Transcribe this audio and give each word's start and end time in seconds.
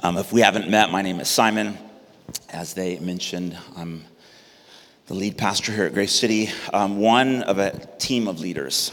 Um, 0.00 0.16
if 0.16 0.32
we 0.32 0.42
haven't 0.42 0.70
met, 0.70 0.92
my 0.92 1.02
name 1.02 1.18
is 1.18 1.28
Simon. 1.28 1.76
As 2.50 2.72
they 2.72 3.00
mentioned, 3.00 3.58
I'm 3.76 4.04
the 5.08 5.14
lead 5.14 5.36
pastor 5.36 5.72
here 5.72 5.86
at 5.86 5.92
Grace 5.92 6.12
City, 6.12 6.50
um, 6.72 7.00
one 7.00 7.42
of 7.42 7.58
a 7.58 7.72
team 7.98 8.28
of 8.28 8.38
leaders 8.38 8.92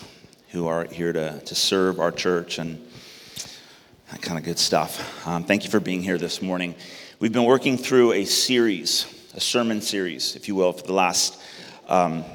who 0.49 0.65
are 0.65 0.85
here 0.85 1.13
to, 1.13 1.39
to 1.41 1.53
serve 1.53 1.99
our 1.99 2.11
church 2.11 2.57
and 2.57 2.83
that 4.09 4.23
kind 4.23 4.39
of 4.39 4.43
good 4.43 4.57
stuff. 4.57 5.27
Um, 5.27 5.43
thank 5.43 5.63
you 5.63 5.69
for 5.69 5.79
being 5.79 6.01
here 6.01 6.17
this 6.17 6.41
morning. 6.41 6.73
We've 7.19 7.31
been 7.31 7.43
working 7.43 7.77
through 7.77 8.13
a 8.13 8.25
series, 8.25 9.05
a 9.35 9.39
sermon 9.39 9.81
series, 9.81 10.35
if 10.35 10.47
you 10.47 10.55
will, 10.55 10.73
for 10.73 10.87
the 10.87 10.93
last, 10.93 11.39
um, 11.87 12.25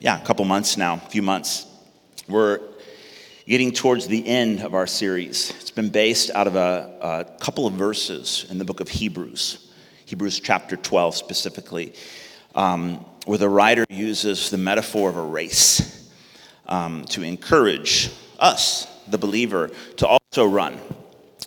yeah, 0.00 0.20
a 0.20 0.24
couple 0.26 0.44
months 0.44 0.76
now, 0.76 0.96
a 0.96 1.08
few 1.08 1.22
months. 1.22 1.66
We're 2.28 2.60
getting 3.46 3.70
towards 3.70 4.08
the 4.08 4.26
end 4.26 4.60
of 4.60 4.74
our 4.74 4.88
series. 4.88 5.50
It's 5.60 5.70
been 5.70 5.90
based 5.90 6.30
out 6.30 6.48
of 6.48 6.56
a, 6.56 6.90
a, 7.00 7.38
couple 7.38 7.66
of 7.66 7.74
verses 7.74 8.44
in 8.50 8.58
the 8.58 8.64
book 8.64 8.80
of 8.80 8.88
Hebrews, 8.88 9.70
Hebrews 10.04 10.40
chapter 10.40 10.76
12 10.76 11.14
specifically, 11.14 11.94
um, 12.56 12.96
where 13.24 13.38
the 13.38 13.48
writer 13.48 13.84
uses 13.88 14.50
the 14.50 14.58
metaphor 14.58 15.08
of 15.08 15.16
a 15.16 15.22
race 15.22 16.10
um, 16.66 17.04
to 17.04 17.22
encourage 17.22 18.10
us, 18.40 18.88
the 19.06 19.18
believer, 19.18 19.70
to 19.98 20.08
also 20.08 20.46
run, 20.46 20.80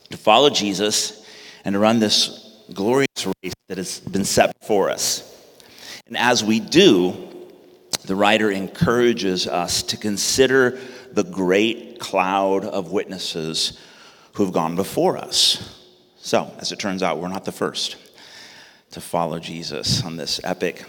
to 0.10 0.16
follow 0.16 0.50
Jesus, 0.50 1.26
and 1.66 1.74
to 1.74 1.80
run 1.80 2.00
this 2.00 2.64
glorious 2.74 3.28
race 3.44 3.54
that 3.68 3.78
has 3.78 4.00
been 4.00 4.24
set 4.24 4.58
before 4.62 4.90
us. 4.90 5.26
And 6.08 6.16
as 6.16 6.46
we 6.46 6.62
do, 6.62 7.28
the 8.06 8.16
writer 8.16 8.50
encourages 8.50 9.48
us 9.48 9.84
to 9.84 9.98
consider 9.98 10.80
the 11.14 11.24
great 11.24 12.00
cloud 12.00 12.66
of 12.66 12.92
witnesses 12.92 13.80
who 14.34 14.46
have 14.46 14.54
gone 14.54 14.76
before 14.76 15.18
us. 15.18 15.76
So, 16.18 16.54
as 16.60 16.72
it 16.72 16.80
turns 16.80 17.02
out, 17.02 17.20
we're 17.20 17.30
not 17.30 17.46
the 17.46 17.52
first 17.52 17.96
to 18.92 19.02
follow 19.02 19.40
Jesus 19.40 20.04
on 20.04 20.18
this 20.18 20.40
epic 20.44 20.86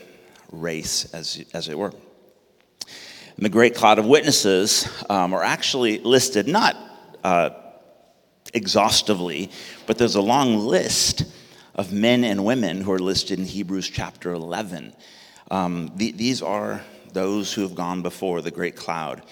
race, 0.50 1.12
as, 1.14 1.44
as 1.52 1.68
it 1.68 1.78
were. 1.78 1.92
And 3.36 3.44
the 3.44 3.50
great 3.50 3.74
cloud 3.74 3.98
of 3.98 4.06
witnesses 4.06 4.88
um, 5.08 5.32
are 5.32 5.42
actually 5.42 5.98
listed 5.98 6.48
not 6.48 6.77
uh, 7.22 7.50
exhaustively, 8.52 9.50
but 9.86 9.98
there's 9.98 10.16
a 10.16 10.22
long 10.22 10.58
list 10.58 11.24
of 11.74 11.92
men 11.92 12.24
and 12.24 12.44
women 12.44 12.80
who 12.80 12.92
are 12.92 12.98
listed 12.98 13.38
in 13.38 13.44
Hebrews 13.44 13.88
chapter 13.88 14.32
11. 14.32 14.94
Um, 15.50 15.92
the, 15.96 16.12
these 16.12 16.42
are 16.42 16.82
those 17.12 17.52
who 17.52 17.62
have 17.62 17.74
gone 17.74 18.02
before 18.02 18.42
the 18.42 18.50
great 18.50 18.77
cloud 18.77 19.22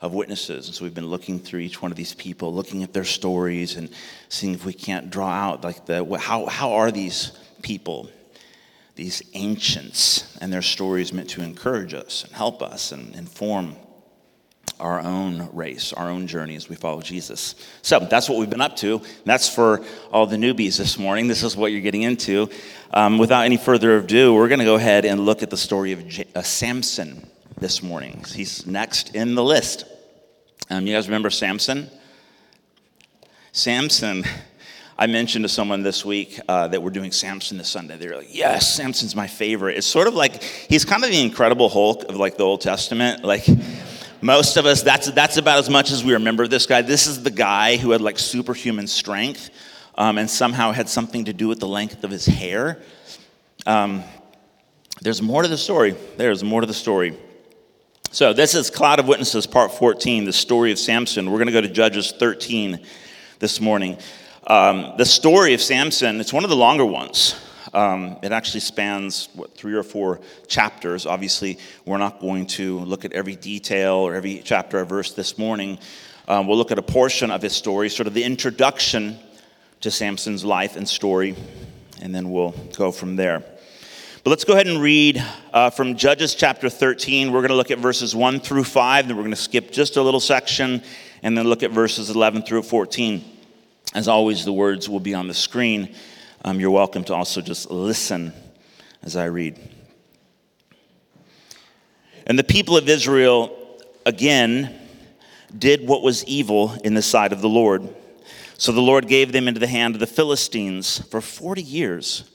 of 0.00 0.14
witnesses. 0.14 0.66
And 0.66 0.74
so 0.74 0.84
we've 0.84 0.94
been 0.94 1.08
looking 1.08 1.38
through 1.38 1.60
each 1.60 1.82
one 1.82 1.90
of 1.90 1.96
these 1.96 2.14
people, 2.14 2.54
looking 2.54 2.82
at 2.82 2.92
their 2.92 3.04
stories 3.04 3.76
and 3.76 3.90
seeing 4.28 4.54
if 4.54 4.64
we 4.64 4.72
can't 4.72 5.10
draw 5.10 5.30
out 5.30 5.64
like 5.64 5.86
the 5.86 6.04
how 6.18 6.46
how 6.46 6.72
are 6.72 6.90
these 6.90 7.32
people, 7.62 8.08
these 8.94 9.22
ancients, 9.34 10.36
and 10.40 10.52
their 10.52 10.62
stories 10.62 11.12
meant 11.12 11.30
to 11.30 11.42
encourage 11.42 11.94
us 11.94 12.24
and 12.24 12.32
help 12.32 12.62
us 12.62 12.92
and 12.92 13.14
inform 13.16 13.76
our 14.80 15.00
own 15.00 15.48
race, 15.52 15.92
our 15.92 16.08
own 16.08 16.28
journey 16.28 16.54
as 16.54 16.68
we 16.68 16.76
follow 16.76 17.00
Jesus. 17.00 17.56
So 17.82 17.98
that's 17.98 18.28
what 18.28 18.38
we've 18.38 18.50
been 18.50 18.60
up 18.60 18.76
to. 18.76 19.02
That's 19.24 19.48
for 19.48 19.84
all 20.12 20.26
the 20.26 20.36
newbies 20.36 20.78
this 20.78 20.98
morning. 20.98 21.26
This 21.26 21.42
is 21.42 21.56
what 21.56 21.72
you're 21.72 21.80
getting 21.80 22.02
into. 22.02 22.48
Um, 22.94 23.18
without 23.18 23.44
any 23.44 23.56
further 23.56 23.98
ado, 23.98 24.34
we're 24.34 24.46
going 24.46 24.60
to 24.60 24.64
go 24.64 24.76
ahead 24.76 25.04
and 25.04 25.20
look 25.20 25.42
at 25.42 25.50
the 25.50 25.56
story 25.56 25.92
of 25.92 26.06
J- 26.06 26.26
uh, 26.34 26.42
Samson 26.42 27.28
this 27.60 27.82
morning. 27.82 28.24
He's 28.34 28.66
next 28.66 29.14
in 29.14 29.34
the 29.34 29.42
list. 29.42 29.84
Um, 30.70 30.86
you 30.86 30.94
guys 30.94 31.08
remember 31.08 31.30
Samson? 31.30 31.90
Samson, 33.52 34.24
I 34.96 35.06
mentioned 35.06 35.44
to 35.44 35.48
someone 35.48 35.82
this 35.82 36.04
week 36.04 36.38
uh, 36.48 36.68
that 36.68 36.80
we're 36.82 36.90
doing 36.90 37.10
Samson 37.10 37.58
this 37.58 37.68
Sunday. 37.68 37.96
They're 37.96 38.16
like, 38.16 38.34
yes, 38.34 38.74
Samson's 38.76 39.16
my 39.16 39.26
favorite. 39.26 39.76
It's 39.76 39.86
sort 39.86 40.06
of 40.06 40.14
like, 40.14 40.42
he's 40.42 40.84
kind 40.84 41.02
of 41.02 41.10
the 41.10 41.20
incredible 41.20 41.68
Hulk 41.68 42.04
of 42.04 42.16
like 42.16 42.36
the 42.36 42.44
Old 42.44 42.60
Testament. 42.60 43.24
Like, 43.24 43.46
most 44.20 44.56
of 44.56 44.66
us, 44.66 44.82
that's, 44.82 45.10
that's 45.10 45.36
about 45.36 45.58
as 45.58 45.68
much 45.68 45.90
as 45.90 46.04
we 46.04 46.12
remember 46.12 46.46
this 46.46 46.66
guy. 46.66 46.82
This 46.82 47.06
is 47.06 47.22
the 47.22 47.30
guy 47.30 47.76
who 47.76 47.90
had 47.90 48.00
like 48.00 48.18
superhuman 48.18 48.86
strength 48.86 49.50
um, 49.96 50.18
and 50.18 50.30
somehow 50.30 50.70
had 50.70 50.88
something 50.88 51.24
to 51.24 51.32
do 51.32 51.48
with 51.48 51.58
the 51.58 51.68
length 51.68 52.04
of 52.04 52.10
his 52.10 52.26
hair. 52.26 52.80
Um, 53.66 54.04
there's 55.00 55.22
more 55.22 55.42
to 55.42 55.48
the 55.48 55.58
story. 55.58 55.96
There's 56.16 56.44
more 56.44 56.60
to 56.60 56.66
the 56.66 56.74
story. 56.74 57.16
So, 58.10 58.32
this 58.32 58.54
is 58.54 58.70
Cloud 58.70 59.00
of 59.00 59.06
Witnesses, 59.06 59.46
part 59.46 59.70
14, 59.70 60.24
the 60.24 60.32
story 60.32 60.72
of 60.72 60.78
Samson. 60.78 61.30
We're 61.30 61.36
going 61.36 61.48
to 61.48 61.52
go 61.52 61.60
to 61.60 61.68
Judges 61.68 62.10
13 62.10 62.80
this 63.38 63.60
morning. 63.60 63.98
Um, 64.46 64.94
the 64.96 65.04
story 65.04 65.52
of 65.52 65.60
Samson, 65.60 66.18
it's 66.18 66.32
one 66.32 66.42
of 66.42 66.48
the 66.48 66.56
longer 66.56 66.86
ones. 66.86 67.38
Um, 67.74 68.16
it 68.22 68.32
actually 68.32 68.60
spans, 68.60 69.28
what, 69.34 69.54
three 69.54 69.74
or 69.74 69.82
four 69.82 70.20
chapters. 70.46 71.04
Obviously, 71.04 71.58
we're 71.84 71.98
not 71.98 72.18
going 72.18 72.46
to 72.46 72.78
look 72.78 73.04
at 73.04 73.12
every 73.12 73.36
detail 73.36 73.96
or 73.96 74.14
every 74.14 74.40
chapter 74.42 74.78
or 74.78 74.86
verse 74.86 75.12
this 75.12 75.36
morning. 75.36 75.78
Um, 76.28 76.46
we'll 76.46 76.56
look 76.56 76.72
at 76.72 76.78
a 76.78 76.82
portion 76.82 77.30
of 77.30 77.42
his 77.42 77.52
story, 77.52 77.90
sort 77.90 78.06
of 78.06 78.14
the 78.14 78.24
introduction 78.24 79.18
to 79.82 79.90
Samson's 79.90 80.46
life 80.46 80.76
and 80.76 80.88
story, 80.88 81.36
and 82.00 82.14
then 82.14 82.30
we'll 82.30 82.54
go 82.74 82.90
from 82.90 83.16
there. 83.16 83.44
But 84.28 84.32
let's 84.32 84.44
go 84.44 84.52
ahead 84.52 84.66
and 84.66 84.82
read 84.82 85.24
uh, 85.54 85.70
from 85.70 85.96
Judges 85.96 86.34
chapter 86.34 86.68
13. 86.68 87.32
We're 87.32 87.40
going 87.40 87.48
to 87.48 87.54
look 87.54 87.70
at 87.70 87.78
verses 87.78 88.14
1 88.14 88.40
through 88.40 88.64
5, 88.64 89.08
then 89.08 89.16
we're 89.16 89.22
going 89.22 89.34
to 89.34 89.40
skip 89.40 89.70
just 89.70 89.96
a 89.96 90.02
little 90.02 90.20
section, 90.20 90.82
and 91.22 91.34
then 91.34 91.46
look 91.48 91.62
at 91.62 91.70
verses 91.70 92.10
11 92.10 92.42
through 92.42 92.64
14. 92.64 93.24
As 93.94 94.06
always, 94.06 94.44
the 94.44 94.52
words 94.52 94.86
will 94.86 95.00
be 95.00 95.14
on 95.14 95.28
the 95.28 95.32
screen. 95.32 95.94
Um, 96.44 96.60
you're 96.60 96.70
welcome 96.70 97.04
to 97.04 97.14
also 97.14 97.40
just 97.40 97.70
listen 97.70 98.34
as 99.02 99.16
I 99.16 99.24
read. 99.24 99.58
And 102.26 102.38
the 102.38 102.44
people 102.44 102.76
of 102.76 102.86
Israel 102.86 103.80
again 104.04 104.78
did 105.56 105.88
what 105.88 106.02
was 106.02 106.22
evil 106.26 106.74
in 106.84 106.92
the 106.92 107.00
sight 107.00 107.32
of 107.32 107.40
the 107.40 107.48
Lord. 107.48 107.88
So 108.58 108.72
the 108.72 108.82
Lord 108.82 109.08
gave 109.08 109.32
them 109.32 109.48
into 109.48 109.58
the 109.58 109.66
hand 109.66 109.94
of 109.94 110.00
the 110.00 110.06
Philistines 110.06 110.98
for 111.06 111.22
40 111.22 111.62
years. 111.62 112.28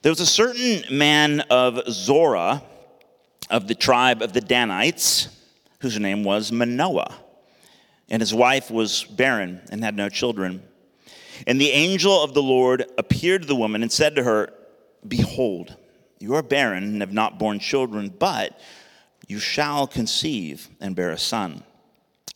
There 0.00 0.12
was 0.12 0.20
a 0.20 0.26
certain 0.26 0.96
man 0.96 1.40
of 1.50 1.80
Zorah 1.90 2.62
of 3.50 3.66
the 3.66 3.74
tribe 3.74 4.22
of 4.22 4.32
the 4.32 4.40
Danites, 4.40 5.28
whose 5.80 5.98
name 5.98 6.22
was 6.22 6.52
Manoah, 6.52 7.12
and 8.08 8.22
his 8.22 8.32
wife 8.32 8.70
was 8.70 9.02
barren 9.02 9.60
and 9.72 9.82
had 9.82 9.96
no 9.96 10.08
children. 10.08 10.62
And 11.48 11.60
the 11.60 11.70
angel 11.70 12.22
of 12.22 12.32
the 12.32 12.42
Lord 12.42 12.84
appeared 12.96 13.42
to 13.42 13.48
the 13.48 13.56
woman 13.56 13.82
and 13.82 13.90
said 13.90 14.14
to 14.16 14.22
her, 14.22 14.52
Behold, 15.06 15.76
you 16.20 16.34
are 16.34 16.42
barren 16.42 16.84
and 16.84 17.00
have 17.00 17.12
not 17.12 17.40
borne 17.40 17.58
children, 17.58 18.08
but 18.08 18.58
you 19.26 19.40
shall 19.40 19.88
conceive 19.88 20.68
and 20.80 20.94
bear 20.94 21.10
a 21.10 21.18
son. 21.18 21.64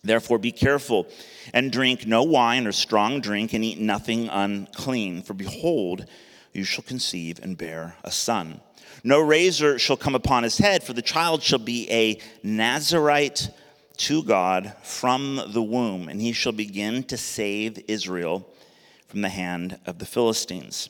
Therefore, 0.03 0.39
be 0.39 0.53
careful 0.53 1.06
and 1.55 1.71
drink 1.71 2.09
no 2.09 2.25
wine 2.25 2.67
or 2.67 2.72
strong 2.72 3.21
drink, 3.21 3.53
and 3.53 3.65
eat 3.65 3.78
nothing 3.78 4.28
unclean. 4.28 5.22
For 5.22 5.34
behold, 5.34 6.06
you 6.53 6.65
shall 6.65 6.85
conceive 6.85 7.41
and 7.43 7.57
bear 7.57 7.97
a 8.05 8.11
son. 8.11 8.61
No 9.05 9.21
razor 9.21 9.79
shall 9.79 9.97
come 9.97 10.15
upon 10.15 10.43
his 10.43 10.59
head, 10.59 10.83
for 10.83 10.93
the 10.93 11.03
child 11.03 11.43
shall 11.43 11.59
be 11.59 11.91
a 11.91 12.19
Nazarite 12.43 13.51
to 13.99 14.23
God 14.23 14.75
from 14.83 15.41
the 15.49 15.63
womb, 15.63 16.09
and 16.09 16.21
he 16.21 16.33
shall 16.33 16.53
begin 16.53 17.03
to 17.05 17.17
save 17.17 17.79
Israel 17.89 18.49
from 19.09 19.23
the 19.23 19.29
hand 19.29 19.79
of 19.87 19.99
the 19.99 20.07
Philistines. 20.07 20.89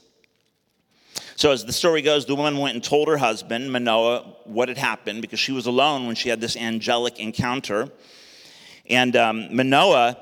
So, 1.37 1.51
as 1.51 1.65
the 1.65 1.73
story 1.73 2.03
goes, 2.03 2.27
the 2.27 2.37
woman 2.37 2.59
went 2.59 2.75
and 2.75 2.85
told 2.85 3.09
her 3.09 3.17
husband, 3.17 3.73
Manoah, 3.73 4.37
what 4.45 4.69
had 4.69 4.79
happened 4.79 5.23
because 5.23 5.41
she 5.41 5.53
was 5.53 5.67
alone 5.67 6.07
when 6.07 6.15
she 6.15 6.29
had 6.29 6.41
this 6.41 6.57
angelic 6.57 7.19
encounter. 7.19 7.91
And 8.89 9.17
um, 9.17 9.55
Manoah 9.55 10.19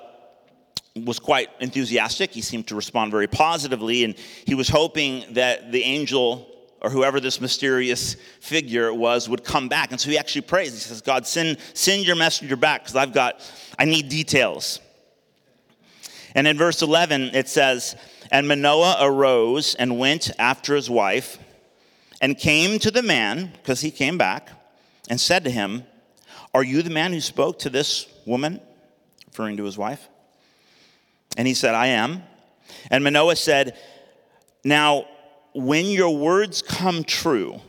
was 0.96 1.18
quite 1.18 1.48
enthusiastic. 1.60 2.30
He 2.32 2.40
seemed 2.40 2.66
to 2.68 2.74
respond 2.74 3.10
very 3.10 3.26
positively, 3.26 4.04
and 4.04 4.14
he 4.44 4.54
was 4.54 4.68
hoping 4.68 5.24
that 5.34 5.72
the 5.72 5.82
angel 5.82 6.46
or 6.82 6.90
whoever 6.90 7.20
this 7.20 7.40
mysterious 7.40 8.16
figure 8.40 8.92
was 8.92 9.28
would 9.28 9.44
come 9.44 9.68
back. 9.68 9.90
And 9.90 10.00
so 10.00 10.10
he 10.10 10.18
actually 10.18 10.42
prays. 10.42 10.72
He 10.72 10.78
says, 10.78 11.02
God, 11.02 11.26
send, 11.26 11.58
send 11.74 12.06
your 12.06 12.16
messenger 12.16 12.56
back 12.56 12.82
because 12.82 12.96
I've 12.96 13.12
got, 13.12 13.40
I 13.78 13.84
need 13.84 14.08
details. 14.08 14.80
And 16.34 16.46
in 16.46 16.56
verse 16.56 16.80
11, 16.80 17.34
it 17.34 17.48
says, 17.48 17.96
And 18.30 18.48
Manoah 18.48 18.96
arose 19.00 19.74
and 19.74 19.98
went 19.98 20.30
after 20.38 20.74
his 20.74 20.88
wife 20.88 21.38
and 22.20 22.36
came 22.38 22.78
to 22.78 22.90
the 22.90 23.02
man, 23.02 23.52
because 23.54 23.80
he 23.80 23.90
came 23.90 24.18
back, 24.18 24.50
and 25.08 25.20
said 25.20 25.44
to 25.44 25.50
him, 25.50 25.84
Are 26.52 26.62
you 26.62 26.82
the 26.82 26.90
man 26.90 27.12
who 27.12 27.20
spoke 27.20 27.58
to 27.60 27.70
this 27.70 28.06
woman? 28.26 28.60
Referring 29.26 29.56
to 29.56 29.64
his 29.64 29.78
wife. 29.78 30.09
And 31.36 31.46
he 31.46 31.54
said, 31.54 31.74
I 31.74 31.88
am. 31.88 32.22
And 32.90 33.04
Manoah 33.04 33.36
said, 33.36 33.76
Now, 34.64 35.06
when 35.54 35.86
your 35.86 36.16
words 36.16 36.62
come 36.62 37.04
true, 37.04 37.60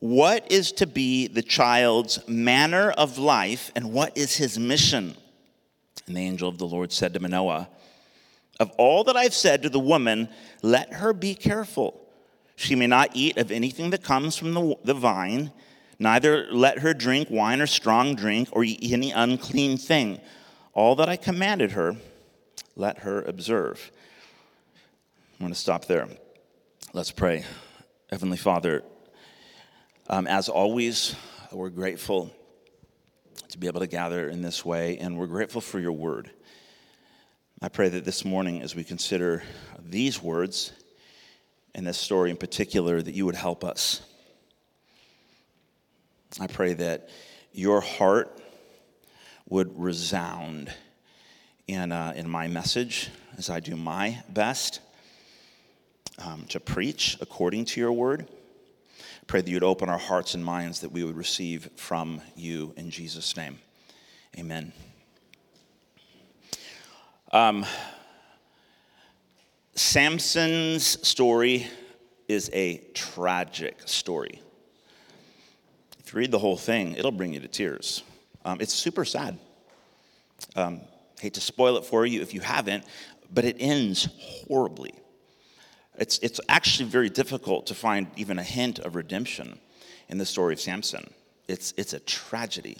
what 0.00 0.50
is 0.50 0.72
to 0.72 0.86
be 0.86 1.26
the 1.26 1.42
child's 1.42 2.26
manner 2.28 2.90
of 2.90 3.18
life 3.18 3.72
and 3.74 3.92
what 3.92 4.16
is 4.16 4.36
his 4.36 4.58
mission? 4.58 5.16
And 6.06 6.16
the 6.16 6.20
angel 6.20 6.48
of 6.48 6.58
the 6.58 6.66
Lord 6.66 6.92
said 6.92 7.14
to 7.14 7.20
Manoah, 7.20 7.68
Of 8.60 8.70
all 8.78 9.04
that 9.04 9.16
I've 9.16 9.34
said 9.34 9.62
to 9.62 9.68
the 9.68 9.80
woman, 9.80 10.28
let 10.62 10.92
her 10.94 11.12
be 11.12 11.34
careful. 11.34 12.00
She 12.56 12.74
may 12.74 12.86
not 12.86 13.10
eat 13.14 13.36
of 13.38 13.50
anything 13.50 13.90
that 13.90 14.02
comes 14.02 14.36
from 14.36 14.54
the, 14.54 14.76
the 14.84 14.94
vine, 14.94 15.52
neither 15.98 16.46
let 16.50 16.78
her 16.80 16.94
drink 16.94 17.28
wine 17.30 17.60
or 17.60 17.66
strong 17.66 18.14
drink 18.14 18.48
or 18.52 18.64
eat 18.64 18.92
any 18.92 19.10
unclean 19.10 19.78
thing. 19.78 20.20
All 20.74 20.94
that 20.96 21.08
I 21.08 21.16
commanded 21.16 21.72
her, 21.72 21.96
let 22.78 22.98
her 22.98 23.22
observe. 23.22 23.90
I'm 25.34 25.40
going 25.40 25.52
to 25.52 25.58
stop 25.58 25.86
there. 25.86 26.08
Let's 26.92 27.10
pray. 27.10 27.44
Heavenly 28.08 28.36
Father, 28.36 28.84
um, 30.08 30.28
as 30.28 30.48
always, 30.48 31.16
we're 31.50 31.70
grateful 31.70 32.30
to 33.48 33.58
be 33.58 33.66
able 33.66 33.80
to 33.80 33.88
gather 33.88 34.28
in 34.28 34.42
this 34.42 34.64
way, 34.64 34.96
and 34.98 35.18
we're 35.18 35.26
grateful 35.26 35.60
for 35.60 35.80
your 35.80 35.92
word. 35.92 36.30
I 37.60 37.68
pray 37.68 37.88
that 37.88 38.04
this 38.04 38.24
morning, 38.24 38.62
as 38.62 38.76
we 38.76 38.84
consider 38.84 39.42
these 39.80 40.22
words 40.22 40.72
and 41.74 41.84
this 41.84 41.98
story 41.98 42.30
in 42.30 42.36
particular, 42.36 43.02
that 43.02 43.12
you 43.12 43.26
would 43.26 43.34
help 43.34 43.64
us. 43.64 44.02
I 46.38 46.46
pray 46.46 46.74
that 46.74 47.08
your 47.52 47.80
heart 47.80 48.40
would 49.48 49.76
resound 49.76 50.72
in, 51.68 51.92
uh, 51.92 52.14
in 52.16 52.28
my 52.28 52.48
message 52.48 53.10
as 53.36 53.50
I 53.50 53.60
do 53.60 53.76
my 53.76 54.22
best 54.30 54.80
um, 56.18 56.46
to 56.48 56.58
preach 56.58 57.16
according 57.20 57.66
to 57.66 57.80
your 57.80 57.92
word. 57.92 58.26
Pray 59.26 59.42
that 59.42 59.50
you'd 59.50 59.62
open 59.62 59.90
our 59.90 59.98
hearts 59.98 60.34
and 60.34 60.42
minds 60.42 60.80
that 60.80 60.90
we 60.90 61.04
would 61.04 61.16
receive 61.16 61.70
from 61.76 62.22
you 62.34 62.72
in 62.76 62.90
Jesus' 62.90 63.36
name. 63.36 63.58
Amen. 64.38 64.72
Um, 67.30 67.66
Samson's 69.74 71.06
story 71.06 71.66
is 72.26 72.50
a 72.54 72.78
tragic 72.94 73.76
story. 73.84 74.40
If 75.98 76.14
you 76.14 76.20
read 76.20 76.30
the 76.30 76.38
whole 76.38 76.56
thing, 76.56 76.94
it'll 76.94 77.12
bring 77.12 77.34
you 77.34 77.40
to 77.40 77.48
tears. 77.48 78.02
Um, 78.46 78.58
it's 78.62 78.72
super 78.72 79.04
sad. 79.04 79.38
Um, 80.56 80.80
hate 81.20 81.34
to 81.34 81.40
spoil 81.40 81.76
it 81.76 81.84
for 81.84 82.06
you 82.06 82.22
if 82.22 82.34
you 82.34 82.40
haven't, 82.40 82.84
but 83.32 83.44
it 83.44 83.56
ends 83.58 84.08
horribly. 84.20 84.94
It's, 85.96 86.18
it's 86.20 86.40
actually 86.48 86.88
very 86.88 87.10
difficult 87.10 87.66
to 87.66 87.74
find 87.74 88.06
even 88.16 88.38
a 88.38 88.42
hint 88.42 88.78
of 88.78 88.94
redemption 88.94 89.58
in 90.08 90.18
the 90.18 90.26
story 90.26 90.54
of 90.54 90.60
Samson. 90.60 91.10
It's, 91.48 91.74
it's 91.76 91.92
a 91.92 92.00
tragedy. 92.00 92.78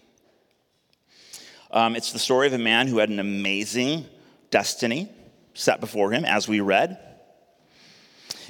Um, 1.71 1.97
it's 1.97 2.13
the 2.13 2.19
story 2.19 2.47
of 2.47 2.53
a 2.53 2.59
man 2.59 2.87
who 2.87 2.99
had 2.99 3.09
an 3.09 3.19
amazing 3.19 4.07
destiny 4.51 5.11
set 5.55 5.81
before 5.81 6.13
him, 6.13 6.25
as 6.25 6.49
we 6.49 6.61
read. 6.61 6.99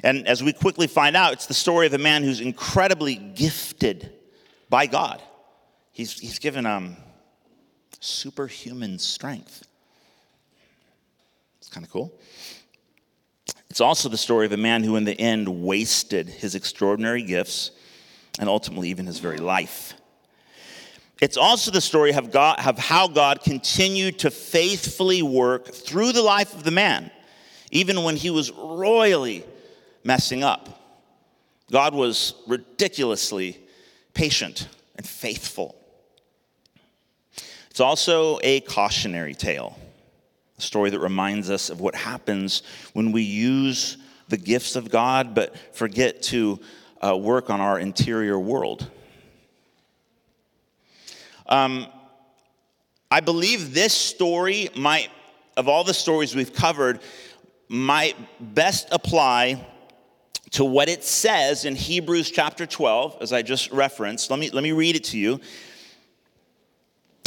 And 0.03 0.27
as 0.27 0.43
we 0.43 0.53
quickly 0.53 0.87
find 0.87 1.17
out, 1.17 1.33
it's 1.33 1.47
the 1.47 1.53
story 1.53 1.87
of 1.87 1.93
a 1.93 1.97
man 1.97 2.23
who's 2.23 2.39
incredibly 2.39 3.15
gifted 3.15 4.13
by 4.69 4.85
God. 4.85 5.21
He's, 5.91 6.17
he's 6.17 6.39
given 6.39 6.65
um, 6.65 6.95
superhuman 7.99 8.99
strength. 8.99 9.65
It's 11.69 11.75
kind 11.75 11.85
of 11.85 11.91
cool. 11.91 12.19
It's 13.69 13.79
also 13.79 14.09
the 14.09 14.17
story 14.17 14.47
of 14.47 14.51
a 14.51 14.57
man 14.57 14.83
who, 14.83 14.95
in 14.95 15.03
the 15.03 15.13
end, 15.21 15.47
wasted 15.47 16.27
his 16.27 16.55
extraordinary 16.55 17.21
gifts 17.21 17.69
and 18.39 18.49
ultimately 18.49 18.89
even 18.89 19.05
his 19.05 19.19
very 19.19 19.37
life. 19.37 19.93
It's 21.21 21.37
also 21.37 21.69
the 21.69 21.79
story 21.79 22.11
of, 22.13 22.31
God, 22.31 22.65
of 22.65 22.79
how 22.79 23.07
God 23.07 23.43
continued 23.43 24.17
to 24.19 24.31
faithfully 24.31 25.21
work 25.21 25.67
through 25.67 26.11
the 26.11 26.23
life 26.23 26.55
of 26.55 26.63
the 26.63 26.71
man, 26.71 27.11
even 27.69 28.01
when 28.01 28.15
he 28.15 28.31
was 28.31 28.51
royally 28.51 29.45
messing 30.03 30.43
up. 30.43 30.81
God 31.71 31.93
was 31.93 32.33
ridiculously 32.47 33.59
patient 34.15 34.67
and 34.95 35.07
faithful. 35.07 35.75
It's 37.69 37.79
also 37.79 38.39
a 38.41 38.61
cautionary 38.61 39.35
tale 39.35 39.77
a 40.59 40.61
story 40.61 40.89
that 40.89 40.99
reminds 40.99 41.49
us 41.49 41.69
of 41.69 41.79
what 41.79 41.95
happens 41.95 42.63
when 42.91 43.13
we 43.13 43.21
use 43.21 43.97
the 44.27 44.35
gifts 44.35 44.75
of 44.75 44.89
God 44.89 45.33
but 45.33 45.55
forget 45.73 46.21
to 46.23 46.59
uh, 47.01 47.15
work 47.15 47.49
on 47.49 47.61
our 47.61 47.79
interior 47.79 48.37
world. 48.37 48.91
Um, 51.47 51.87
I 53.09 53.21
believe 53.21 53.73
this 53.73 53.93
story 53.93 54.69
might, 54.75 55.09
of 55.55 55.69
all 55.69 55.85
the 55.85 55.93
stories 55.93 56.35
we've 56.35 56.53
covered, 56.53 56.99
might 57.69 58.17
best 58.53 58.89
apply 58.91 59.65
to 60.51 60.65
what 60.65 60.89
it 60.89 61.05
says 61.05 61.63
in 61.63 61.75
Hebrews 61.75 62.31
chapter 62.31 62.65
12, 62.65 63.17
as 63.21 63.31
I 63.31 63.43
just 63.43 63.71
referenced. 63.71 64.29
Let 64.29 64.39
me, 64.39 64.49
let 64.49 64.63
me 64.63 64.73
read 64.73 64.97
it 64.97 65.05
to 65.05 65.17
you. 65.17 65.39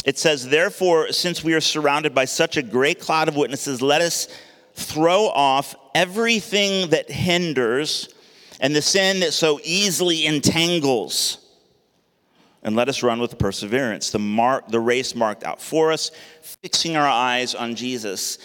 It 0.03 0.17
says, 0.17 0.49
Therefore, 0.49 1.11
since 1.11 1.43
we 1.43 1.53
are 1.53 1.61
surrounded 1.61 2.13
by 2.13 2.25
such 2.25 2.57
a 2.57 2.61
great 2.61 2.99
cloud 2.99 3.27
of 3.27 3.35
witnesses, 3.35 3.81
let 3.81 4.01
us 4.01 4.27
throw 4.73 5.27
off 5.27 5.75
everything 5.95 6.89
that 6.89 7.09
hinders 7.09 8.09
and 8.59 8.75
the 8.75 8.81
sin 8.81 9.21
that 9.21 9.33
so 9.33 9.59
easily 9.63 10.25
entangles. 10.25 11.37
And 12.63 12.75
let 12.75 12.87
us 12.87 13.03
run 13.03 13.19
with 13.19 13.37
perseverance 13.37 14.09
the, 14.09 14.19
mark, 14.19 14.69
the 14.69 14.79
race 14.79 15.15
marked 15.15 15.43
out 15.43 15.61
for 15.61 15.91
us, 15.91 16.11
fixing 16.41 16.95
our 16.95 17.07
eyes 17.07 17.55
on 17.55 17.75
Jesus. 17.75 18.39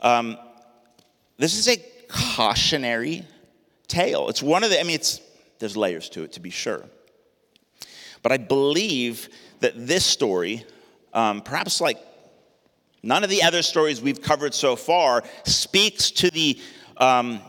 Um, 0.00 0.38
this 1.38 1.58
is 1.58 1.68
a 1.68 1.76
cautionary 2.08 3.24
tale. 3.88 4.28
It's 4.28 4.42
one 4.42 4.64
of 4.64 4.70
the, 4.70 4.80
I 4.80 4.84
mean, 4.84 4.94
it's, 4.94 5.20
there's 5.58 5.76
layers 5.76 6.08
to 6.10 6.22
it 6.22 6.32
to 6.34 6.40
be 6.40 6.50
sure. 6.50 6.84
But 8.22 8.32
I 8.32 8.36
believe 8.36 9.28
that 9.60 9.74
this 9.86 10.04
story 10.04 10.64
um, 11.12 11.40
perhaps 11.40 11.80
like 11.80 11.98
none 13.02 13.24
of 13.24 13.30
the 13.30 13.42
other 13.42 13.62
stories 13.62 14.00
we've 14.00 14.22
covered 14.22 14.54
so 14.54 14.76
far, 14.76 15.22
speaks 15.44 16.10
to 16.10 16.30
the, 16.30 16.58
um, 16.96 17.40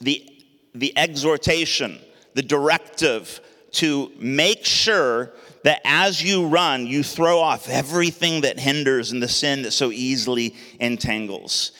the, 0.00 0.28
the 0.74 0.96
exhortation, 0.96 1.98
the 2.34 2.42
directive 2.42 3.40
to 3.72 4.12
make 4.18 4.64
sure 4.64 5.32
that 5.64 5.80
as 5.84 6.22
you 6.22 6.46
run, 6.46 6.86
you 6.86 7.02
throw 7.02 7.38
off 7.38 7.68
everything 7.68 8.42
that 8.42 8.58
hinders 8.58 9.12
and 9.12 9.22
the 9.22 9.28
sin 9.28 9.62
that 9.62 9.70
so 9.70 9.90
easily 9.90 10.54
entangles. 10.80 11.72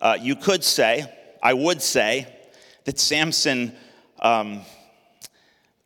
Uh, 0.00 0.16
you 0.20 0.36
could 0.36 0.62
say, 0.62 1.10
I 1.42 1.54
would 1.54 1.82
say, 1.82 2.26
that 2.84 2.98
Samson 2.98 3.74
um, 4.20 4.62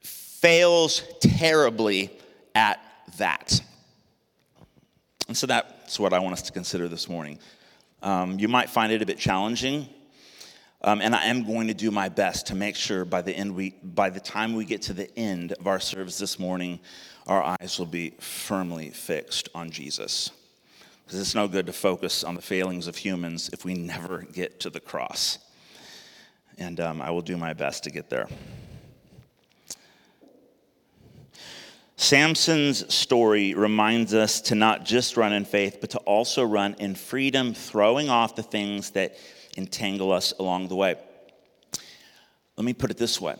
fails 0.00 1.02
terribly 1.20 2.10
at 2.54 2.80
that. 3.18 3.60
And 5.28 5.36
so 5.36 5.46
that's 5.46 5.98
what 5.98 6.12
I 6.12 6.18
want 6.18 6.34
us 6.34 6.42
to 6.42 6.52
consider 6.52 6.88
this 6.88 7.08
morning. 7.08 7.38
Um, 8.02 8.38
you 8.38 8.48
might 8.48 8.68
find 8.68 8.92
it 8.92 9.00
a 9.00 9.06
bit 9.06 9.18
challenging, 9.18 9.88
um, 10.82 11.00
and 11.00 11.14
I 11.14 11.26
am 11.26 11.44
going 11.44 11.68
to 11.68 11.74
do 11.74 11.90
my 11.90 12.10
best 12.10 12.48
to 12.48 12.54
make 12.54 12.76
sure 12.76 13.06
by 13.06 13.22
the 13.22 13.32
end 13.32 13.54
we, 13.54 13.74
by 13.82 14.10
the 14.10 14.20
time 14.20 14.54
we 14.54 14.66
get 14.66 14.82
to 14.82 14.92
the 14.92 15.10
end 15.18 15.52
of 15.52 15.66
our 15.66 15.80
service 15.80 16.18
this 16.18 16.38
morning, 16.38 16.78
our 17.26 17.42
eyes 17.42 17.78
will 17.78 17.86
be 17.86 18.10
firmly 18.20 18.90
fixed 18.90 19.48
on 19.54 19.70
Jesus. 19.70 20.30
Because 21.06 21.20
it's 21.20 21.34
no 21.34 21.48
good 21.48 21.66
to 21.66 21.72
focus 21.72 22.22
on 22.24 22.34
the 22.34 22.42
failings 22.42 22.86
of 22.86 22.96
humans 22.96 23.48
if 23.52 23.64
we 23.64 23.74
never 23.74 24.22
get 24.22 24.60
to 24.60 24.70
the 24.70 24.80
cross. 24.80 25.38
And 26.58 26.80
um, 26.80 27.00
I 27.00 27.10
will 27.10 27.22
do 27.22 27.36
my 27.36 27.54
best 27.54 27.84
to 27.84 27.90
get 27.90 28.10
there. 28.10 28.28
Samson's 32.04 32.94
story 32.94 33.54
reminds 33.54 34.12
us 34.12 34.42
to 34.42 34.54
not 34.54 34.84
just 34.84 35.16
run 35.16 35.32
in 35.32 35.46
faith, 35.46 35.78
but 35.80 35.88
to 35.88 35.98
also 36.00 36.44
run 36.44 36.76
in 36.78 36.94
freedom, 36.94 37.54
throwing 37.54 38.10
off 38.10 38.36
the 38.36 38.42
things 38.42 38.90
that 38.90 39.16
entangle 39.56 40.12
us 40.12 40.34
along 40.38 40.68
the 40.68 40.76
way. 40.76 40.96
Let 42.58 42.64
me 42.66 42.74
put 42.74 42.90
it 42.90 42.98
this 42.98 43.22
way 43.22 43.36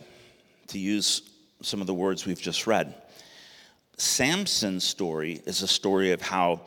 to 0.69 0.79
use 0.79 1.21
some 1.61 1.79
of 1.79 1.85
the 1.85 1.93
words 1.93 2.25
we've 2.25 2.41
just 2.41 2.65
read. 2.65 2.95
Samson's 3.97 4.83
story 4.83 5.43
is 5.45 5.61
a 5.61 5.67
story 5.67 6.11
of 6.11 6.23
how 6.23 6.61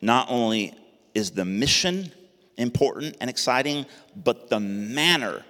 not 0.00 0.28
only 0.30 0.72
is 1.14 1.32
the 1.32 1.44
mission 1.44 2.12
important 2.58 3.16
and 3.20 3.28
exciting, 3.28 3.86
but 4.14 4.50
the 4.50 4.60
manner 4.60 5.44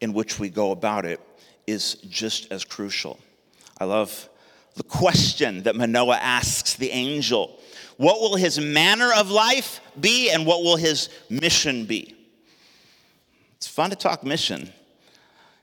in 0.00 0.12
which 0.12 0.38
we 0.38 0.48
go 0.48 0.70
about 0.70 1.04
it 1.04 1.20
is 1.66 1.94
just 2.08 2.52
as 2.52 2.64
crucial. 2.64 3.18
I 3.80 3.86
love 3.86 4.29
the 4.74 4.82
question 4.82 5.62
that 5.64 5.76
Manoah 5.76 6.16
asks 6.16 6.74
the 6.74 6.90
angel 6.90 7.58
What 7.96 8.20
will 8.20 8.36
his 8.36 8.58
manner 8.58 9.10
of 9.12 9.30
life 9.30 9.80
be, 10.00 10.30
and 10.30 10.46
what 10.46 10.62
will 10.62 10.76
his 10.76 11.08
mission 11.28 11.84
be? 11.84 12.16
It's 13.56 13.68
fun 13.68 13.90
to 13.90 13.96
talk 13.96 14.24
mission. 14.24 14.72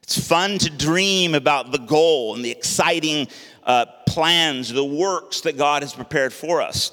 It's 0.04 0.26
fun 0.26 0.58
to 0.60 0.70
dream 0.70 1.36
about 1.36 1.72
the 1.72 1.80
goal 1.80 2.36
and 2.36 2.46
the 2.46 2.52
exciting 2.52 3.28
uh, 3.64 3.86
plans, 4.08 4.72
the 4.72 4.86
works 4.86 5.42
that 5.42 5.58
God 5.58 5.82
has 5.82 5.94
prepared 5.94 6.32
for 6.32 6.62
us. 6.62 6.92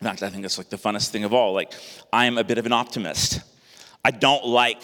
In 0.00 0.06
fact, 0.06 0.22
I 0.22 0.28
think 0.28 0.44
it's 0.44 0.58
like 0.58 0.68
the 0.68 0.76
funnest 0.76 1.08
thing 1.10 1.24
of 1.24 1.32
all. 1.32 1.54
Like, 1.54 1.72
I 2.12 2.26
am 2.26 2.36
a 2.36 2.44
bit 2.44 2.58
of 2.58 2.66
an 2.66 2.72
optimist. 2.72 3.40
I 4.04 4.10
don't 4.10 4.44
like 4.44 4.82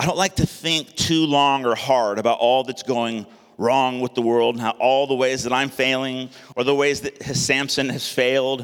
I 0.00 0.06
don't 0.06 0.16
like 0.16 0.36
to 0.36 0.46
think 0.46 0.94
too 0.94 1.26
long 1.26 1.66
or 1.66 1.74
hard 1.74 2.20
about 2.20 2.38
all 2.38 2.62
that's 2.62 2.84
going 2.84 3.26
wrong 3.58 4.00
with 4.00 4.14
the 4.14 4.22
world 4.22 4.54
and 4.54 4.62
how 4.62 4.70
all 4.78 5.06
the 5.06 5.14
ways 5.14 5.42
that 5.42 5.52
I'm 5.52 5.68
failing 5.68 6.30
or 6.56 6.64
the 6.64 6.74
ways 6.74 7.02
that 7.02 7.22
Samson 7.22 7.90
has 7.90 8.10
failed. 8.10 8.60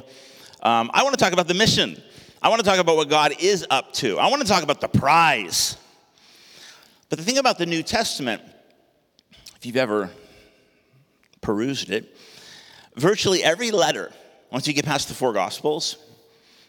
Um, 0.63 0.91
I 0.95 1.03
want 1.03 1.19
to 1.19 1.23
talk 1.23 1.35
about 1.35 1.49
the 1.49 1.55
mission. 1.55 2.01
I 2.41 2.49
want 2.49 2.61
to 2.61 2.69
talk 2.69 2.79
about 2.79 2.97
what 2.97 3.11
God 3.11 3.35
is 3.39 3.67
up 3.69 3.93
to. 3.95 4.19
I 4.19 4.29
want 4.29 4.41
to 4.41 4.49
talk 4.49 4.63
about 4.63 4.81
the 4.81 4.89
prize. 4.89 5.77
But 7.11 7.19
the 7.19 7.25
thing 7.25 7.39
about 7.39 7.59
the 7.59 7.67
New 7.67 7.83
Testament, 7.83 8.41
if 9.57 9.67
you've 9.67 9.77
ever 9.77 10.11
perused 11.43 11.91
it, 11.91 12.17
virtually 12.97 13.43
every 13.43 13.71
letter, 13.71 14.11
once 14.51 14.67
you 14.67 14.73
get 14.73 14.87
past 14.87 15.09
the 15.09 15.15
four 15.15 15.33
Gospels, 15.33 15.97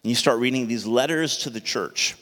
and 0.04 0.10
you 0.10 0.16
start 0.16 0.40
reading 0.40 0.68
these 0.68 0.86
letters 0.86 1.38
to 1.40 1.50
the 1.50 1.62
church, 1.62 2.16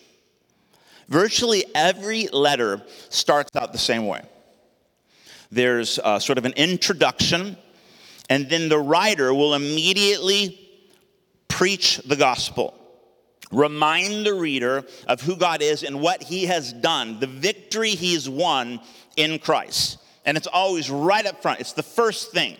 Virtually 1.07 1.65
every 1.75 2.27
letter 2.27 2.81
starts 3.10 3.55
out 3.55 3.72
the 3.72 3.77
same 3.77 4.07
way. 4.07 4.22
There's 5.53 6.00
uh, 6.00 6.17
sort 6.17 6.39
of 6.39 6.45
an 6.45 6.53
introduction, 6.53 7.55
and 8.27 8.50
then 8.50 8.69
the 8.69 8.79
writer 8.79 9.31
will 9.33 9.53
immediately 9.53 10.60
preach 11.48 11.98
the 11.98 12.15
gospel, 12.15 12.74
remind 13.51 14.25
the 14.25 14.33
reader 14.33 14.83
of 15.07 15.22
who 15.22 15.36
God 15.36 15.62
is 15.62 15.83
and 15.83 16.01
what 16.01 16.24
he 16.24 16.45
has 16.48 16.74
done, 16.74 17.19
the 17.19 17.27
victory 17.27 17.91
he's 17.91 18.27
won 18.27 18.79
in 19.15 19.38
Christ. 19.38 20.00
And 20.25 20.38
it's 20.38 20.48
always 20.48 20.89
right 20.89 21.25
up 21.25 21.43
front, 21.43 21.60
it's 21.60 21.74
the 21.74 21.83
first 21.83 22.31
thing. 22.31 22.57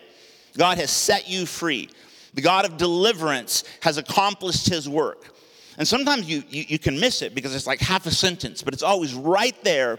God 0.56 0.78
has 0.78 0.92
set 0.92 1.28
you 1.28 1.46
free. 1.46 1.90
The 2.34 2.42
God 2.42 2.64
of 2.64 2.76
deliverance 2.76 3.64
has 3.80 3.98
accomplished 3.98 4.68
his 4.68 4.88
work. 4.88 5.34
And 5.78 5.88
sometimes 5.88 6.28
you, 6.28 6.44
you, 6.48 6.64
you, 6.68 6.78
can 6.78 7.00
miss 7.00 7.22
it 7.22 7.34
because 7.34 7.56
it's 7.56 7.66
like 7.66 7.80
half 7.80 8.06
a 8.06 8.12
sentence, 8.12 8.62
but 8.62 8.72
it's 8.72 8.84
always 8.84 9.14
right 9.14 9.56
there 9.64 9.98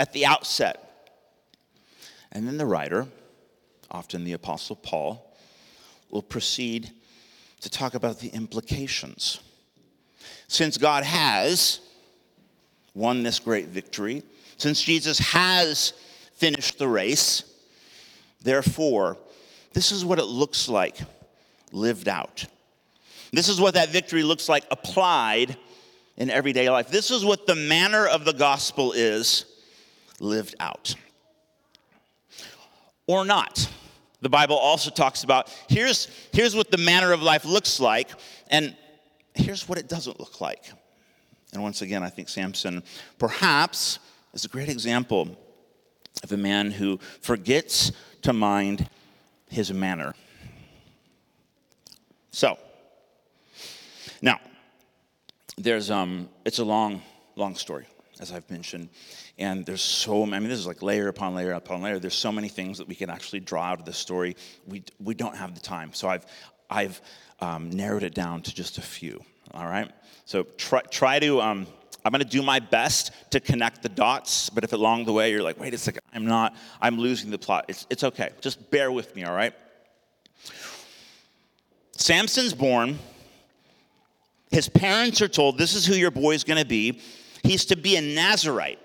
at 0.00 0.12
the 0.12 0.26
outset. 0.26 0.91
And 2.32 2.46
then 2.46 2.56
the 2.56 2.66
writer, 2.66 3.06
often 3.90 4.24
the 4.24 4.32
Apostle 4.32 4.76
Paul, 4.76 5.36
will 6.10 6.22
proceed 6.22 6.90
to 7.60 7.70
talk 7.70 7.94
about 7.94 8.18
the 8.20 8.28
implications. 8.28 9.40
Since 10.48 10.78
God 10.78 11.04
has 11.04 11.80
won 12.94 13.22
this 13.22 13.38
great 13.38 13.68
victory, 13.68 14.22
since 14.56 14.82
Jesus 14.82 15.18
has 15.18 15.92
finished 16.34 16.78
the 16.78 16.88
race, 16.88 17.44
therefore, 18.42 19.18
this 19.72 19.92
is 19.92 20.04
what 20.04 20.18
it 20.18 20.24
looks 20.24 20.68
like 20.68 20.98
lived 21.70 22.08
out. 22.08 22.46
This 23.32 23.48
is 23.48 23.60
what 23.60 23.74
that 23.74 23.90
victory 23.90 24.22
looks 24.22 24.48
like 24.48 24.64
applied 24.70 25.56
in 26.16 26.30
everyday 26.30 26.68
life. 26.68 26.88
This 26.88 27.10
is 27.10 27.24
what 27.24 27.46
the 27.46 27.54
manner 27.54 28.06
of 28.06 28.24
the 28.24 28.34
gospel 28.34 28.92
is 28.92 29.46
lived 30.20 30.54
out. 30.60 30.94
Or 33.06 33.24
not. 33.24 33.68
The 34.20 34.28
Bible 34.28 34.56
also 34.56 34.90
talks 34.90 35.24
about 35.24 35.52
here's, 35.68 36.08
here's 36.32 36.54
what 36.54 36.70
the 36.70 36.78
manner 36.78 37.12
of 37.12 37.22
life 37.22 37.44
looks 37.44 37.80
like, 37.80 38.10
and 38.48 38.76
here's 39.34 39.68
what 39.68 39.78
it 39.78 39.88
doesn't 39.88 40.20
look 40.20 40.40
like. 40.40 40.70
And 41.52 41.62
once 41.62 41.82
again, 41.82 42.02
I 42.02 42.08
think 42.08 42.28
Samson 42.28 42.82
perhaps 43.18 43.98
is 44.32 44.44
a 44.44 44.48
great 44.48 44.68
example 44.68 45.36
of 46.22 46.32
a 46.32 46.36
man 46.36 46.70
who 46.70 46.98
forgets 47.20 47.92
to 48.22 48.32
mind 48.32 48.88
his 49.48 49.72
manner. 49.72 50.14
So, 52.30 52.58
now, 54.22 54.40
there's 55.58 55.90
um, 55.90 56.28
it's 56.44 56.60
a 56.60 56.64
long, 56.64 57.02
long 57.36 57.56
story, 57.56 57.86
as 58.20 58.32
I've 58.32 58.48
mentioned, 58.50 58.88
and 59.42 59.66
there's 59.66 59.82
so 59.82 60.24
many, 60.24 60.36
I 60.36 60.40
mean, 60.40 60.48
this 60.48 60.58
is 60.58 60.66
like 60.66 60.82
layer 60.82 61.08
upon 61.08 61.34
layer 61.34 61.52
upon 61.52 61.82
layer. 61.82 61.98
There's 61.98 62.14
so 62.14 62.32
many 62.32 62.48
things 62.48 62.78
that 62.78 62.88
we 62.88 62.94
can 62.94 63.10
actually 63.10 63.40
draw 63.40 63.64
out 63.64 63.80
of 63.80 63.84
this 63.84 63.98
story. 63.98 64.36
We 64.66 64.84
we 64.98 65.14
don't 65.14 65.36
have 65.36 65.54
the 65.54 65.60
time, 65.60 65.92
so 65.92 66.08
I've 66.08 66.26
I've 66.70 67.00
um, 67.40 67.70
narrowed 67.70 68.02
it 68.02 68.14
down 68.14 68.42
to 68.42 68.54
just 68.54 68.78
a 68.78 68.82
few. 68.82 69.22
All 69.52 69.66
right, 69.66 69.90
so 70.24 70.44
try 70.56 70.80
try 70.82 71.18
to. 71.18 71.40
Um, 71.40 71.66
I'm 72.04 72.10
going 72.10 72.24
to 72.24 72.28
do 72.28 72.42
my 72.42 72.58
best 72.58 73.12
to 73.30 73.38
connect 73.38 73.84
the 73.84 73.88
dots, 73.88 74.50
but 74.50 74.64
if 74.64 74.72
along 74.72 75.04
the 75.04 75.12
way 75.12 75.30
you're 75.30 75.42
like, 75.42 75.60
wait 75.60 75.72
a 75.72 75.78
second, 75.78 76.02
I'm 76.12 76.26
not, 76.26 76.56
I'm 76.80 76.98
losing 76.98 77.30
the 77.30 77.38
plot, 77.38 77.66
it's, 77.68 77.86
it's 77.90 78.02
okay. 78.02 78.30
Just 78.40 78.72
bear 78.72 78.90
with 78.90 79.14
me, 79.14 79.22
all 79.22 79.32
right? 79.32 79.52
Samson's 81.92 82.54
born 82.54 82.98
his 84.52 84.68
parents 84.68 85.22
are 85.22 85.28
told, 85.28 85.58
This 85.58 85.74
is 85.74 85.86
who 85.86 85.94
your 85.94 86.10
boy 86.10 86.32
is 86.32 86.44
going 86.44 86.60
to 86.60 86.66
be. 86.66 87.00
He's 87.42 87.64
to 87.66 87.76
be 87.76 87.96
a 87.96 88.02
Nazarite. 88.02 88.78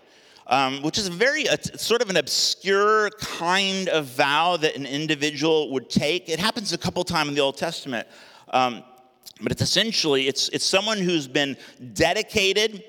Um, 0.50 0.82
which 0.82 0.98
is 0.98 1.08
a 1.08 1.12
very 1.12 1.46
a, 1.48 1.62
sort 1.77 2.01
of 2.01 2.10
an 2.10 2.16
obscure 2.16 3.10
kind 3.20 3.89
of 3.89 4.06
vow 4.06 4.56
that 4.56 4.77
an 4.77 4.86
individual 4.86 5.74
would 5.74 5.89
take. 5.89 6.30
It 6.30 6.39
happens 6.39 6.72
a 6.72 6.77
couple 6.77 7.04
times 7.04 7.27
in 7.27 7.36
the 7.36 7.42
Old 7.42 7.58
Testament, 7.58 8.08
um, 8.51 8.82
but 9.42 9.51
it's 9.51 9.62
essentially 9.62 10.30
it's 10.30 10.48
it's 10.50 10.63
someone 10.63 11.00
who's 11.00 11.27
been 11.27 11.58
dedicated 11.94 12.86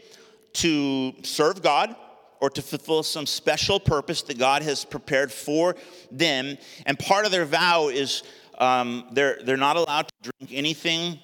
to 0.52 1.14
serve 1.24 1.60
God 1.60 1.96
or 2.40 2.50
to 2.50 2.62
fulfill 2.62 3.02
some 3.02 3.26
special 3.26 3.80
purpose 3.80 4.22
that 4.22 4.38
God 4.38 4.62
has 4.62 4.84
prepared 4.84 5.32
for 5.32 5.74
them. 6.10 6.56
And 6.86 6.98
part 6.98 7.26
of 7.26 7.32
their 7.32 7.44
vow 7.44 7.88
is 7.88 8.22
um, 8.58 9.08
they're 9.12 9.38
they're 9.44 9.56
not 9.56 9.76
allowed 9.76 10.08
to 10.08 10.30
drink 10.30 10.52
anything 10.56 11.18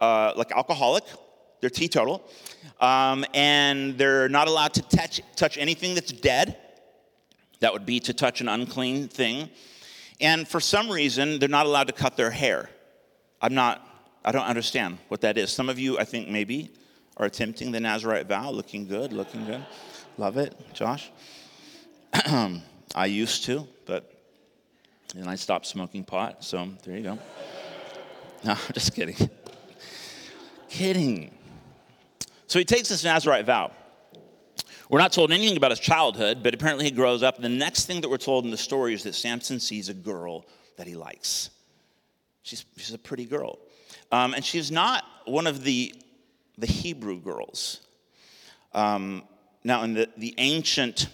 uh, 0.00 0.32
like 0.36 0.52
alcoholic, 0.52 1.04
they're 1.60 1.70
teetotal, 1.70 2.22
um, 2.80 3.24
and 3.34 3.98
they're 3.98 4.28
not 4.28 4.48
allowed 4.48 4.74
to 4.74 4.82
touch, 4.82 5.20
touch 5.36 5.58
anything 5.58 5.94
that's 5.94 6.12
dead. 6.12 6.56
That 7.60 7.72
would 7.72 7.84
be 7.84 8.00
to 8.00 8.14
touch 8.14 8.40
an 8.40 8.48
unclean 8.48 9.08
thing. 9.08 9.50
And 10.20 10.48
for 10.48 10.60
some 10.60 10.90
reason, 10.90 11.38
they're 11.38 11.48
not 11.48 11.66
allowed 11.66 11.88
to 11.88 11.92
cut 11.92 12.16
their 12.16 12.30
hair. 12.30 12.70
I'm 13.42 13.54
not, 13.54 13.86
I 14.24 14.32
don't 14.32 14.46
understand 14.46 14.98
what 15.08 15.20
that 15.22 15.36
is. 15.36 15.50
Some 15.50 15.68
of 15.68 15.78
you, 15.78 15.98
I 15.98 16.04
think, 16.04 16.28
maybe 16.28 16.70
are 17.16 17.26
attempting 17.26 17.70
the 17.70 17.80
Nazarite 17.80 18.26
vow, 18.26 18.50
looking 18.50 18.86
good, 18.86 19.12
looking 19.12 19.44
good. 19.44 19.64
Love 20.16 20.38
it, 20.38 20.54
Josh. 20.72 21.10
I 22.14 23.06
used 23.06 23.44
to, 23.44 23.68
but 23.84 24.10
then 25.14 25.28
I 25.28 25.34
stopped 25.34 25.66
smoking 25.66 26.04
pot, 26.04 26.42
so 26.44 26.68
there 26.84 26.96
you 26.96 27.02
go. 27.02 27.18
No, 28.42 28.52
I'm 28.52 28.72
just 28.72 28.94
kidding 28.94 29.28
kidding. 30.70 31.30
So 32.50 32.58
he 32.58 32.64
takes 32.64 32.88
this 32.88 33.04
Nazarite 33.04 33.46
vow. 33.46 33.70
We're 34.88 34.98
not 34.98 35.12
told 35.12 35.30
anything 35.30 35.56
about 35.56 35.70
his 35.70 35.78
childhood, 35.78 36.42
but 36.42 36.52
apparently 36.52 36.84
he 36.84 36.90
grows 36.90 37.22
up. 37.22 37.40
The 37.40 37.48
next 37.48 37.86
thing 37.86 38.00
that 38.00 38.08
we're 38.08 38.16
told 38.16 38.44
in 38.44 38.50
the 38.50 38.56
story 38.56 38.92
is 38.92 39.04
that 39.04 39.14
Samson 39.14 39.60
sees 39.60 39.88
a 39.88 39.94
girl 39.94 40.44
that 40.76 40.88
he 40.88 40.96
likes. 40.96 41.50
She's, 42.42 42.64
she's 42.76 42.92
a 42.92 42.98
pretty 42.98 43.24
girl. 43.24 43.60
Um, 44.10 44.34
and 44.34 44.44
she's 44.44 44.68
not 44.68 45.04
one 45.26 45.46
of 45.46 45.62
the, 45.62 45.94
the 46.58 46.66
Hebrew 46.66 47.20
girls. 47.20 47.86
Um, 48.72 49.22
now, 49.62 49.84
in 49.84 49.94
the, 49.94 50.08
the 50.16 50.34
ancient 50.38 51.06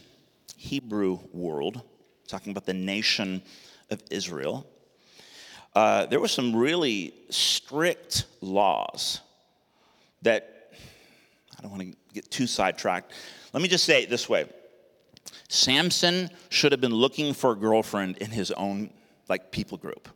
Hebrew 0.56 1.18
world, 1.34 1.82
talking 2.28 2.50
about 2.50 2.64
the 2.64 2.72
nation 2.72 3.42
of 3.90 4.02
Israel, 4.10 4.66
uh, 5.74 6.06
there 6.06 6.18
were 6.18 6.28
some 6.28 6.56
really 6.56 7.12
strict 7.28 8.24
laws 8.40 9.20
that 10.22 10.55
I 11.58 11.62
don't 11.62 11.70
want 11.70 11.82
to 11.82 11.96
get 12.12 12.30
too 12.30 12.46
sidetracked. 12.46 13.12
Let 13.52 13.62
me 13.62 13.68
just 13.68 13.84
say 13.84 14.02
it 14.02 14.10
this 14.10 14.28
way 14.28 14.46
Samson 15.48 16.30
should 16.48 16.72
have 16.72 16.80
been 16.80 16.94
looking 16.94 17.32
for 17.32 17.52
a 17.52 17.56
girlfriend 17.56 18.18
in 18.18 18.30
his 18.30 18.50
own 18.52 18.90
like 19.28 19.50
people 19.50 19.78
group. 19.78 20.08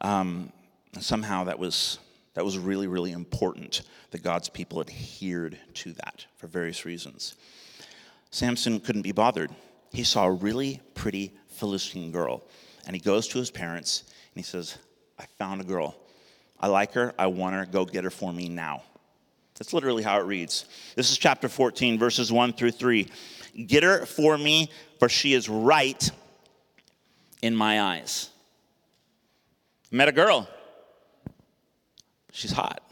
Um, 0.00 0.52
somehow 1.00 1.44
that 1.44 1.58
was 1.58 1.98
that 2.34 2.44
was 2.44 2.58
really 2.58 2.86
really 2.86 3.12
important 3.12 3.82
that 4.10 4.22
God's 4.22 4.48
people 4.48 4.80
adhered 4.80 5.58
to 5.74 5.92
that 5.94 6.26
for 6.36 6.46
various 6.46 6.84
reasons. 6.84 7.34
Samson 8.30 8.80
couldn't 8.80 9.02
be 9.02 9.12
bothered. 9.12 9.50
He 9.92 10.04
saw 10.04 10.26
a 10.26 10.32
really 10.32 10.80
pretty 10.94 11.32
Philistine 11.48 12.12
girl, 12.12 12.42
and 12.86 12.94
he 12.94 13.00
goes 13.00 13.28
to 13.28 13.38
his 13.38 13.50
parents 13.50 14.04
and 14.06 14.36
he 14.36 14.42
says, 14.42 14.76
"I 15.18 15.24
found 15.38 15.60
a 15.60 15.64
girl. 15.64 15.96
I 16.60 16.68
like 16.68 16.92
her. 16.92 17.12
I 17.18 17.26
want 17.26 17.54
her. 17.54 17.66
Go 17.66 17.84
get 17.84 18.04
her 18.04 18.10
for 18.10 18.32
me 18.32 18.48
now. 18.48 18.82
That's 19.58 19.72
literally 19.72 20.02
how 20.02 20.20
it 20.20 20.24
reads. 20.24 20.66
This 20.94 21.10
is 21.10 21.18
chapter 21.18 21.48
14, 21.48 21.98
verses 21.98 22.30
1 22.30 22.52
through 22.54 22.72
3. 22.72 23.08
Get 23.66 23.82
her 23.82 24.04
for 24.04 24.36
me, 24.36 24.70
for 24.98 25.08
she 25.08 25.32
is 25.32 25.48
right 25.48 26.10
in 27.42 27.56
my 27.56 27.80
eyes. 27.80 28.30
Met 29.90 30.08
a 30.08 30.12
girl. 30.12 30.48
She's 32.32 32.52
hot. 32.52 32.82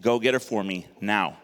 Go 0.00 0.18
get 0.18 0.34
her 0.34 0.40
for 0.40 0.64
me 0.64 0.86
now. 1.00 1.38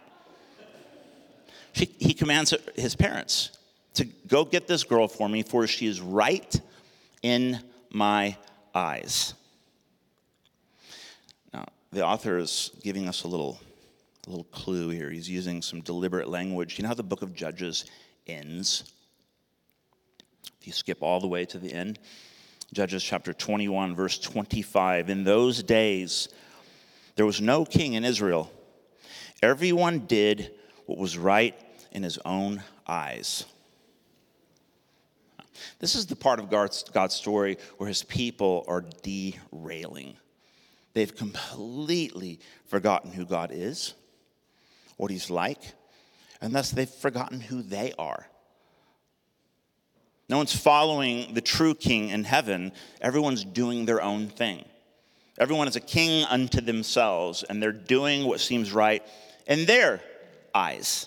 She, 1.72 1.84
he 1.98 2.14
commands 2.14 2.52
his 2.74 2.96
parents 2.96 3.56
to 3.94 4.04
go 4.26 4.44
get 4.44 4.66
this 4.66 4.82
girl 4.82 5.06
for 5.06 5.28
me, 5.28 5.44
for 5.44 5.66
she 5.68 5.86
is 5.86 6.00
right 6.00 6.60
in 7.22 7.60
my 7.90 8.36
eyes 8.74 9.34
the 11.92 12.04
author 12.04 12.38
is 12.38 12.70
giving 12.82 13.08
us 13.08 13.24
a 13.24 13.28
little 13.28 13.58
A 14.26 14.30
little 14.30 14.44
clue 14.44 14.90
here. 14.90 15.10
He's 15.10 15.30
using 15.30 15.62
some 15.62 15.80
deliberate 15.80 16.28
language. 16.28 16.76
You 16.76 16.82
know 16.82 16.88
how 16.88 16.94
the 16.94 17.02
book 17.02 17.22
of 17.22 17.34
Judges 17.34 17.86
ends? 18.26 18.92
If 20.60 20.66
you 20.66 20.72
skip 20.74 21.02
all 21.02 21.18
the 21.18 21.26
way 21.26 21.46
to 21.46 21.58
the 21.58 21.72
end, 21.72 21.98
Judges 22.74 23.02
chapter 23.02 23.32
21, 23.32 23.94
verse 23.94 24.18
25. 24.18 25.08
In 25.08 25.24
those 25.24 25.62
days, 25.62 26.28
there 27.16 27.24
was 27.24 27.40
no 27.40 27.64
king 27.64 27.94
in 27.94 28.04
Israel. 28.04 28.50
Everyone 29.40 30.00
did 30.00 30.52
what 30.84 30.98
was 30.98 31.16
right 31.16 31.54
in 31.92 32.02
his 32.02 32.18
own 32.26 32.62
eyes. 32.86 33.46
This 35.78 35.94
is 35.94 36.04
the 36.04 36.16
part 36.16 36.38
of 36.38 36.50
God's, 36.50 36.84
God's 36.92 37.14
story 37.14 37.56
where 37.78 37.88
his 37.88 38.02
people 38.02 38.64
are 38.68 38.84
derailing. 39.02 40.18
They've 40.98 41.14
completely 41.14 42.40
forgotten 42.66 43.12
who 43.12 43.24
God 43.24 43.52
is, 43.52 43.94
what 44.96 45.12
he's 45.12 45.30
like, 45.30 45.60
and 46.40 46.52
thus 46.52 46.72
they've 46.72 46.90
forgotten 46.90 47.40
who 47.40 47.62
they 47.62 47.92
are. 47.96 48.26
No 50.28 50.38
one's 50.38 50.56
following 50.56 51.34
the 51.34 51.40
true 51.40 51.76
king 51.76 52.08
in 52.08 52.24
heaven. 52.24 52.72
Everyone's 53.00 53.44
doing 53.44 53.84
their 53.84 54.02
own 54.02 54.26
thing. 54.26 54.64
Everyone 55.38 55.68
is 55.68 55.76
a 55.76 55.80
king 55.80 56.24
unto 56.24 56.60
themselves, 56.60 57.44
and 57.44 57.62
they're 57.62 57.70
doing 57.70 58.24
what 58.24 58.40
seems 58.40 58.72
right 58.72 59.06
in 59.46 59.66
their 59.66 60.00
eyes. 60.52 61.06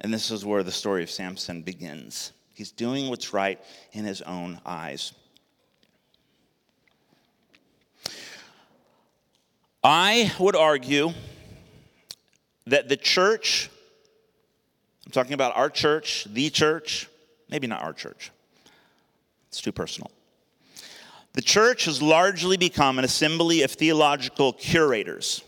And 0.00 0.12
this 0.12 0.32
is 0.32 0.44
where 0.44 0.64
the 0.64 0.72
story 0.72 1.04
of 1.04 1.10
Samson 1.10 1.62
begins. 1.62 2.32
He's 2.54 2.72
doing 2.72 3.08
what's 3.08 3.32
right 3.32 3.60
in 3.92 4.04
his 4.04 4.20
own 4.22 4.60
eyes. 4.66 5.12
I 9.84 10.32
would 10.38 10.54
argue 10.54 11.12
that 12.66 12.88
the 12.88 12.96
church, 12.96 13.68
I'm 15.04 15.12
talking 15.12 15.32
about 15.32 15.56
our 15.56 15.68
church, 15.68 16.26
the 16.30 16.50
church, 16.50 17.08
maybe 17.50 17.66
not 17.66 17.82
our 17.82 17.92
church, 17.92 18.30
it's 19.48 19.60
too 19.60 19.72
personal. 19.72 20.10
The 21.32 21.42
church 21.42 21.86
has 21.86 22.00
largely 22.00 22.56
become 22.56 22.98
an 22.98 23.04
assembly 23.04 23.62
of 23.62 23.72
theological 23.72 24.52
curators, 24.52 25.42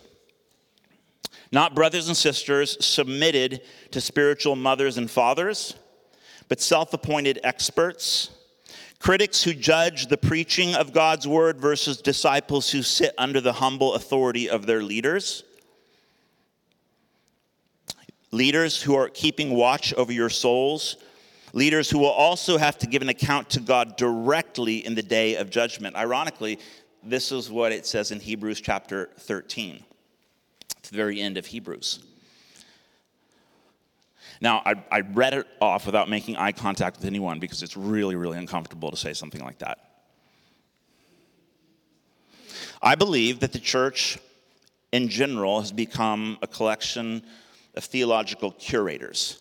not 1.52 1.74
brothers 1.76 2.08
and 2.08 2.16
sisters 2.16 2.84
submitted 2.84 3.60
to 3.92 4.00
spiritual 4.00 4.56
mothers 4.56 4.98
and 4.98 5.08
fathers, 5.08 5.74
but 6.48 6.60
self 6.60 6.92
appointed 6.92 7.38
experts, 7.44 8.30
critics 9.04 9.42
who 9.42 9.52
judge 9.52 10.06
the 10.06 10.16
preaching 10.16 10.74
of 10.74 10.94
God's 10.94 11.28
word 11.28 11.60
versus 11.60 12.00
disciples 12.00 12.70
who 12.70 12.80
sit 12.80 13.14
under 13.18 13.38
the 13.38 13.52
humble 13.52 13.92
authority 13.92 14.48
of 14.48 14.64
their 14.64 14.82
leaders. 14.82 15.44
Leaders 18.30 18.80
who 18.80 18.94
are 18.94 19.10
keeping 19.10 19.50
watch 19.50 19.92
over 19.92 20.10
your 20.10 20.30
souls 20.30 20.96
leaders 21.52 21.90
who 21.90 21.98
will 21.98 22.06
also 22.06 22.56
have 22.56 22.78
to 22.78 22.86
give 22.86 23.02
an 23.02 23.10
account 23.10 23.50
to 23.50 23.60
God 23.60 23.96
directly 23.96 24.84
in 24.84 24.94
the 24.94 25.02
day 25.02 25.36
of 25.36 25.50
judgment. 25.50 25.94
Ironically, 25.96 26.58
this 27.02 27.30
is 27.30 27.50
what 27.50 27.72
it 27.72 27.86
says 27.86 28.10
in 28.10 28.20
Hebrews 28.20 28.60
chapter 28.60 29.10
13, 29.20 29.84
to 30.82 30.90
the 30.90 30.96
very 30.96 31.20
end 31.20 31.36
of 31.36 31.46
Hebrews. 31.46 32.00
Now, 34.44 34.60
I, 34.66 34.74
I 34.92 35.00
read 35.00 35.32
it 35.32 35.46
off 35.58 35.86
without 35.86 36.10
making 36.10 36.36
eye 36.36 36.52
contact 36.52 36.98
with 36.98 37.06
anyone 37.06 37.38
because 37.38 37.62
it's 37.62 37.78
really, 37.78 38.14
really 38.14 38.36
uncomfortable 38.36 38.90
to 38.90 38.96
say 38.96 39.14
something 39.14 39.42
like 39.42 39.60
that. 39.60 39.78
I 42.82 42.94
believe 42.94 43.40
that 43.40 43.54
the 43.54 43.58
church 43.58 44.18
in 44.92 45.08
general 45.08 45.62
has 45.62 45.72
become 45.72 46.36
a 46.42 46.46
collection 46.46 47.22
of 47.74 47.84
theological 47.84 48.52
curators 48.52 49.40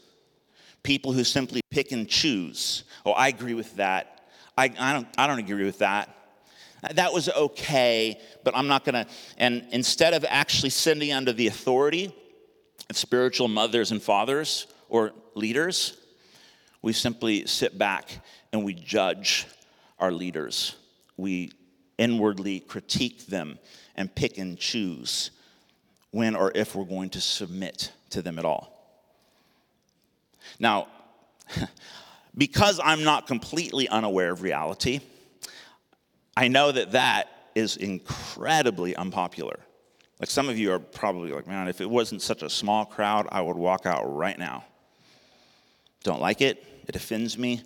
people 0.84 1.14
who 1.14 1.24
simply 1.24 1.62
pick 1.70 1.94
and 1.94 2.10
choose. 2.10 2.84
Oh, 3.06 3.12
I 3.12 3.30
agree 3.30 3.54
with 3.54 3.76
that. 3.78 4.26
I, 4.58 4.66
I, 4.78 4.94
don't, 4.94 5.08
I 5.18 5.28
don't 5.28 5.39
agree 5.39 5.63
with 5.63 5.80
that. 5.80 6.13
That 6.92 7.13
was 7.13 7.30
okay, 7.30 8.20
but 8.44 8.56
I'm 8.56 8.68
not 8.68 8.84
going 8.84 9.06
to. 9.06 9.12
And 9.38 9.66
instead 9.72 10.13
of 10.13 10.26
actually 10.28 10.72
sitting 10.72 11.13
under 11.13 11.32
the 11.32 11.48
authority 11.48 12.13
of 12.89 12.98
spiritual 12.98 13.48
mothers 13.48 13.92
and 13.92 14.02
fathers 14.02 14.68
or 14.93 15.12
leaders, 15.34 15.97
we 16.84 16.93
simply 16.93 17.47
sit 17.47 17.77
back 17.79 18.19
and 18.53 18.63
we 18.63 18.75
judge 18.75 19.47
our 19.99 20.12
leaders. 20.12 20.75
We 21.17 21.51
inwardly 21.97 22.60
critique 22.60 23.25
them 23.25 23.58
and 23.95 24.13
pick 24.13 24.38
and 24.38 24.58
choose 24.58 25.32
when 26.12 26.36
or 26.36 26.51
if 26.53 26.75
we're 26.75 26.86
going 26.86 27.10
to 27.10 27.21
submit 27.21 27.91
to 28.12 28.21
them 28.21 28.38
at 28.38 28.45
all. 28.45 28.69
Now, 30.60 30.88
because 32.38 32.79
I'm 32.84 33.03
not 33.03 33.25
completely 33.25 33.89
unaware 33.89 34.32
of 34.32 34.43
reality, 34.43 34.99
I 36.38 36.49
know 36.49 36.71
that 36.71 36.91
that 36.91 37.29
is 37.56 37.77
incredibly 37.77 38.95
unpopular. 38.95 39.60
Like 40.19 40.29
some 40.29 40.49
of 40.49 40.60
you 40.60 40.71
are 40.71 40.79
probably 40.79 41.32
like, 41.32 41.47
man, 41.47 41.67
if 41.67 41.82
it 41.82 41.89
wasn't 41.89 42.21
such 42.21 42.43
a 42.43 42.49
small 42.49 42.86
crowd, 42.86 43.27
I 43.32 43.41
would 43.41 43.58
walk 43.58 43.88
out 43.88 44.03
right 44.15 44.38
now. 44.38 44.65
Don't 46.04 46.22
like 46.22 46.42
it, 46.42 46.63
it 46.88 46.96
offends 46.96 47.38
me. 47.38 47.62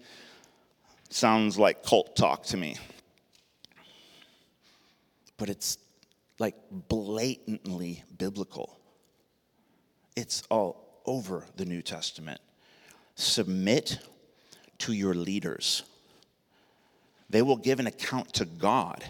Sounds 1.10 1.58
like 1.58 1.84
cult 1.84 2.16
talk 2.16 2.44
to 2.44 2.58
me. 2.58 2.78
But 5.38 5.50
it's 5.50 5.78
like 6.40 6.56
blatantly 6.72 8.04
biblical. 8.18 8.78
It's 10.16 10.44
all 10.50 11.02
over 11.06 11.46
the 11.56 11.66
New 11.66 11.82
Testament. 11.82 12.40
Submit 13.16 14.00
to 14.80 14.94
your 14.94 15.16
leaders. 15.16 15.84
They 17.30 17.42
will 17.42 17.58
give 17.58 17.80
an 17.80 17.88
account 17.88 18.34
to 18.34 18.46
God 18.46 19.04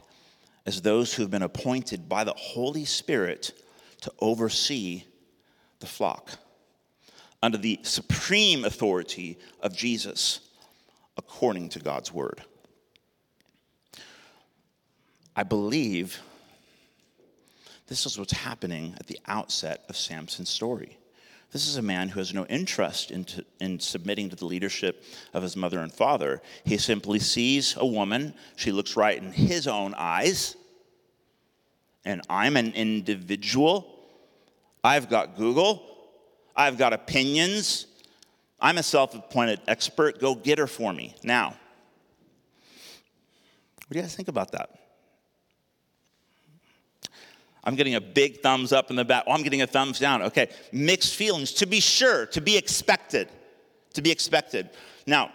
as 0.66 0.82
those 0.82 1.14
who 1.14 1.24
have 1.24 1.32
been 1.32 1.44
appointed 1.44 2.08
by 2.08 2.24
the 2.24 2.34
Holy 2.34 2.86
Spirit 2.86 3.52
to 4.02 4.12
oversee 4.20 5.04
the 5.80 5.86
flock 5.86 6.32
under 7.42 7.58
the 7.58 7.80
supreme 7.84 8.66
authority 8.66 9.38
of 9.62 9.76
Jesus 9.76 10.40
according 11.18 11.70
to 11.70 11.80
God's 11.80 12.12
word. 12.14 12.42
I 15.36 15.44
believe 15.44 16.20
this 17.88 18.06
is 18.06 18.18
what's 18.18 18.34
happening 18.34 18.96
at 19.00 19.08
the 19.08 19.20
outset 19.28 19.84
of 19.88 19.96
Samson's 19.96 20.50
story. 20.50 20.98
This 21.52 21.68
is 21.68 21.78
a 21.78 21.82
man 21.82 22.10
who 22.10 22.20
has 22.20 22.34
no 22.34 22.46
interest 22.48 23.12
in, 23.12 23.26
in 23.62 23.80
submitting 23.80 24.30
to 24.30 24.36
the 24.36 24.46
leadership 24.46 25.04
of 25.34 25.44
his 25.44 25.56
mother 25.56 25.80
and 25.80 25.94
father. 25.94 26.42
He 26.66 26.78
simply 26.78 27.20
sees 27.20 27.76
a 27.78 27.86
woman, 27.86 28.34
she 28.58 28.72
looks 28.72 28.98
right 28.98 29.18
in 29.18 29.32
his 29.32 29.68
own 29.68 29.94
eyes, 29.98 30.58
and 32.04 32.22
I'm 32.30 32.58
an 32.58 32.74
individual. 32.74 33.94
I've 34.84 35.10
got 35.10 35.38
Google, 35.38 35.97
I've 36.58 36.78
got 36.78 36.92
opinions. 36.92 37.86
I'm 38.60 38.80
a 38.80 38.84
self 38.84 39.14
appointed 39.14 39.62
expert. 39.68 40.20
Go 40.20 40.34
get 40.34 40.58
her 40.58 40.68
for 40.68 40.92
me. 40.92 41.16
Now, 41.24 41.50
what 41.50 41.58
do 43.92 44.00
you 44.00 44.02
guys 44.02 44.16
think 44.16 44.28
about 44.28 44.52
that? 44.52 44.72
I'm 47.64 47.76
getting 47.76 47.96
a 47.96 48.02
big 48.02 48.42
thumbs 48.42 48.74
up 48.74 48.90
in 48.90 48.96
the 48.96 49.06
back. 49.06 49.26
Oh, 49.28 49.34
I'm 49.34 49.44
getting 49.44 49.62
a 49.62 49.68
thumbs 49.68 50.00
down. 50.00 50.22
Okay, 50.24 50.50
mixed 50.72 51.16
feelings, 51.16 51.52
to 51.54 51.66
be 51.66 51.80
sure, 51.80 52.26
to 52.28 52.42
be 52.42 52.58
expected. 52.58 53.30
To 53.94 54.02
be 54.02 54.10
expected. 54.10 54.70
Now, 55.06 55.32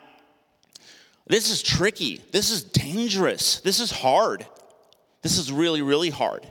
this 1.26 1.50
is 1.50 1.62
tricky. 1.62 2.22
This 2.32 2.50
is 2.50 2.62
dangerous. 2.62 3.60
This 3.60 3.80
is 3.80 3.90
hard. 3.90 4.46
This 5.22 5.38
is 5.38 5.52
really, 5.52 5.82
really 5.82 6.10
hard. 6.10 6.46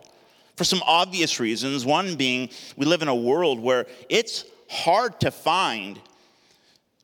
For 0.56 0.64
some 0.64 0.82
obvious 0.86 1.40
reasons. 1.40 1.86
One 1.86 2.16
being, 2.16 2.50
we 2.78 2.86
live 2.86 3.02
in 3.02 3.08
a 3.08 3.16
world 3.16 3.60
where 3.60 3.88
it's 4.10 4.46
hard 4.72 5.20
to 5.20 5.32
find 5.32 6.00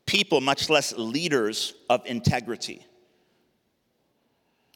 people, 0.06 0.42
much 0.42 0.70
less 0.70 0.94
leaders, 0.98 1.74
of 1.90 2.06
integrity. 2.06 2.86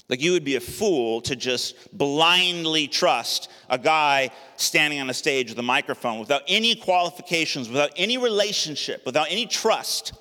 Like 0.09 0.21
you 0.21 0.33
would 0.33 0.43
be 0.43 0.57
a 0.57 0.59
fool 0.59 1.21
to 1.21 1.37
just 1.37 1.97
blindly 1.97 2.89
trust 2.89 3.49
a 3.69 3.77
guy 3.77 4.31
standing 4.57 4.99
on 4.99 5.09
a 5.09 5.13
stage 5.13 5.49
with 5.49 5.57
a 5.57 5.63
microphone 5.63 6.19
without 6.19 6.41
any 6.49 6.75
qualifications, 6.75 7.69
without 7.69 7.91
any 7.95 8.17
relationship, 8.17 9.05
without 9.05 9.27
any 9.29 9.45
trust. 9.45 10.11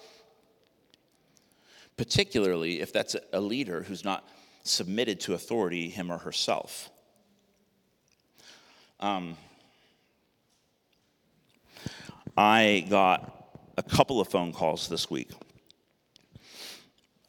Particularly 1.96 2.80
if 2.80 2.92
that's 2.92 3.16
a 3.33 3.40
leader 3.40 3.83
who's 3.83 4.04
not 4.04 4.28
submitted 4.62 5.18
to 5.20 5.35
authority, 5.35 5.88
him 5.88 6.12
or 6.12 6.18
herself. 6.18 6.88
Um, 9.00 9.37
I 12.40 12.87
got 12.88 13.59
a 13.76 13.83
couple 13.83 14.18
of 14.18 14.29
phone 14.29 14.55
calls 14.55 14.88
this 14.88 15.11
week. 15.11 15.31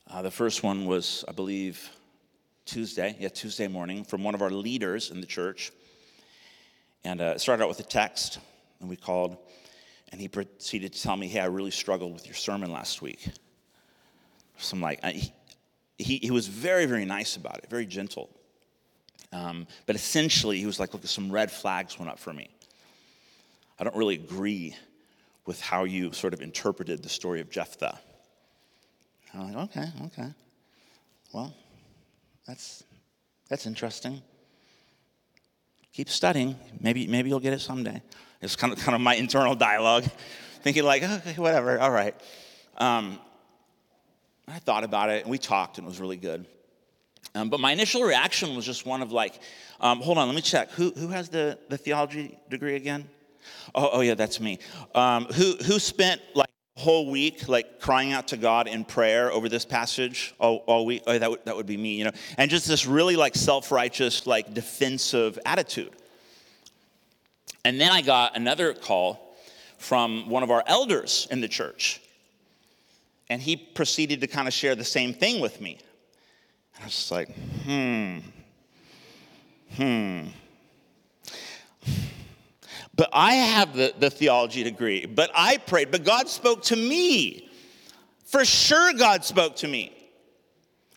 Uh, 0.10 0.21
the 0.21 0.32
first 0.32 0.63
one 0.63 0.86
was, 0.86 1.26
I 1.28 1.34
believe, 1.34 1.89
Tuesday, 2.63 3.17
yeah, 3.19 3.28
Tuesday 3.28 3.67
morning, 3.67 4.06
from 4.06 4.24
one 4.24 4.36
of 4.36 4.41
our 4.41 4.50
leaders 4.50 5.12
in 5.12 5.19
the 5.19 5.28
church. 5.28 5.74
And 7.04 7.19
uh, 7.19 7.34
it 7.36 7.41
started 7.41 7.62
out 7.62 7.67
with 7.67 7.82
a 7.82 7.84
text, 7.84 8.39
and 8.80 8.89
we 8.89 8.95
called. 8.95 9.36
And 10.13 10.21
he 10.21 10.30
proceeded 10.30 10.93
to 10.93 11.02
tell 11.02 11.17
me, 11.17 11.28
hey, 11.28 11.41
I 11.41 11.47
really 11.47 11.71
struggled 11.71 12.13
with 12.13 12.26
your 12.26 12.36
sermon 12.36 12.71
last 12.71 13.02
week. 13.02 13.28
So 14.60 14.78
I'm 14.78 14.82
like, 14.82 15.02
I, 15.04 15.30
he, 15.97 16.19
he 16.19 16.32
was 16.32 16.47
very, 16.47 16.86
very 16.86 17.04
nice 17.04 17.36
about 17.36 17.58
it, 17.58 17.69
very 17.69 17.86
gentle. 17.86 18.30
Um, 19.34 19.67
but 19.88 19.97
essentially, 19.97 20.58
he 20.58 20.65
was 20.65 20.80
like, 20.80 20.93
look, 20.93 21.06
some 21.06 21.30
red 21.30 21.52
flags 21.52 22.00
went 22.00 22.10
up 22.10 22.17
for 22.17 22.32
me. 22.32 22.50
I 23.78 23.84
don't 23.84 23.95
really 23.97 24.15
agree 24.15 24.74
with 25.45 25.60
how 25.62 25.84
you 25.84 26.12
sort 26.13 26.34
of 26.34 26.41
interpreted 26.41 27.04
the 27.04 27.10
story 27.10 27.41
of 27.41 27.49
Jephthah. 27.49 27.99
I'm 29.34 29.54
like, 29.54 29.69
okay, 29.69 29.88
okay. 30.06 30.30
Well, 31.34 31.54
that's, 32.45 32.84
that's 33.49 33.65
interesting. 33.65 34.21
Keep 35.93 36.10
studying. 36.10 36.56
Maybe, 36.80 37.08
maybe 37.08 37.30
you'll 37.30 37.39
get 37.39 37.54
it 37.54 37.62
someday. 37.62 38.01
It's 38.41 38.56
kind 38.56 38.73
of, 38.73 38.80
kind 38.80 38.95
of 38.95 39.01
my 39.01 39.15
internal 39.15 39.56
dialogue, 39.56 40.06
thinking 40.63 40.84
like, 40.84 41.04
okay, 41.04 41.34
whatever, 41.34 41.80
all 41.80 41.91
right. 41.91 42.15
Um, 42.77 43.19
I 44.47 44.60
thought 44.60 44.84
about 44.84 45.10
it, 45.10 45.23
and 45.23 45.32
we 45.32 45.38
talked, 45.38 45.77
and 45.77 45.86
it 45.86 45.89
was 45.89 45.99
really 45.99 46.17
good. 46.17 46.45
Um, 47.36 47.49
but 47.49 47.60
my 47.60 47.71
initial 47.71 48.01
reaction 48.04 48.56
was 48.56 48.65
just 48.65 48.86
one 48.86 49.01
of 49.01 49.12
like, 49.12 49.39
um, 49.80 50.01
hold 50.01 50.17
on, 50.17 50.27
let 50.27 50.36
me 50.36 50.41
check. 50.41 50.71
Who, 50.71 50.91
who 50.91 51.08
has 51.10 51.30
the, 51.30 51.58
the 51.69 51.77
theology 51.77 52.38
degree 52.49 52.75
again? 52.75 53.08
Oh, 53.75 53.89
oh 53.93 54.01
yeah, 54.01 54.15
that's 54.15 54.39
me. 54.39 54.60
Um, 54.95 55.25
who, 55.25 55.54
who 55.63 55.80
spent 55.80 56.21
like 56.34 56.49
a 56.77 56.80
whole 56.80 57.10
week 57.12 57.47
like 57.47 57.80
crying 57.80 58.12
out 58.12 58.27
to 58.30 58.38
God 58.38 58.67
in 58.67 58.84
prayer 58.84 59.32
over 59.32 59.49
this 59.49 59.65
passage 59.65 60.34
all, 60.39 60.58
all 60.67 60.86
week? 60.86 61.04
Oh, 61.08 61.17
that 61.17 61.30
would, 61.30 61.45
that 61.45 61.56
would 61.56 61.65
be 61.65 61.77
me, 61.77 61.95
you 61.95 62.04
know? 62.06 62.12
And 62.38 62.49
just 62.49 62.67
this 62.67 62.86
really 62.86 63.15
like 63.15 63.36
self-righteous, 63.36 64.27
like 64.27 64.54
defensive 64.54 65.38
attitude. 65.45 65.91
And 67.63 67.80
then 67.80 67.91
I 67.91 68.01
got 68.01 68.36
another 68.36 68.73
call 68.73 69.36
from 69.77 70.30
one 70.30 70.43
of 70.43 70.51
our 70.51 70.63
elders 70.65 71.27
in 71.32 71.41
the 71.41 71.47
church. 71.47 72.01
And 73.30 73.41
he 73.41 73.56
proceeded 73.56 74.21
to 74.21 74.27
kind 74.27 74.47
of 74.47 74.54
share 74.54 74.75
the 74.75 74.84
same 74.84 75.13
thing 75.13 75.39
with 75.39 75.62
me. 75.62 75.80
And 76.75 76.84
I 76.84 76.86
was 76.86 76.93
just 76.93 77.12
like, 77.12 77.30
hmm, 77.63 78.17
hmm. 79.75 80.27
But 83.01 83.09
I 83.13 83.33
have 83.33 83.75
the, 83.75 83.95
the 83.97 84.11
theology 84.11 84.61
degree, 84.61 85.07
but 85.07 85.31
I 85.33 85.57
prayed, 85.57 85.89
but 85.89 86.03
God 86.03 86.29
spoke 86.29 86.61
to 86.65 86.75
me. 86.75 87.49
For 88.25 88.45
sure, 88.45 88.93
God 88.93 89.25
spoke 89.25 89.55
to 89.55 89.67
me. 89.67 89.91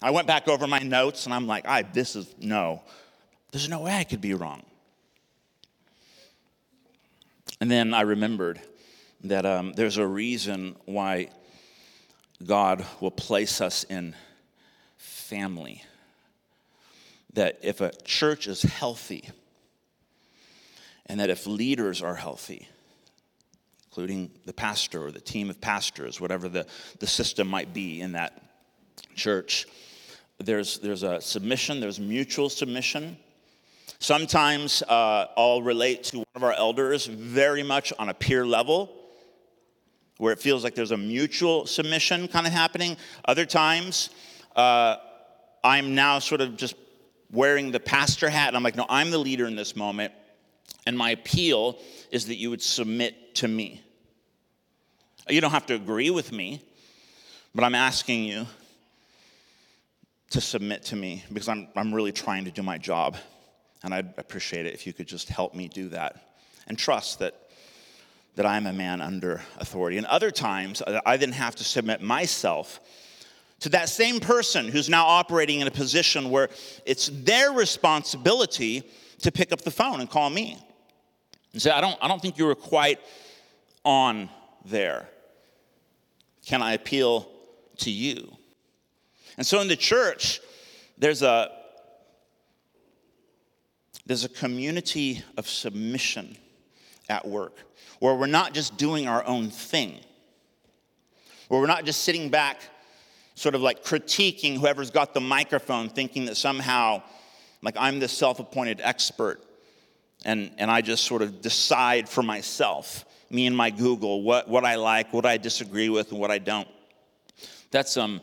I 0.03 0.11
went 0.11 0.27
back 0.27 0.47
over 0.47 0.67
my 0.67 0.81
notes 0.81 1.25
and 1.25 1.33
I'm 1.33 1.47
like, 1.47 1.67
I, 1.67 1.81
this 1.81 2.15
is 2.15 2.35
no, 2.39 2.83
there's 3.53 3.71
no 3.71 3.81
way 3.81 3.95
I 3.95 4.05
could 4.05 4.21
be 4.21 4.35
wrong. 4.35 4.65
And 7.63 7.71
then 7.71 7.95
I 7.95 8.03
remembered 8.03 8.61
that 9.23 9.47
um, 9.47 9.73
there's 9.73 9.97
a 9.97 10.07
reason 10.07 10.77
why 10.85 11.31
God 12.45 12.85
will 13.01 13.13
place 13.13 13.63
us 13.63 13.85
in 13.85 14.15
family. 14.99 15.83
That 17.33 17.61
if 17.63 17.81
a 17.81 17.93
church 18.05 18.47
is 18.47 18.61
healthy, 18.61 19.31
and 21.07 21.21
that 21.21 21.31
if 21.31 21.47
leaders 21.47 22.03
are 22.03 22.15
healthy, 22.15 22.69
including 23.89 24.31
the 24.45 24.53
pastor 24.53 25.07
or 25.07 25.13
the 25.13 25.21
team 25.21 25.51
of 25.51 25.61
pastors, 25.61 26.21
whatever 26.21 26.49
the, 26.49 26.67
the 26.99 27.07
system 27.07 27.47
might 27.47 27.73
be 27.73 28.01
in 28.01 28.13
that 28.13 28.43
church, 29.15 29.67
there's, 30.39 30.79
there's 30.79 31.03
a 31.03 31.21
submission, 31.21 31.81
there's 31.81 32.01
mutual 32.01 32.49
submission. 32.49 33.17
Sometimes 34.01 34.83
uh, 34.83 35.27
I'll 35.37 35.63
relate 35.63 36.05
to 36.05 36.19
one 36.19 36.27
of 36.35 36.43
our 36.43 36.53
elders 36.53 37.07
very 37.07 37.63
much 37.63 37.93
on 37.99 38.09
a 38.09 38.15
peer 38.15 38.45
level, 38.45 38.91
where 40.19 40.33
it 40.33 40.41
feels 40.41 40.65
like 40.65 40.75
there's 40.75 40.91
a 40.91 40.97
mutual 40.97 41.67
submission 41.67 42.29
kind 42.29 42.47
of 42.47 42.53
happening. 42.53 42.97
Other 43.25 43.47
times, 43.47 44.11
uh, 44.57 44.97
I'm 45.63 45.95
now 45.95 46.19
sort 46.19 46.41
of 46.41 46.57
just 46.57 46.75
wearing 47.31 47.71
the 47.71 47.81
pastor 47.81 48.29
hat, 48.29 48.49
and 48.49 48.57
I'm 48.57 48.63
like, 48.63 48.77
no, 48.77 48.87
I'm 48.89 49.11
the 49.11 49.19
leader 49.19 49.47
in 49.47 49.57
this 49.57 49.75
moment, 49.75 50.13
and 50.87 50.97
my 50.97 51.11
appeal 51.11 51.79
is 52.11 52.27
that 52.27 52.37
you 52.37 52.51
would 52.51 52.63
submit 52.63 53.35
to 53.37 53.49
me. 53.49 53.83
You 55.29 55.41
don't 55.41 55.53
have 55.53 55.67
to 55.67 55.75
agree 55.75 56.11
with 56.11 56.33
me, 56.33 56.63
but 57.55 57.65
I'm 57.65 57.75
asking 57.75 58.25
you 58.25 58.47
to 60.31 60.41
submit 60.41 60.83
to 60.85 60.97
me 60.97 61.25
because 61.33 61.49
I'm, 61.49 61.69
I'm 61.77 61.95
really 61.95 62.13
trying 62.13 62.45
to 62.45 62.51
do 62.51 62.63
my 62.63 62.77
job. 62.77 63.17
And 63.83 63.95
I'd 63.95 64.15
appreciate 64.19 64.67
it 64.67 64.75
if 64.75 64.87
you 64.87 64.93
could 64.93 65.07
just 65.07 65.29
help 65.29 65.55
me 65.55 65.69
do 65.69 65.89
that 65.91 66.37
and 66.67 66.79
trust 66.79 67.19
that, 67.21 67.35
that 68.35 68.47
I'm 68.47 68.67
a 68.67 68.73
man 68.73 69.01
under 69.01 69.43
authority. 69.59 69.97
And 69.97 70.07
other 70.07 70.31
times, 70.31 70.83
uh, 70.83 71.01
I 71.07 71.17
then 71.17 71.33
have 71.33 71.55
to 71.57 71.65
submit 71.65 72.03
myself 72.03 72.81
to 73.61 73.69
that 73.71 73.89
same 73.89 74.21
person 74.21 74.69
who's 74.69 74.89
now 74.89 75.07
operating 75.07 75.61
in 75.61 75.67
a 75.67 75.71
position 75.71 76.31
where 76.31 76.51
it's 76.85 77.09
their 77.09 77.53
responsibility 77.53 78.83
to 79.23 79.33
pick 79.33 79.53
up 79.53 79.63
the 79.63 79.71
phone 79.71 80.01
and 80.01 80.11
call 80.11 80.29
me 80.29 80.59
and 81.55 81.63
say, 81.63 81.71
I 81.71 81.81
don't, 81.81 81.97
I 82.03 82.09
don't 82.09 82.21
think 82.21 82.37
you 82.37 82.45
were 82.45 82.55
quite 82.55 83.01
on 83.85 84.29
there. 84.67 85.09
Can 86.45 86.61
I 86.61 86.75
appeal 86.75 87.29
to 87.79 87.91
you? 87.91 88.31
And 89.39 89.47
so 89.47 89.61
in 89.61 89.69
the 89.69 89.77
church, 89.77 90.41
there's 90.99 91.23
a 91.23 91.51
there's 94.07 94.25
a 94.25 94.29
community 94.29 95.23
of 95.39 95.49
submission 95.49 96.37
at 97.09 97.27
work 97.27 97.57
where 98.01 98.15
we're 98.15 98.27
not 98.27 98.53
just 98.53 98.77
doing 98.77 99.09
our 99.09 99.25
own 99.25 99.49
thing, 99.49 99.99
where 101.49 101.59
we're 101.59 101.67
not 101.67 101.87
just 101.87 102.03
sitting 102.03 102.29
back, 102.29 102.61
sort 103.35 103.55
of 103.55 103.63
like 103.63 103.83
critiquing 103.83 104.59
whoever's 104.59 104.91
got 104.91 105.15
the 105.15 105.21
microphone, 105.21 105.89
thinking 105.89 106.27
that 106.27 106.37
somehow, 106.37 107.03
like 107.63 107.77
I'm 107.79 107.99
the 107.99 108.09
self 108.09 108.41
appointed 108.41 108.81
expert, 108.83 109.43
and, 110.25 110.51
and 110.59 110.71
I 110.71 110.81
just 110.81 111.05
sort 111.05 111.23
of 111.23 111.41
decide 111.41 112.09
for 112.09 112.23
myself, 112.23 113.05
me 113.31 113.47
and 113.47 113.57
my 113.57 113.71
Google, 113.71 114.23
what, 114.23 114.49
what 114.49 114.65
I 114.65 114.77
like, 114.77 115.13
what 115.13 115.27
I 115.27 115.37
disagree 115.37 115.89
with, 115.89 116.11
and 116.11 116.21
what 116.21 116.31
I 116.31 116.39
don't. 116.39 116.69
That's, 117.71 117.97
um, 117.97 118.21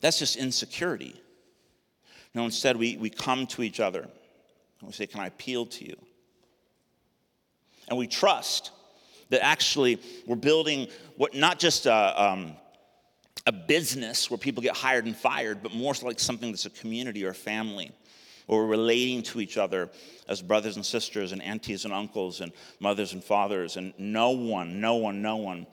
that's 0.00 0.18
just 0.18 0.36
insecurity. 0.36 1.20
No, 2.34 2.44
instead, 2.44 2.76
we, 2.76 2.96
we 2.96 3.10
come 3.10 3.46
to 3.48 3.62
each 3.62 3.80
other 3.80 4.00
and 4.00 4.86
we 4.86 4.92
say, 4.92 5.06
Can 5.06 5.20
I 5.20 5.26
appeal 5.26 5.66
to 5.66 5.86
you? 5.86 5.96
And 7.88 7.98
we 7.98 8.06
trust 8.06 8.72
that 9.30 9.44
actually 9.44 10.00
we're 10.26 10.36
building 10.36 10.88
what 11.16 11.34
not 11.34 11.58
just 11.58 11.86
a, 11.86 12.22
um, 12.22 12.52
a 13.46 13.52
business 13.52 14.30
where 14.30 14.38
people 14.38 14.62
get 14.62 14.76
hired 14.76 15.06
and 15.06 15.16
fired, 15.16 15.62
but 15.62 15.72
more 15.72 15.94
like 16.02 16.20
something 16.20 16.50
that's 16.50 16.66
a 16.66 16.70
community 16.70 17.24
or 17.24 17.30
a 17.30 17.34
family, 17.34 17.92
or 18.48 18.66
relating 18.66 19.22
to 19.22 19.40
each 19.40 19.56
other 19.56 19.90
as 20.28 20.40
brothers 20.40 20.76
and 20.76 20.86
sisters 20.86 21.32
and 21.32 21.42
aunties 21.42 21.84
and 21.84 21.92
uncles 21.92 22.40
and 22.40 22.52
mothers 22.80 23.12
and 23.12 23.22
fathers. 23.22 23.76
And 23.76 23.92
no 23.98 24.30
one, 24.30 24.80
no 24.80 24.96
one, 24.96 25.22
no 25.22 25.36
one 25.36 25.66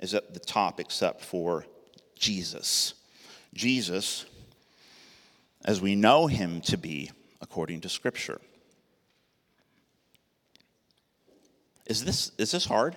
is 0.00 0.14
at 0.14 0.34
the 0.34 0.40
top 0.40 0.80
except 0.80 1.22
for 1.22 1.64
Jesus. 2.16 2.94
Jesus, 3.54 4.26
as 5.64 5.80
we 5.80 5.94
know 5.94 6.26
him 6.26 6.60
to 6.62 6.76
be 6.76 7.10
according 7.40 7.80
to 7.82 7.88
Scripture. 7.88 8.40
Is 11.86 12.04
this, 12.04 12.32
is 12.36 12.50
this 12.50 12.66
hard? 12.66 12.96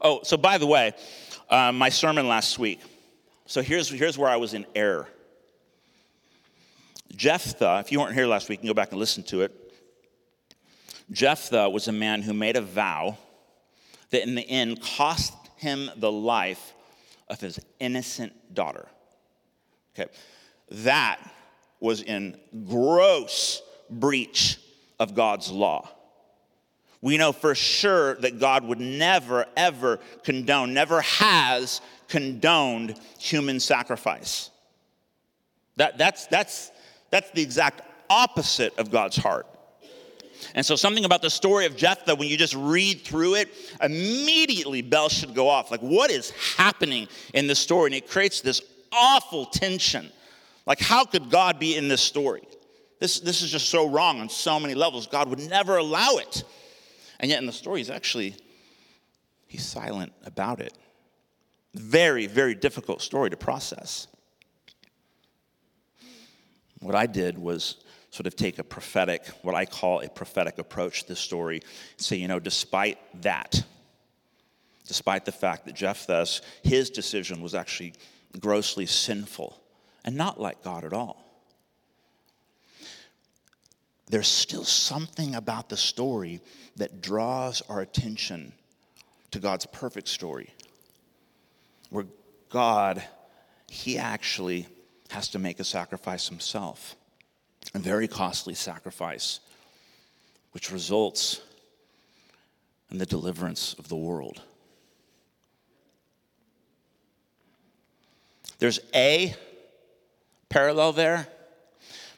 Oh, 0.00 0.20
so 0.22 0.36
by 0.36 0.58
the 0.58 0.66
way, 0.66 0.92
uh, 1.48 1.72
my 1.72 1.88
sermon 1.88 2.28
last 2.28 2.58
week. 2.58 2.80
So 3.46 3.62
here's, 3.62 3.88
here's 3.88 4.18
where 4.18 4.28
I 4.28 4.36
was 4.36 4.52
in 4.54 4.66
error. 4.74 5.08
Jephthah, 7.14 7.80
if 7.84 7.90
you 7.90 8.00
weren't 8.00 8.14
here 8.14 8.26
last 8.26 8.48
week, 8.48 8.58
you 8.58 8.62
can 8.62 8.68
go 8.68 8.74
back 8.74 8.90
and 8.90 9.00
listen 9.00 9.22
to 9.24 9.42
it. 9.42 9.72
Jephthah 11.10 11.70
was 11.70 11.88
a 11.88 11.92
man 11.92 12.22
who 12.22 12.34
made 12.34 12.56
a 12.56 12.60
vow 12.60 13.16
that 14.10 14.22
in 14.22 14.34
the 14.34 14.48
end 14.48 14.80
cost 14.80 15.32
him 15.56 15.90
the 15.96 16.12
life 16.12 16.74
of 17.28 17.40
his 17.40 17.60
innocent 17.80 18.32
daughter. 18.54 18.86
Okay, 19.98 20.10
that 20.70 21.18
was 21.80 22.02
in 22.02 22.38
gross 22.66 23.62
breach 23.90 24.58
of 24.98 25.14
God's 25.14 25.50
law. 25.50 25.88
We 27.00 27.16
know 27.16 27.32
for 27.32 27.54
sure 27.54 28.16
that 28.16 28.40
God 28.40 28.64
would 28.64 28.80
never, 28.80 29.46
ever 29.56 30.00
condone, 30.24 30.74
never 30.74 31.00
has 31.00 31.80
condoned 32.08 32.98
human 33.18 33.60
sacrifice. 33.60 34.50
That, 35.76 35.96
that's, 35.96 36.26
that's, 36.26 36.72
that's 37.10 37.30
the 37.30 37.42
exact 37.42 37.82
opposite 38.10 38.76
of 38.78 38.90
God's 38.90 39.16
heart. 39.16 39.46
And 40.54 40.64
so, 40.64 40.76
something 40.76 41.04
about 41.04 41.22
the 41.22 41.30
story 41.30 41.66
of 41.66 41.76
Jephthah, 41.76 42.14
when 42.14 42.28
you 42.28 42.36
just 42.36 42.54
read 42.54 43.02
through 43.02 43.34
it, 43.34 43.48
immediately 43.82 44.82
bells 44.82 45.12
should 45.12 45.34
go 45.34 45.48
off. 45.48 45.70
Like, 45.70 45.80
what 45.80 46.10
is 46.10 46.30
happening 46.56 47.08
in 47.34 47.46
this 47.46 47.58
story? 47.58 47.86
And 47.86 47.94
it 47.94 48.08
creates 48.08 48.40
this 48.40 48.62
awful 48.92 49.46
tension. 49.46 50.10
Like, 50.64 50.80
how 50.80 51.04
could 51.04 51.30
God 51.30 51.58
be 51.58 51.76
in 51.76 51.88
this 51.88 52.02
story? 52.02 52.42
This, 53.00 53.20
this 53.20 53.42
is 53.42 53.50
just 53.50 53.68
so 53.68 53.88
wrong 53.88 54.20
on 54.20 54.28
so 54.28 54.58
many 54.58 54.74
levels. 54.74 55.06
God 55.06 55.28
would 55.28 55.38
never 55.38 55.76
allow 55.76 56.16
it. 56.16 56.44
And 57.20 57.30
yet, 57.30 57.40
in 57.40 57.46
the 57.46 57.52
story, 57.52 57.80
he's 57.80 57.90
actually 57.90 58.36
he's 59.46 59.64
silent 59.64 60.12
about 60.24 60.60
it. 60.60 60.74
Very, 61.74 62.26
very 62.26 62.54
difficult 62.54 63.02
story 63.02 63.30
to 63.30 63.36
process. 63.36 64.06
What 66.80 66.94
I 66.94 67.06
did 67.06 67.38
was 67.38 67.76
sort 68.10 68.26
of 68.26 68.36
take 68.36 68.58
a 68.58 68.64
prophetic, 68.64 69.26
what 69.42 69.54
I 69.54 69.64
call 69.64 70.00
a 70.00 70.08
prophetic 70.08 70.58
approach 70.58 71.02
to 71.02 71.08
this 71.08 71.20
story, 71.20 71.60
say, 71.96 72.16
you 72.16 72.28
know, 72.28 72.38
despite 72.38 72.98
that, 73.22 73.62
despite 74.86 75.24
the 75.24 75.32
fact 75.32 75.66
that 75.66 75.74
Jeff, 75.74 75.98
Jephthah's, 75.98 76.42
his 76.62 76.90
decision 76.90 77.42
was 77.42 77.54
actually 77.54 77.94
grossly 78.40 78.86
sinful 78.86 79.60
and 80.04 80.16
not 80.16 80.40
like 80.40 80.62
God 80.62 80.84
at 80.84 80.92
all. 80.92 81.24
There's 84.10 84.28
still 84.28 84.64
something 84.64 85.34
about 85.34 85.68
the 85.68 85.76
story 85.76 86.40
that 86.76 87.02
draws 87.02 87.60
our 87.62 87.80
attention 87.80 88.52
to 89.32 89.38
God's 89.38 89.66
perfect 89.66 90.08
story, 90.08 90.54
where 91.90 92.06
God, 92.48 93.02
He 93.66 93.98
actually 93.98 94.66
has 95.10 95.28
to 95.28 95.38
make 95.38 95.60
a 95.60 95.64
sacrifice 95.64 96.28
Himself, 96.28 96.96
a 97.74 97.78
very 97.78 98.08
costly 98.08 98.54
sacrifice, 98.54 99.40
which 100.52 100.72
results 100.72 101.40
in 102.90 102.98
the 102.98 103.06
deliverance 103.06 103.74
of 103.78 103.88
the 103.88 103.96
world. 103.96 104.40
There's 108.58 108.80
a 108.94 109.34
parallel 110.48 110.92
there, 110.92 111.28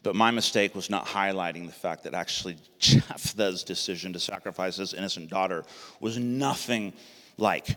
but 0.03 0.17
my 0.17 0.31
mistake 0.31 0.75
was 0.75 0.89
not 0.89 1.07
highlighting 1.07 1.67
the 1.67 1.73
fact 1.73 2.05
that 2.05 2.15
actually 2.15 2.57
Jephthah's 2.79 3.63
decision 3.65 4.13
to 4.15 4.21
sacrifice 4.21 4.77
his 4.77 4.95
innocent 4.95 5.29
daughter 5.29 5.65
was 6.01 6.19
nothing 6.19 6.95
like 7.37 7.77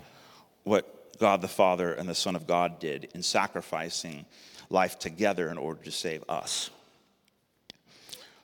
what 0.63 1.19
God 1.19 1.41
the 1.41 1.47
Father 1.47 1.93
and 1.93 2.08
the 2.08 2.15
Son 2.15 2.36
of 2.36 2.47
God 2.47 2.80
did 2.80 3.10
in 3.13 3.21
sacrificing 3.21 4.26
life 4.74 5.00
together 5.00 5.50
in 5.50 5.58
order 5.58 5.82
to 5.84 5.92
save 5.92 6.24
us. 6.28 6.70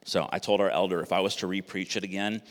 So 0.06 0.30
I 0.32 0.40
told 0.40 0.62
our 0.62 0.70
elder 0.70 1.02
if 1.02 1.12
I 1.12 1.20
was 1.20 1.36
to 1.38 1.48
repreach 1.48 1.96
it 1.96 2.04
again, 2.04 2.42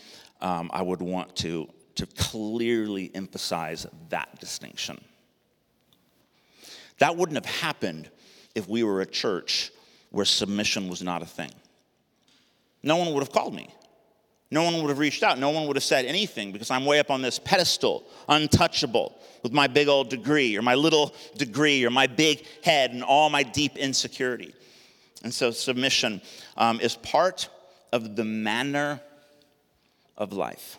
um, 0.40 0.70
I 0.72 0.82
would 0.82 1.00
want 1.00 1.34
to, 1.36 1.68
to 1.96 2.06
clearly 2.06 3.10
emphasize 3.14 3.86
that 4.10 4.38
distinction. 4.40 5.02
That 6.98 7.16
wouldn't 7.16 7.44
have 7.44 7.56
happened 7.60 8.10
if 8.54 8.68
we 8.68 8.82
were 8.82 9.00
a 9.00 9.06
church 9.06 9.72
where 10.10 10.24
submission 10.24 10.88
was 10.88 11.02
not 11.02 11.22
a 11.22 11.26
thing. 11.26 11.52
No 12.82 12.96
one 12.96 13.12
would 13.12 13.20
have 13.20 13.32
called 13.32 13.54
me. 13.54 13.68
No 14.50 14.62
one 14.62 14.80
would 14.80 14.88
have 14.88 14.98
reached 14.98 15.22
out. 15.22 15.38
No 15.38 15.50
one 15.50 15.66
would 15.66 15.76
have 15.76 15.84
said 15.84 16.06
anything 16.06 16.52
because 16.52 16.70
I'm 16.70 16.86
way 16.86 16.98
up 16.98 17.10
on 17.10 17.20
this 17.20 17.38
pedestal, 17.38 18.04
untouchable, 18.28 19.14
with 19.42 19.52
my 19.52 19.66
big 19.66 19.88
old 19.88 20.08
degree 20.08 20.56
or 20.56 20.62
my 20.62 20.74
little 20.74 21.14
degree 21.36 21.84
or 21.84 21.90
my 21.90 22.06
big 22.06 22.44
head 22.62 22.92
and 22.92 23.02
all 23.02 23.28
my 23.28 23.42
deep 23.42 23.76
insecurity. 23.76 24.54
And 25.22 25.34
so 25.34 25.50
submission 25.50 26.22
um, 26.56 26.80
is 26.80 26.96
part 26.96 27.48
of 27.92 28.16
the 28.16 28.24
manner 28.24 29.00
of 30.16 30.32
life. 30.32 30.78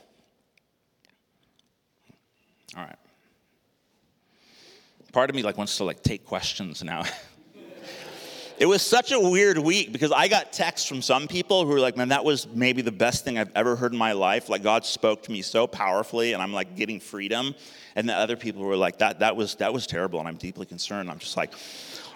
All 2.75 2.83
right. 2.83 2.95
Part 5.11 5.29
of 5.29 5.35
me 5.35 5.43
like 5.43 5.57
wants 5.57 5.77
to 5.77 5.83
like 5.83 6.01
take 6.03 6.25
questions 6.25 6.83
now. 6.83 7.03
It 8.59 8.67
was 8.67 8.81
such 8.81 9.13
a 9.13 9.19
weird 9.19 9.57
week 9.57 9.93
because 9.93 10.11
I 10.11 10.27
got 10.27 10.51
texts 10.51 10.85
from 10.85 11.01
some 11.01 11.29
people 11.29 11.63
who 11.63 11.71
were 11.71 11.79
like, 11.79 11.95
man, 11.95 12.09
that 12.09 12.25
was 12.25 12.45
maybe 12.45 12.81
the 12.81 12.91
best 12.91 13.23
thing 13.23 13.37
I've 13.37 13.51
ever 13.55 13.77
heard 13.77 13.93
in 13.93 13.97
my 13.97 14.11
life. 14.11 14.49
Like 14.49 14.63
God 14.63 14.85
spoke 14.85 15.23
to 15.23 15.31
me 15.31 15.41
so 15.41 15.65
powerfully 15.65 16.33
and 16.33 16.43
I'm 16.43 16.51
like 16.51 16.75
getting 16.75 16.99
freedom. 16.99 17.55
And 17.95 18.09
the 18.09 18.13
other 18.13 18.35
people 18.35 18.63
were 18.63 18.75
like, 18.75 18.97
that, 18.97 19.19
that, 19.19 19.37
was, 19.37 19.55
that 19.55 19.71
was 19.71 19.87
terrible 19.87 20.19
and 20.19 20.27
I'm 20.27 20.35
deeply 20.35 20.65
concerned. 20.65 21.09
I'm 21.09 21.19
just 21.19 21.37
like, 21.37 21.53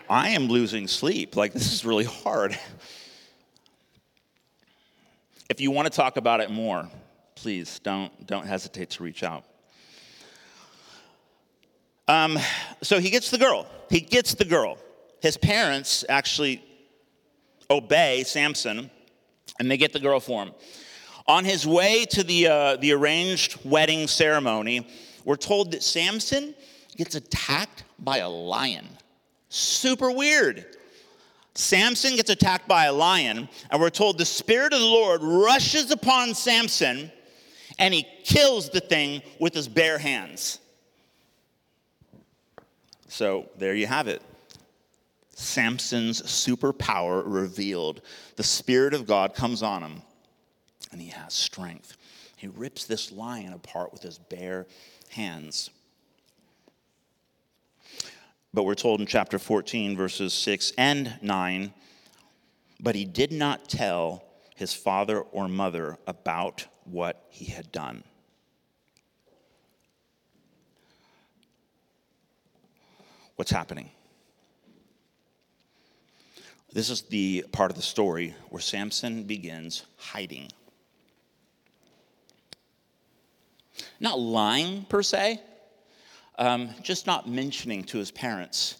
I 0.09 0.31
am 0.31 0.47
losing 0.49 0.85
sleep. 0.89 1.37
Like, 1.37 1.53
this 1.53 1.71
is 1.71 1.85
really 1.85 2.03
hard. 2.03 2.59
If 5.49 5.61
you 5.61 5.71
want 5.71 5.85
to 5.85 5.95
talk 5.95 6.17
about 6.17 6.41
it 6.41 6.51
more, 6.51 6.89
please 7.35 7.79
don't, 7.79 8.27
don't 8.27 8.45
hesitate 8.45 8.89
to 8.91 9.03
reach 9.03 9.23
out. 9.23 9.45
Um, 12.09 12.37
so 12.81 12.99
he 12.99 13.09
gets 13.11 13.31
the 13.31 13.37
girl. 13.37 13.65
He 13.89 14.01
gets 14.01 14.33
the 14.33 14.43
girl 14.43 14.77
his 15.23 15.37
parents 15.37 16.03
actually 16.09 16.61
obey 17.71 18.25
Samson 18.25 18.91
and 19.57 19.71
they 19.71 19.77
get 19.77 19.93
the 19.93 19.99
girl 19.99 20.19
for 20.19 20.43
him. 20.43 20.51
On 21.27 21.45
his 21.45 21.65
way 21.65 22.03
to 22.09 22.25
the, 22.25 22.47
uh, 22.47 22.75
the 22.75 22.91
arranged 22.91 23.57
wedding 23.63 24.09
ceremony, 24.09 24.85
we're 25.23 25.37
told 25.37 25.71
that 25.71 25.81
Samson 25.81 26.53
gets 26.97 27.15
attacked 27.15 27.85
by 27.99 28.17
a 28.17 28.27
lion. 28.27 28.85
Super 29.47 30.11
weird. 30.11 30.65
Samson 31.55 32.17
gets 32.17 32.29
attacked 32.29 32.67
by 32.67 32.85
a 32.85 32.93
lion, 32.93 33.47
and 33.71 33.79
we're 33.81 33.89
told 33.89 34.17
the 34.17 34.25
Spirit 34.25 34.73
of 34.73 34.81
the 34.81 34.85
Lord 34.85 35.21
rushes 35.23 35.89
upon 35.89 36.35
Samson 36.35 37.09
and 37.79 37.93
he 37.93 38.05
kills 38.25 38.69
the 38.71 38.81
thing 38.81 39.21
with 39.39 39.53
his 39.53 39.69
bare 39.69 39.99
hands. 39.99 40.59
So 43.07 43.47
there 43.57 43.73
you 43.73 43.87
have 43.87 44.09
it. 44.09 44.21
Samson's 45.35 46.21
superpower 46.23 47.23
revealed. 47.25 48.01
The 48.35 48.43
Spirit 48.43 48.93
of 48.93 49.07
God 49.07 49.33
comes 49.33 49.63
on 49.63 49.81
him, 49.81 50.01
and 50.91 51.01
he 51.01 51.09
has 51.09 51.33
strength. 51.33 51.97
He 52.35 52.47
rips 52.47 52.85
this 52.85 53.11
lion 53.11 53.53
apart 53.53 53.91
with 53.91 54.01
his 54.01 54.17
bare 54.17 54.67
hands. 55.09 55.69
But 58.53 58.63
we're 58.63 58.75
told 58.75 58.99
in 58.99 59.07
chapter 59.07 59.39
14, 59.39 59.97
verses 59.97 60.33
6 60.33 60.73
and 60.77 61.17
9, 61.21 61.73
but 62.79 62.95
he 62.95 63.05
did 63.05 63.31
not 63.31 63.67
tell 63.67 64.23
his 64.55 64.73
father 64.73 65.21
or 65.21 65.47
mother 65.47 65.97
about 66.05 66.67
what 66.83 67.25
he 67.29 67.45
had 67.45 67.71
done. 67.71 68.03
What's 73.35 73.51
happening? 73.51 73.89
This 76.73 76.89
is 76.89 77.03
the 77.03 77.45
part 77.51 77.69
of 77.69 77.77
the 77.77 77.83
story 77.83 78.33
where 78.49 78.59
Samson 78.59 79.23
begins 79.25 79.83
hiding. 79.95 80.49
Not 83.99 84.19
lying 84.19 84.85
per 84.85 85.03
se, 85.03 85.39
um, 86.39 86.71
just 86.81 87.05
not 87.05 87.29
mentioning 87.29 87.83
to 87.85 87.99
his 87.99 88.09
parents 88.09 88.77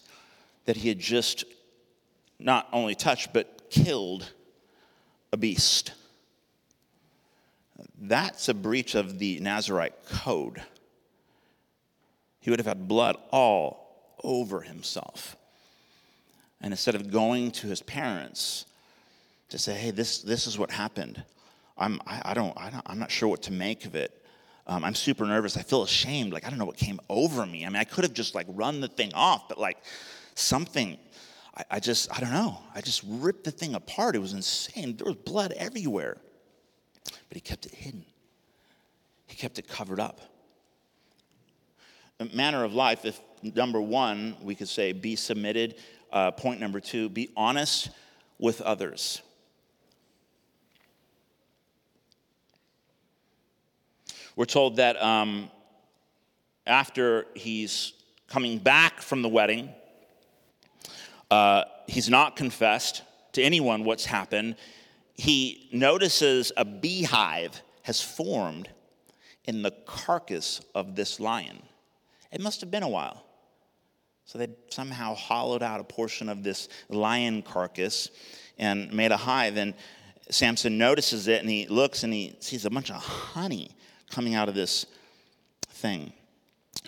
that 0.64 0.76
he 0.76 0.88
had 0.88 0.98
just 0.98 1.44
not 2.40 2.68
only 2.72 2.96
touched, 2.96 3.32
but 3.32 3.70
killed 3.70 4.28
a 5.32 5.36
beast. 5.36 5.92
That's 7.96 8.48
a 8.48 8.54
breach 8.54 8.96
of 8.96 9.20
the 9.20 9.38
Nazarite 9.38 10.04
code. 10.06 10.60
He 12.40 12.50
would 12.50 12.58
have 12.58 12.66
had 12.66 12.88
blood 12.88 13.16
all 13.30 14.16
over 14.24 14.62
himself. 14.62 15.36
And 16.64 16.72
instead 16.72 16.94
of 16.94 17.10
going 17.10 17.50
to 17.50 17.66
his 17.66 17.82
parents 17.82 18.64
to 19.50 19.58
say, 19.58 19.74
hey, 19.74 19.90
this, 19.90 20.22
this 20.22 20.46
is 20.46 20.58
what 20.58 20.70
happened, 20.70 21.22
I'm, 21.76 22.00
I, 22.06 22.22
I 22.24 22.34
don't, 22.34 22.56
I 22.56 22.70
don't, 22.70 22.82
I'm 22.86 22.98
not 22.98 23.10
sure 23.10 23.28
what 23.28 23.42
to 23.42 23.52
make 23.52 23.84
of 23.84 23.94
it. 23.94 24.24
Um, 24.66 24.82
I'm 24.82 24.94
super 24.94 25.26
nervous. 25.26 25.58
I 25.58 25.62
feel 25.62 25.82
ashamed. 25.82 26.32
Like, 26.32 26.46
I 26.46 26.48
don't 26.48 26.58
know 26.58 26.64
what 26.64 26.78
came 26.78 27.00
over 27.10 27.44
me. 27.44 27.66
I 27.66 27.68
mean, 27.68 27.76
I 27.76 27.84
could 27.84 28.02
have 28.02 28.14
just 28.14 28.34
like 28.34 28.46
run 28.48 28.80
the 28.80 28.88
thing 28.88 29.12
off, 29.12 29.46
but 29.46 29.58
like 29.58 29.76
something, 30.36 30.96
I, 31.54 31.64
I 31.72 31.80
just, 31.80 32.10
I 32.16 32.20
don't 32.20 32.32
know. 32.32 32.58
I 32.74 32.80
just 32.80 33.02
ripped 33.06 33.44
the 33.44 33.50
thing 33.50 33.74
apart. 33.74 34.16
It 34.16 34.20
was 34.20 34.32
insane. 34.32 34.96
There 34.96 35.04
was 35.04 35.16
blood 35.16 35.52
everywhere. 35.58 36.16
But 37.04 37.34
he 37.34 37.40
kept 37.42 37.66
it 37.66 37.74
hidden, 37.74 38.06
he 39.26 39.36
kept 39.36 39.58
it 39.58 39.68
covered 39.68 40.00
up. 40.00 40.22
Manner 42.32 42.64
of 42.64 42.72
life, 42.72 43.04
if 43.04 43.20
number 43.42 43.82
one, 43.82 44.36
we 44.40 44.54
could 44.54 44.68
say 44.68 44.92
be 44.92 45.14
submitted 45.14 45.74
uh, 46.14 46.30
point 46.30 46.60
number 46.60 46.80
two 46.80 47.10
be 47.10 47.28
honest 47.36 47.90
with 48.38 48.62
others. 48.62 49.20
We're 54.36 54.46
told 54.46 54.76
that 54.76 55.00
um, 55.02 55.50
after 56.66 57.26
he's 57.34 57.92
coming 58.28 58.58
back 58.58 59.00
from 59.00 59.22
the 59.22 59.28
wedding, 59.28 59.68
uh, 61.30 61.64
he's 61.86 62.08
not 62.08 62.36
confessed 62.36 63.02
to 63.32 63.42
anyone 63.42 63.84
what's 63.84 64.04
happened. 64.04 64.56
He 65.14 65.68
notices 65.72 66.50
a 66.56 66.64
beehive 66.64 67.60
has 67.82 68.00
formed 68.00 68.68
in 69.44 69.62
the 69.62 69.70
carcass 69.70 70.60
of 70.74 70.96
this 70.96 71.20
lion. 71.20 71.62
It 72.32 72.40
must 72.40 72.60
have 72.60 72.70
been 72.70 72.82
a 72.82 72.88
while. 72.88 73.24
So 74.26 74.38
they 74.38 74.48
somehow 74.68 75.14
hollowed 75.14 75.62
out 75.62 75.80
a 75.80 75.84
portion 75.84 76.28
of 76.28 76.42
this 76.42 76.68
lion 76.88 77.42
carcass 77.42 78.10
and 78.58 78.92
made 78.92 79.12
a 79.12 79.16
hive. 79.16 79.56
And 79.56 79.74
Samson 80.30 80.78
notices 80.78 81.28
it 81.28 81.40
and 81.40 81.50
he 81.50 81.66
looks 81.66 82.02
and 82.02 82.12
he 82.12 82.34
sees 82.40 82.64
a 82.64 82.70
bunch 82.70 82.90
of 82.90 82.96
honey 82.96 83.70
coming 84.10 84.34
out 84.34 84.48
of 84.48 84.54
this 84.54 84.86
thing. 85.68 86.12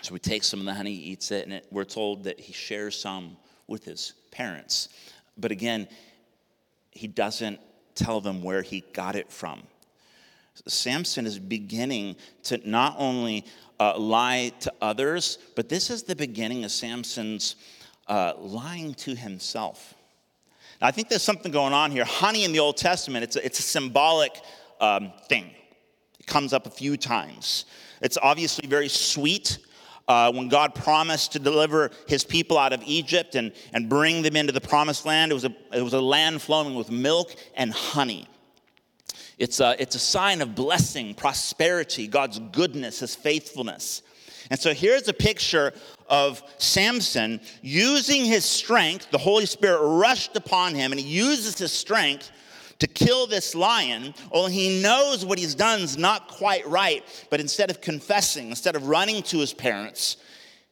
So 0.01 0.13
he 0.13 0.19
takes 0.19 0.47
some 0.47 0.59
of 0.59 0.65
the 0.65 0.73
honey, 0.73 0.93
eats 0.93 1.31
it, 1.31 1.45
and 1.45 1.53
it, 1.53 1.67
we're 1.71 1.83
told 1.83 2.23
that 2.25 2.39
he 2.39 2.53
shares 2.53 2.99
some 2.99 3.37
with 3.67 3.83
his 3.83 4.13
parents. 4.31 4.89
But 5.37 5.51
again, 5.51 5.87
he 6.91 7.07
doesn't 7.07 7.59
tell 7.95 8.21
them 8.21 8.43
where 8.43 8.61
he 8.61 8.83
got 8.93 9.15
it 9.15 9.31
from. 9.31 9.63
Samson 10.67 11.25
is 11.25 11.37
beginning 11.37 12.15
to 12.43 12.59
not 12.67 12.95
only 12.97 13.45
uh, 13.79 13.97
lie 13.97 14.51
to 14.61 14.73
others, 14.81 15.37
but 15.55 15.69
this 15.69 15.89
is 15.89 16.03
the 16.03 16.15
beginning 16.15 16.63
of 16.63 16.71
Samson's 16.71 17.55
uh, 18.07 18.33
lying 18.37 18.93
to 18.95 19.15
himself. 19.15 19.93
Now, 20.81 20.87
I 20.87 20.91
think 20.91 21.09
there's 21.09 21.23
something 21.23 21.51
going 21.51 21.73
on 21.73 21.91
here. 21.91 22.05
Honey 22.05 22.43
in 22.43 22.51
the 22.51 22.59
Old 22.59 22.77
Testament, 22.77 23.23
it's 23.23 23.35
a, 23.35 23.45
it's 23.45 23.59
a 23.59 23.63
symbolic 23.63 24.39
um, 24.79 25.11
thing. 25.27 25.51
It 26.19 26.25
comes 26.25 26.53
up 26.53 26.65
a 26.65 26.69
few 26.69 26.97
times. 26.97 27.65
It's 28.01 28.17
obviously 28.21 28.67
very 28.67 28.89
sweet. 28.89 29.59
Uh, 30.07 30.31
when 30.31 30.47
God 30.47 30.73
promised 30.73 31.33
to 31.33 31.39
deliver 31.39 31.91
his 32.07 32.23
people 32.23 32.57
out 32.57 32.71
of 32.71 32.81
Egypt 32.85 33.35
and, 33.35 33.51
and 33.73 33.89
bring 33.89 34.21
them 34.21 34.37
into 34.37 34.53
the 34.53 34.61
promised 34.61 35.05
land, 35.05 35.31
it 35.31 35.35
was, 35.35 35.43
a, 35.43 35.53
it 35.73 35.81
was 35.81 35.93
a 35.93 35.99
land 35.99 36.41
flowing 36.41 36.75
with 36.75 36.89
milk 36.89 37.35
and 37.55 37.73
honey. 37.73 38.25
It's 39.37 39.59
a, 39.59 39.75
it's 39.79 39.95
a 39.95 39.99
sign 39.99 40.41
of 40.41 40.55
blessing, 40.55 41.13
prosperity, 41.13 42.07
God's 42.07 42.39
goodness, 42.39 42.99
his 42.99 43.15
faithfulness. 43.15 44.01
And 44.49 44.59
so 44.59 44.73
here's 44.73 45.07
a 45.07 45.13
picture 45.13 45.73
of 46.07 46.41
Samson 46.57 47.41
using 47.61 48.25
his 48.25 48.45
strength. 48.45 49.11
The 49.11 49.17
Holy 49.17 49.45
Spirit 49.45 49.79
rushed 49.81 50.35
upon 50.35 50.73
him, 50.73 50.91
and 50.91 50.99
he 50.99 51.07
uses 51.07 51.57
his 51.57 51.71
strength 51.71 52.31
to 52.79 52.87
kill 52.87 53.27
this 53.27 53.55
lion, 53.55 54.13
only 54.31 54.53
he 54.53 54.81
knows 54.81 55.25
what 55.25 55.39
he's 55.39 55.55
done 55.55 55.81
is 55.81 55.97
not 55.97 56.27
quite 56.27 56.65
right. 56.67 57.03
But 57.29 57.39
instead 57.39 57.71
of 57.71 57.81
confessing, 57.81 58.49
instead 58.49 58.75
of 58.75 58.87
running 58.87 59.23
to 59.23 59.39
his 59.39 59.53
parents, 59.53 60.17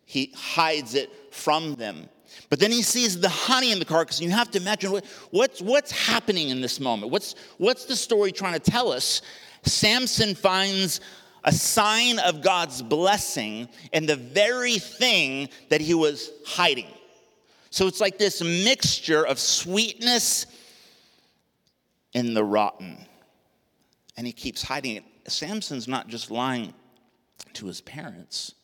he 0.05 0.31
hides 0.35 0.93
it 0.93 1.11
from 1.33 1.75
them. 1.75 2.09
But 2.49 2.59
then 2.59 2.71
he 2.71 2.81
sees 2.81 3.19
the 3.19 3.29
honey 3.29 3.71
in 3.71 3.79
the 3.79 3.85
carcass, 3.85 4.19
and 4.19 4.29
you 4.29 4.35
have 4.35 4.51
to 4.51 4.59
imagine 4.59 4.91
what, 4.91 5.05
what's, 5.31 5.61
what's 5.61 5.91
happening 5.91 6.49
in 6.49 6.61
this 6.61 6.79
moment. 6.79 7.11
What's, 7.11 7.35
what's 7.57 7.85
the 7.85 7.95
story 7.95 8.31
trying 8.31 8.53
to 8.53 8.71
tell 8.71 8.91
us? 8.91 9.21
Samson 9.63 10.35
finds 10.35 11.01
a 11.43 11.51
sign 11.51 12.19
of 12.19 12.41
God's 12.41 12.81
blessing 12.81 13.69
in 13.93 14.05
the 14.05 14.15
very 14.15 14.79
thing 14.79 15.49
that 15.69 15.81
he 15.81 15.93
was 15.93 16.31
hiding. 16.45 16.87
So 17.69 17.87
it's 17.87 18.01
like 18.01 18.17
this 18.17 18.41
mixture 18.41 19.25
of 19.25 19.39
sweetness 19.39 20.47
in 22.13 22.33
the 22.33 22.43
rotten. 22.43 22.97
And 24.17 24.25
he 24.25 24.33
keeps 24.33 24.63
hiding 24.63 24.95
it. 24.95 25.03
Samson's 25.27 25.87
not 25.87 26.07
just 26.07 26.31
lying 26.31 26.73
to 27.53 27.67
his 27.67 27.81
parents, 27.81 28.55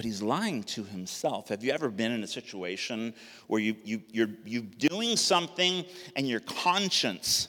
but 0.00 0.06
he's 0.06 0.22
lying 0.22 0.62
to 0.62 0.82
himself. 0.82 1.50
Have 1.50 1.62
you 1.62 1.72
ever 1.72 1.90
been 1.90 2.10
in 2.10 2.24
a 2.24 2.26
situation 2.26 3.12
where 3.48 3.60
you, 3.60 3.76
you, 3.84 4.00
you're, 4.10 4.30
you're 4.46 4.62
doing 4.62 5.14
something 5.14 5.84
and 6.16 6.26
your 6.26 6.40
conscience 6.40 7.48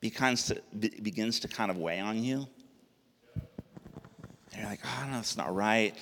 begins 0.00 0.46
to, 0.46 0.62
begins 0.72 1.40
to 1.40 1.46
kind 1.46 1.70
of 1.70 1.76
weigh 1.76 2.00
on 2.00 2.24
you? 2.24 2.46
And 3.34 4.60
you're 4.62 4.64
like, 4.64 4.80
oh, 4.82 5.06
no, 5.08 5.16
that's 5.16 5.36
not 5.36 5.54
right. 5.54 5.94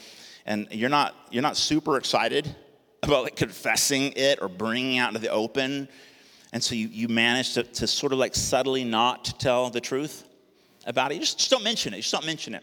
And 0.46 0.68
you're 0.70 0.88
not, 0.88 1.16
you're 1.32 1.42
not 1.42 1.56
super 1.56 1.96
excited 1.96 2.54
about 3.02 3.24
like 3.24 3.34
confessing 3.34 4.12
it 4.14 4.38
or 4.40 4.46
bringing 4.48 4.94
it 4.94 5.00
out 5.00 5.08
into 5.08 5.18
the 5.18 5.30
open 5.30 5.88
and 6.52 6.62
so 6.62 6.76
you, 6.76 6.86
you 6.86 7.08
manage 7.08 7.54
to, 7.54 7.64
to 7.64 7.88
sort 7.88 8.12
of 8.12 8.20
like 8.20 8.36
subtly 8.36 8.84
not 8.84 9.40
tell 9.40 9.68
the 9.70 9.80
truth 9.80 10.22
about 10.86 11.10
it. 11.10 11.14
You 11.16 11.22
just, 11.22 11.38
just 11.38 11.50
don't 11.50 11.64
mention 11.64 11.92
it. 11.92 12.02
Just 12.02 12.12
don't 12.12 12.24
mention 12.24 12.54
it. 12.54 12.62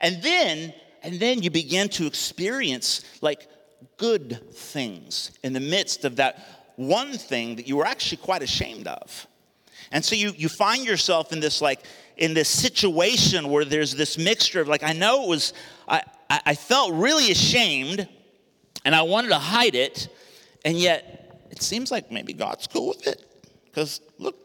And 0.00 0.22
then, 0.22 0.72
and 1.02 1.18
then 1.18 1.42
you 1.42 1.50
begin 1.50 1.88
to 1.90 2.06
experience 2.06 3.04
like 3.20 3.48
good 3.96 4.40
things 4.52 5.32
in 5.42 5.52
the 5.52 5.60
midst 5.60 6.04
of 6.04 6.16
that 6.16 6.72
one 6.76 7.12
thing 7.12 7.56
that 7.56 7.66
you 7.68 7.76
were 7.76 7.86
actually 7.86 8.18
quite 8.18 8.42
ashamed 8.42 8.86
of. 8.86 9.26
And 9.92 10.04
so 10.04 10.14
you, 10.14 10.32
you 10.36 10.48
find 10.48 10.84
yourself 10.86 11.32
in 11.32 11.40
this 11.40 11.60
like 11.60 11.80
in 12.16 12.34
this 12.34 12.48
situation 12.48 13.48
where 13.48 13.64
there's 13.64 13.94
this 13.94 14.18
mixture 14.18 14.60
of 14.60 14.68
like 14.68 14.82
I 14.82 14.92
know 14.92 15.24
it 15.24 15.28
was 15.28 15.52
I, 15.88 16.02
I 16.30 16.54
felt 16.54 16.94
really 16.94 17.30
ashamed 17.30 18.08
and 18.84 18.94
I 18.94 19.02
wanted 19.02 19.28
to 19.28 19.38
hide 19.38 19.74
it, 19.74 20.08
and 20.64 20.78
yet 20.78 21.46
it 21.50 21.62
seems 21.62 21.90
like 21.90 22.10
maybe 22.10 22.32
God's 22.32 22.66
cool 22.66 22.88
with 22.88 23.06
it. 23.06 23.24
Because 23.64 24.00
look, 24.18 24.36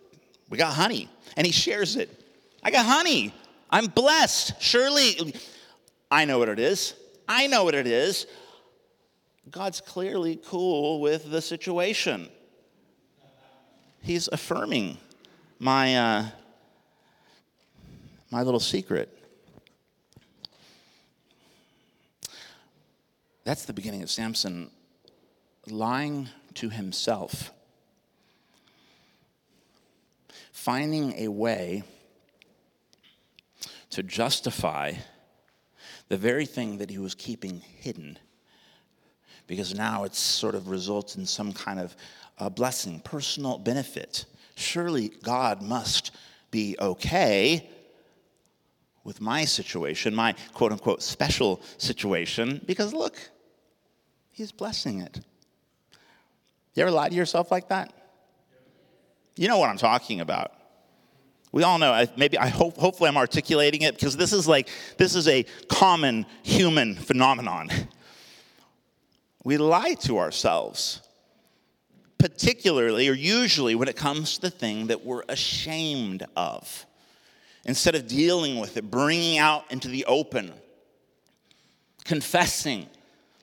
we 0.50 0.58
got 0.58 0.74
honey. 0.74 1.10
And 1.38 1.46
he 1.46 1.52
shares 1.52 1.96
it. 1.96 2.10
I 2.64 2.72
got 2.72 2.86
honey. 2.86 3.34
I'm 3.70 3.88
blessed. 3.88 4.62
Surely, 4.62 5.34
I 6.16 6.24
know 6.24 6.40
what 6.40 6.48
it 6.48 6.60
is. 6.60 6.94
I 7.28 7.48
know 7.48 7.66
what 7.66 7.76
it 7.76 7.86
is. 7.86 8.26
God's 9.52 9.82
clearly 9.82 10.40
cool 10.46 11.02
with 11.02 11.30
the 11.30 11.42
situation. 11.42 12.30
He's 14.02 14.30
affirming 14.30 14.98
my, 15.60 15.98
uh, 15.98 16.26
my 18.32 18.44
little 18.44 18.62
secret. 18.62 19.10
That's 23.44 23.66
the 23.66 23.74
beginning 23.74 24.02
of 24.02 24.10
Samson 24.10 24.72
lying 25.68 26.30
to 26.54 26.70
himself, 26.70 27.52
finding 30.54 31.12
a 31.18 31.28
way 31.28 31.84
to 33.90 34.02
justify 34.02 34.94
the 36.10 36.18
very 36.18 36.46
thing 36.46 36.78
that 36.78 36.90
he 36.90 36.98
was 36.98 37.16
keeping 37.16 37.62
hidden 37.80 38.18
because 39.48 39.76
now 39.76 40.04
it 40.04 40.16
sort 40.16 40.56
of 40.56 40.70
results 40.70 41.16
in 41.16 41.26
some 41.26 41.54
kind 41.54 41.80
of 41.80 41.96
uh, 42.40 42.50
blessing, 42.50 43.00
personal 43.02 43.58
benefit. 43.58 44.26
Surely 44.56 45.10
God 45.24 45.62
must 45.62 46.12
be 46.52 46.76
okay 46.80 47.70
with 49.04 49.22
my 49.22 49.46
situation, 49.46 50.16
my 50.16 50.34
quote 50.54 50.72
unquote 50.72 51.04
special 51.04 51.62
situation, 51.78 52.62
because 52.66 52.94
look, 52.94 53.18
he's 54.32 54.52
blessing 54.52 55.02
it. 55.02 55.20
You 56.74 56.84
ever 56.84 56.92
lie 56.92 57.10
to 57.10 57.16
yourself 57.16 57.52
like 57.52 57.70
that? 57.70 57.94
You 59.38 59.48
know 59.48 59.58
what 59.58 59.70
I'm 59.70 59.78
talking 59.78 60.22
about. 60.22 60.55
We 61.56 61.64
all 61.64 61.78
know. 61.78 62.06
Maybe 62.18 62.38
I 62.38 62.50
hope. 62.50 62.76
Hopefully, 62.76 63.08
I'm 63.08 63.16
articulating 63.16 63.84
it 63.84 63.96
because 63.96 64.18
this 64.18 64.34
is 64.34 64.46
like 64.46 64.68
this 64.98 65.16
is 65.16 65.30
a 65.30 65.46
common 65.70 66.26
human 66.44 66.96
phenomenon. 66.96 67.70
We 69.46 69.56
lie 69.56 69.94
to 70.02 70.18
ourselves, 70.18 71.02
particularly 72.18 73.08
or 73.08 73.14
usually 73.14 73.74
when 73.74 73.88
it 73.88 73.96
comes 73.96 74.36
to 74.36 74.42
the 74.42 74.50
thing 74.50 74.88
that 74.88 75.06
we're 75.06 75.24
ashamed 75.30 76.26
of. 76.36 76.86
Instead 77.64 77.96
of 77.96 78.06
dealing 78.06 78.60
with 78.60 78.76
it, 78.76 78.92
bringing 78.92 79.38
out 79.38 79.64
into 79.72 79.88
the 79.88 80.04
open, 80.08 80.52
confessing, 82.04 82.88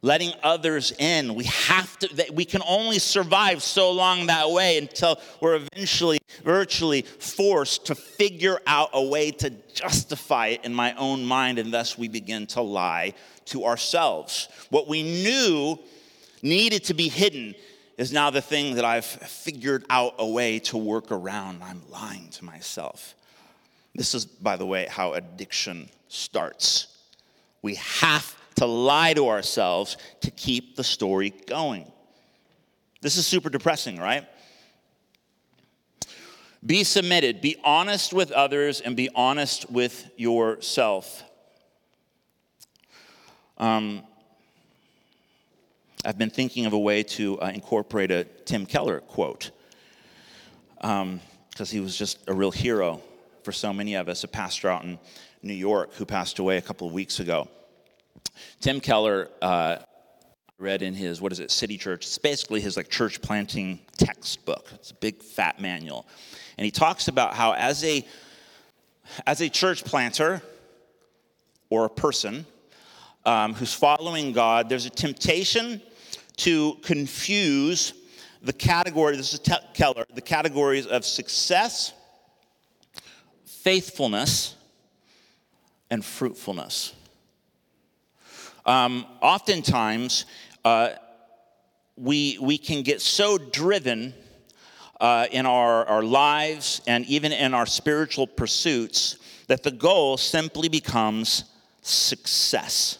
letting 0.02 0.32
others 0.42 0.92
in. 0.98 1.34
We 1.34 1.44
have 1.44 1.96
to, 2.00 2.32
we 2.32 2.44
can 2.44 2.60
only 2.66 2.98
survive 2.98 3.62
so 3.62 3.92
long 3.92 4.26
that 4.26 4.50
way 4.50 4.76
until 4.78 5.18
we're 5.40 5.54
eventually 5.54 6.18
virtually 6.42 7.02
forced 7.02 7.86
to 7.86 7.94
figure 7.94 8.58
out 8.66 8.90
a 8.92 9.02
way 9.02 9.30
to 9.30 9.50
justify 9.72 10.48
it 10.48 10.64
in 10.64 10.74
my 10.74 10.92
own 10.94 11.24
mind, 11.24 11.58
and 11.58 11.72
thus 11.72 11.96
we 11.96 12.08
begin 12.08 12.46
to 12.48 12.60
lie 12.60 13.14
to 13.46 13.64
ourselves. 13.64 14.48
What 14.70 14.88
we 14.88 15.02
knew 15.02 15.78
needed 16.42 16.84
to 16.84 16.94
be 16.94 17.08
hidden 17.08 17.54
is 17.96 18.12
now 18.12 18.30
the 18.30 18.42
thing 18.42 18.74
that 18.74 18.84
I've 18.84 19.04
figured 19.04 19.84
out 19.88 20.14
a 20.18 20.26
way 20.26 20.58
to 20.60 20.76
work 20.76 21.12
around. 21.12 21.62
I'm 21.62 21.82
lying 21.90 22.28
to 22.30 22.44
myself. 22.44 23.14
This 23.94 24.14
is, 24.14 24.24
by 24.24 24.56
the 24.56 24.66
way, 24.66 24.88
how 24.90 25.12
addiction 25.12 25.88
starts. 26.08 26.88
We 27.60 27.76
have 27.76 28.34
to 28.56 28.66
lie 28.66 29.14
to 29.14 29.28
ourselves 29.28 29.96
to 30.20 30.30
keep 30.30 30.76
the 30.76 30.84
story 30.84 31.30
going. 31.46 31.90
This 33.00 33.16
is 33.16 33.26
super 33.26 33.50
depressing, 33.50 33.98
right? 33.98 34.26
Be 36.64 36.84
submitted, 36.84 37.40
be 37.40 37.56
honest 37.64 38.12
with 38.12 38.30
others, 38.30 38.80
and 38.80 38.94
be 38.94 39.08
honest 39.14 39.68
with 39.70 40.08
yourself. 40.16 41.24
Um, 43.58 44.02
I've 46.04 46.18
been 46.18 46.30
thinking 46.30 46.66
of 46.66 46.72
a 46.72 46.78
way 46.78 47.02
to 47.04 47.40
uh, 47.40 47.50
incorporate 47.54 48.10
a 48.10 48.24
Tim 48.24 48.66
Keller 48.66 49.00
quote 49.00 49.50
because 50.76 51.02
um, 51.02 51.20
he 51.66 51.80
was 51.80 51.96
just 51.96 52.18
a 52.28 52.32
real 52.32 52.50
hero 52.50 53.00
for 53.42 53.52
so 53.52 53.72
many 53.72 53.94
of 53.94 54.08
us, 54.08 54.24
a 54.24 54.28
pastor 54.28 54.68
out 54.68 54.84
in 54.84 54.98
New 55.42 55.54
York 55.54 55.94
who 55.94 56.04
passed 56.04 56.38
away 56.38 56.56
a 56.56 56.62
couple 56.62 56.86
of 56.86 56.92
weeks 56.92 57.20
ago. 57.20 57.48
Tim 58.60 58.80
Keller 58.80 59.28
uh, 59.40 59.76
read 60.58 60.82
in 60.82 60.94
his, 60.94 61.20
what 61.20 61.32
is 61.32 61.40
it, 61.40 61.50
Center 61.50 61.76
Church. 61.76 62.06
It's 62.06 62.18
basically 62.18 62.60
his 62.60 62.76
like 62.76 62.88
church 62.88 63.20
planting 63.20 63.80
textbook. 63.96 64.70
It's 64.74 64.90
a 64.90 64.94
big 64.94 65.22
fat 65.22 65.60
manual. 65.60 66.06
And 66.56 66.64
he 66.64 66.70
talks 66.70 67.08
about 67.08 67.34
how 67.34 67.52
as 67.52 67.82
a, 67.84 68.06
as 69.26 69.40
a 69.40 69.48
church 69.48 69.84
planter 69.84 70.42
or 71.70 71.84
a 71.84 71.90
person, 71.90 72.46
um, 73.24 73.54
who's 73.54 73.72
following 73.72 74.32
God, 74.32 74.68
there's 74.68 74.86
a 74.86 74.90
temptation 74.90 75.80
to 76.36 76.76
confuse 76.82 77.94
the 78.42 78.52
category, 78.52 79.16
this 79.16 79.34
is 79.34 79.40
Keller, 79.74 80.04
the 80.14 80.20
categories 80.20 80.86
of 80.86 81.04
success, 81.04 81.92
faithfulness, 83.44 84.56
and 85.90 86.04
fruitfulness. 86.04 86.94
Um, 88.64 89.06
oftentimes, 89.20 90.26
uh, 90.64 90.90
we, 91.96 92.38
we 92.40 92.58
can 92.58 92.82
get 92.82 93.00
so 93.00 93.38
driven 93.38 94.14
uh, 95.00 95.26
in 95.32 95.46
our, 95.46 95.84
our 95.86 96.02
lives 96.02 96.80
and 96.86 97.04
even 97.06 97.32
in 97.32 97.54
our 97.54 97.66
spiritual 97.66 98.26
pursuits 98.26 99.18
that 99.48 99.62
the 99.62 99.70
goal 99.70 100.16
simply 100.16 100.68
becomes 100.68 101.44
success. 101.82 102.98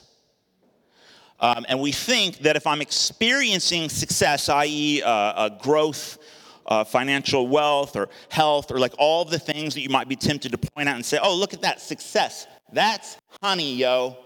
Um, 1.39 1.65
and 1.69 1.81
we 1.81 1.93
think 1.93 2.39
that 2.39 2.57
if 2.57 2.67
I'm 2.67 2.81
experiencing 2.81 3.89
success, 3.89 4.49
i.e., 4.49 5.03
uh, 5.05 5.49
growth, 5.61 6.19
uh, 6.67 6.85
financial 6.85 7.49
wealth, 7.49 7.97
or 7.97 8.09
health, 8.29 8.71
or 8.71 8.79
like 8.79 8.95
all 8.99 9.25
the 9.25 9.39
things 9.39 9.75
that 9.75 9.81
you 9.81 9.89
might 9.89 10.09
be 10.09 10.17
tempted 10.17 10.53
to 10.53 10.59
point 10.59 10.89
out 10.89 10.97
and 10.97 11.05
say, 11.05 11.19
oh, 11.23 11.35
look 11.35 11.53
at 11.53 11.63
that 11.63 11.81
success. 11.81 12.47
That's 12.73 13.17
honey, 13.43 13.75
yo. 13.75 14.17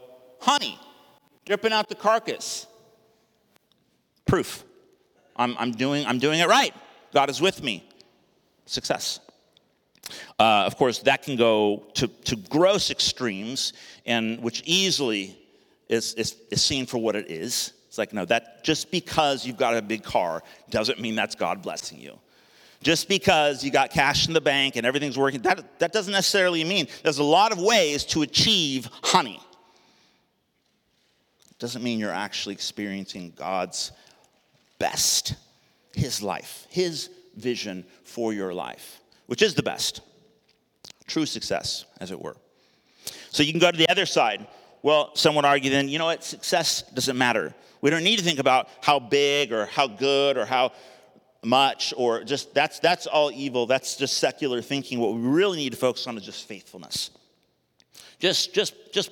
Honey, 0.40 0.78
dripping 1.46 1.72
out 1.72 1.88
the 1.88 1.94
carcass. 1.94 2.66
Proof. 4.26 4.64
I'm, 5.36 5.56
I'm, 5.58 5.72
doing, 5.72 6.04
I'm 6.04 6.18
doing 6.18 6.40
it 6.40 6.48
right. 6.48 6.74
God 7.14 7.30
is 7.30 7.40
with 7.40 7.62
me. 7.62 7.88
Success. 8.66 9.20
Uh, 10.38 10.64
of 10.66 10.76
course, 10.76 10.98
that 11.00 11.22
can 11.22 11.36
go 11.36 11.86
to, 11.94 12.08
to 12.08 12.36
gross 12.36 12.90
extremes, 12.90 13.72
and 14.04 14.42
which 14.42 14.62
easily 14.66 15.36
is, 15.88 16.14
is, 16.14 16.36
is 16.50 16.62
seen 16.62 16.86
for 16.86 16.98
what 16.98 17.16
it 17.16 17.30
is. 17.30 17.72
It's 17.88 17.98
like, 17.98 18.12
no, 18.12 18.24
that 18.26 18.62
just 18.62 18.90
because 18.90 19.46
you've 19.46 19.56
got 19.56 19.76
a 19.76 19.82
big 19.82 20.02
car 20.02 20.42
doesn't 20.70 21.00
mean 21.00 21.14
that's 21.14 21.34
God 21.34 21.62
blessing 21.62 21.98
you. 21.98 22.18
Just 22.82 23.08
because 23.08 23.64
you 23.64 23.70
got 23.70 23.90
cash 23.90 24.28
in 24.28 24.34
the 24.34 24.40
bank 24.40 24.76
and 24.76 24.84
everything's 24.84 25.16
working, 25.16 25.40
that, 25.42 25.78
that 25.78 25.92
doesn't 25.92 26.12
necessarily 26.12 26.62
mean 26.62 26.86
there's 27.02 27.18
a 27.18 27.24
lot 27.24 27.52
of 27.52 27.58
ways 27.58 28.04
to 28.04 28.22
achieve 28.22 28.88
honey. 29.02 29.40
Doesn't 31.58 31.82
mean 31.82 31.98
you're 31.98 32.10
actually 32.10 32.54
experiencing 32.54 33.32
God's 33.36 33.92
best, 34.78 35.34
His 35.94 36.22
life, 36.22 36.66
His 36.70 37.10
vision 37.36 37.84
for 38.04 38.32
your 38.32 38.52
life, 38.52 39.00
which 39.26 39.42
is 39.42 39.54
the 39.54 39.62
best. 39.62 40.00
True 41.06 41.26
success, 41.26 41.84
as 42.00 42.10
it 42.10 42.20
were. 42.20 42.36
So 43.30 43.42
you 43.42 43.52
can 43.52 43.60
go 43.60 43.70
to 43.70 43.76
the 43.76 43.88
other 43.88 44.06
side. 44.06 44.46
Well, 44.82 45.14
some 45.14 45.34
would 45.34 45.44
argue 45.44 45.70
then, 45.70 45.88
you 45.88 45.98
know 45.98 46.06
what, 46.06 46.24
success 46.24 46.82
doesn't 46.82 47.16
matter. 47.16 47.54
We 47.80 47.90
don't 47.90 48.04
need 48.04 48.18
to 48.18 48.24
think 48.24 48.38
about 48.38 48.68
how 48.82 48.98
big 48.98 49.52
or 49.52 49.66
how 49.66 49.86
good 49.86 50.36
or 50.36 50.44
how 50.44 50.72
much 51.44 51.94
or 51.96 52.24
just 52.24 52.52
that's 52.54 52.80
that's 52.80 53.06
all 53.06 53.30
evil. 53.30 53.66
That's 53.66 53.96
just 53.96 54.18
secular 54.18 54.60
thinking. 54.60 54.98
What 54.98 55.14
we 55.14 55.20
really 55.20 55.58
need 55.58 55.70
to 55.70 55.76
focus 55.76 56.06
on 56.06 56.16
is 56.16 56.24
just 56.24 56.48
faithfulness. 56.48 57.10
Just 58.18 58.54
just 58.54 58.74
just 58.92 59.10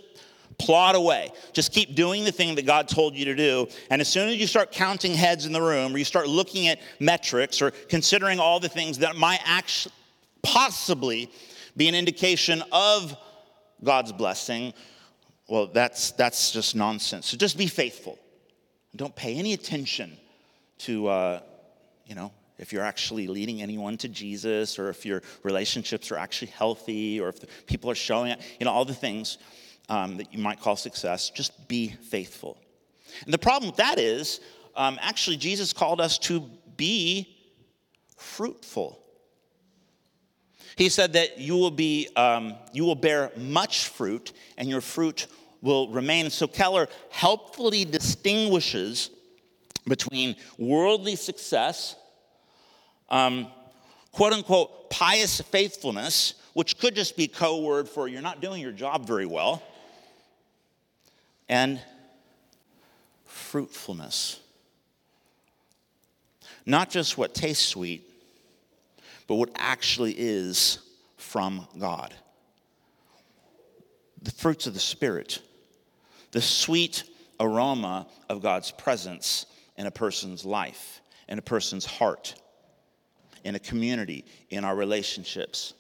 plod 0.59 0.95
away. 0.95 1.31
Just 1.53 1.73
keep 1.73 1.95
doing 1.95 2.25
the 2.25 2.33
thing 2.33 2.55
that 2.57 2.67
God 2.67 2.89
told 2.89 3.15
you 3.15 3.25
to 3.27 3.35
do. 3.35 3.69
And 3.91 4.01
as 4.01 4.09
soon 4.09 4.29
as 4.29 4.37
you 4.37 4.47
start 4.47 4.73
counting 4.73 5.15
heads 5.15 5.47
in 5.47 5.53
the 5.53 5.63
room 5.63 5.95
or 5.95 5.99
you 5.99 6.05
start 6.05 6.29
looking 6.29 6.69
at 6.69 6.81
metrics 7.01 7.61
or 7.61 7.71
considering 7.71 8.41
all 8.41 8.61
the 8.61 8.69
things 8.69 8.99
that 8.99 9.17
might 9.17 9.41
actually 9.45 9.95
possibly 10.43 11.31
be 11.77 11.89
an 11.89 11.95
indication 11.95 12.63
of 12.73 13.17
God's 13.83 14.13
blessing, 14.13 14.73
well, 15.49 15.67
that's, 15.67 16.13
that's 16.13 16.53
just 16.53 16.77
nonsense. 16.77 17.27
So 17.27 17.37
just 17.37 17.59
be 17.59 17.67
faithful. 17.67 18.19
Don't 18.97 19.15
pay 19.15 19.35
any 19.37 19.53
attention 19.53 20.17
to, 20.79 21.09
uh, 21.09 21.41
you 22.07 22.15
know, 22.15 22.33
if 22.59 22.73
you're 22.73 22.85
actually 22.85 23.27
leading 23.27 23.61
anyone 23.61 23.97
to 23.99 24.09
Jesus 24.09 24.79
or 24.79 24.89
if 24.89 25.05
your 25.05 25.23
relationships 25.43 26.13
are 26.13 26.17
actually 26.17 26.49
healthy 26.49 27.21
or 27.21 27.29
if 27.29 27.67
people 27.67 27.91
are 27.91 27.97
showing 27.97 28.31
it, 28.31 28.41
you 28.61 28.65
know, 28.65 28.71
all 28.71 28.85
the 28.85 28.95
things 28.95 29.39
um, 29.89 30.17
that 30.17 30.33
you 30.33 30.39
might 30.39 30.61
call 30.61 30.77
success. 30.77 31.31
Just 31.31 31.69
be 31.69 31.89
faithful. 31.89 32.59
And 33.25 33.33
the 33.33 33.39
problem 33.39 33.71
with 33.71 33.77
that 33.77 33.99
is, 33.99 34.41
um, 34.77 34.99
actually, 35.01 35.37
Jesus 35.37 35.73
called 35.73 36.01
us 36.01 36.19
to 36.19 36.49
be 36.77 37.37
fruitful. 38.17 39.01
He 40.77 40.89
said 40.89 41.13
that 41.13 41.39
you 41.39 41.55
will 41.55 41.71
be, 41.71 42.09
um, 42.17 42.55
you 42.73 42.85
will 42.85 42.97
bear 42.97 43.31
much 43.37 43.87
fruit, 43.87 44.33
and 44.59 44.69
your 44.69 44.81
fruit 44.81 45.29
will 45.63 45.89
remain. 45.89 46.31
So 46.31 46.47
Keller 46.47 46.89
helpfully 47.11 47.85
distinguishes 47.85 49.11
between 49.87 50.37
worldly 50.59 51.15
success, 51.15 51.95
um, 53.09 53.47
quote 54.13 54.33
unquote 54.33 54.91
pious 54.91 55.41
faithfulness, 55.41 56.35
which 56.55 56.79
could 56.79 56.95
just 56.95 57.17
be 57.17 57.29
co 57.29 57.61
word 57.61 57.89
for 57.89 58.09
you're 58.09 58.23
not 58.23 58.41
doing 58.41 58.61
your 58.61 58.73
job 58.73 59.07
very 59.07 59.27
well, 59.27 59.63
and 61.49 61.81
fruitfulness. 63.25 64.41
Not 66.67 66.91
just 66.91 67.19
what 67.19 67.35
tastes 67.35 67.67
sweet, 67.67 68.09
but 69.27 69.37
what 69.37 69.51
actually 69.55 70.15
is 70.17 70.79
from 71.17 71.67
God. 71.79 72.15
The 74.23 74.31
fruits 74.31 74.67
of 74.67 74.75
the 74.75 74.81
Spirit, 74.81 75.43
the 76.33 76.41
sweet 76.41 77.05
aroma 77.39 78.07
of 78.29 78.43
God's 78.43 78.71
presence 78.71 79.47
in 79.77 79.87
a 79.87 79.91
person's 79.91 80.45
life, 80.45 81.01
in 81.29 81.39
a 81.39 81.43
person's 81.43 81.85
heart, 81.85 82.35
in 83.45 83.55
a 83.55 83.59
community, 83.59 84.25
in 84.51 84.65
our 84.65 84.75
relationships. 84.75 85.75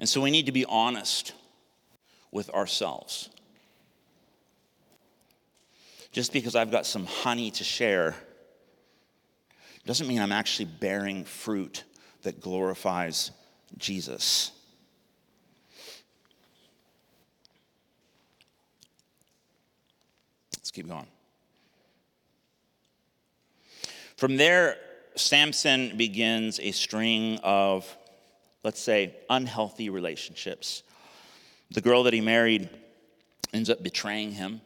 And 0.00 0.08
so 0.08 0.20
we 0.20 0.30
need 0.30 0.46
to 0.46 0.52
be 0.52 0.64
honest 0.64 1.32
with 2.32 2.50
ourselves. 2.50 3.30
Just 6.16 6.32
because 6.32 6.56
I've 6.56 6.70
got 6.70 6.86
some 6.86 7.04
honey 7.04 7.50
to 7.50 7.62
share 7.62 8.14
doesn't 9.84 10.08
mean 10.08 10.18
I'm 10.18 10.32
actually 10.32 10.64
bearing 10.64 11.26
fruit 11.26 11.84
that 12.22 12.40
glorifies 12.40 13.32
Jesus. 13.76 14.50
Let's 20.56 20.70
keep 20.70 20.88
going. 20.88 21.06
From 24.16 24.38
there, 24.38 24.78
Samson 25.16 25.98
begins 25.98 26.58
a 26.60 26.70
string 26.70 27.38
of, 27.42 27.94
let's 28.64 28.80
say, 28.80 29.14
unhealthy 29.28 29.90
relationships. 29.90 30.82
The 31.72 31.82
girl 31.82 32.04
that 32.04 32.14
he 32.14 32.22
married 32.22 32.70
ends 33.52 33.68
up 33.68 33.82
betraying 33.82 34.30
him. 34.30 34.62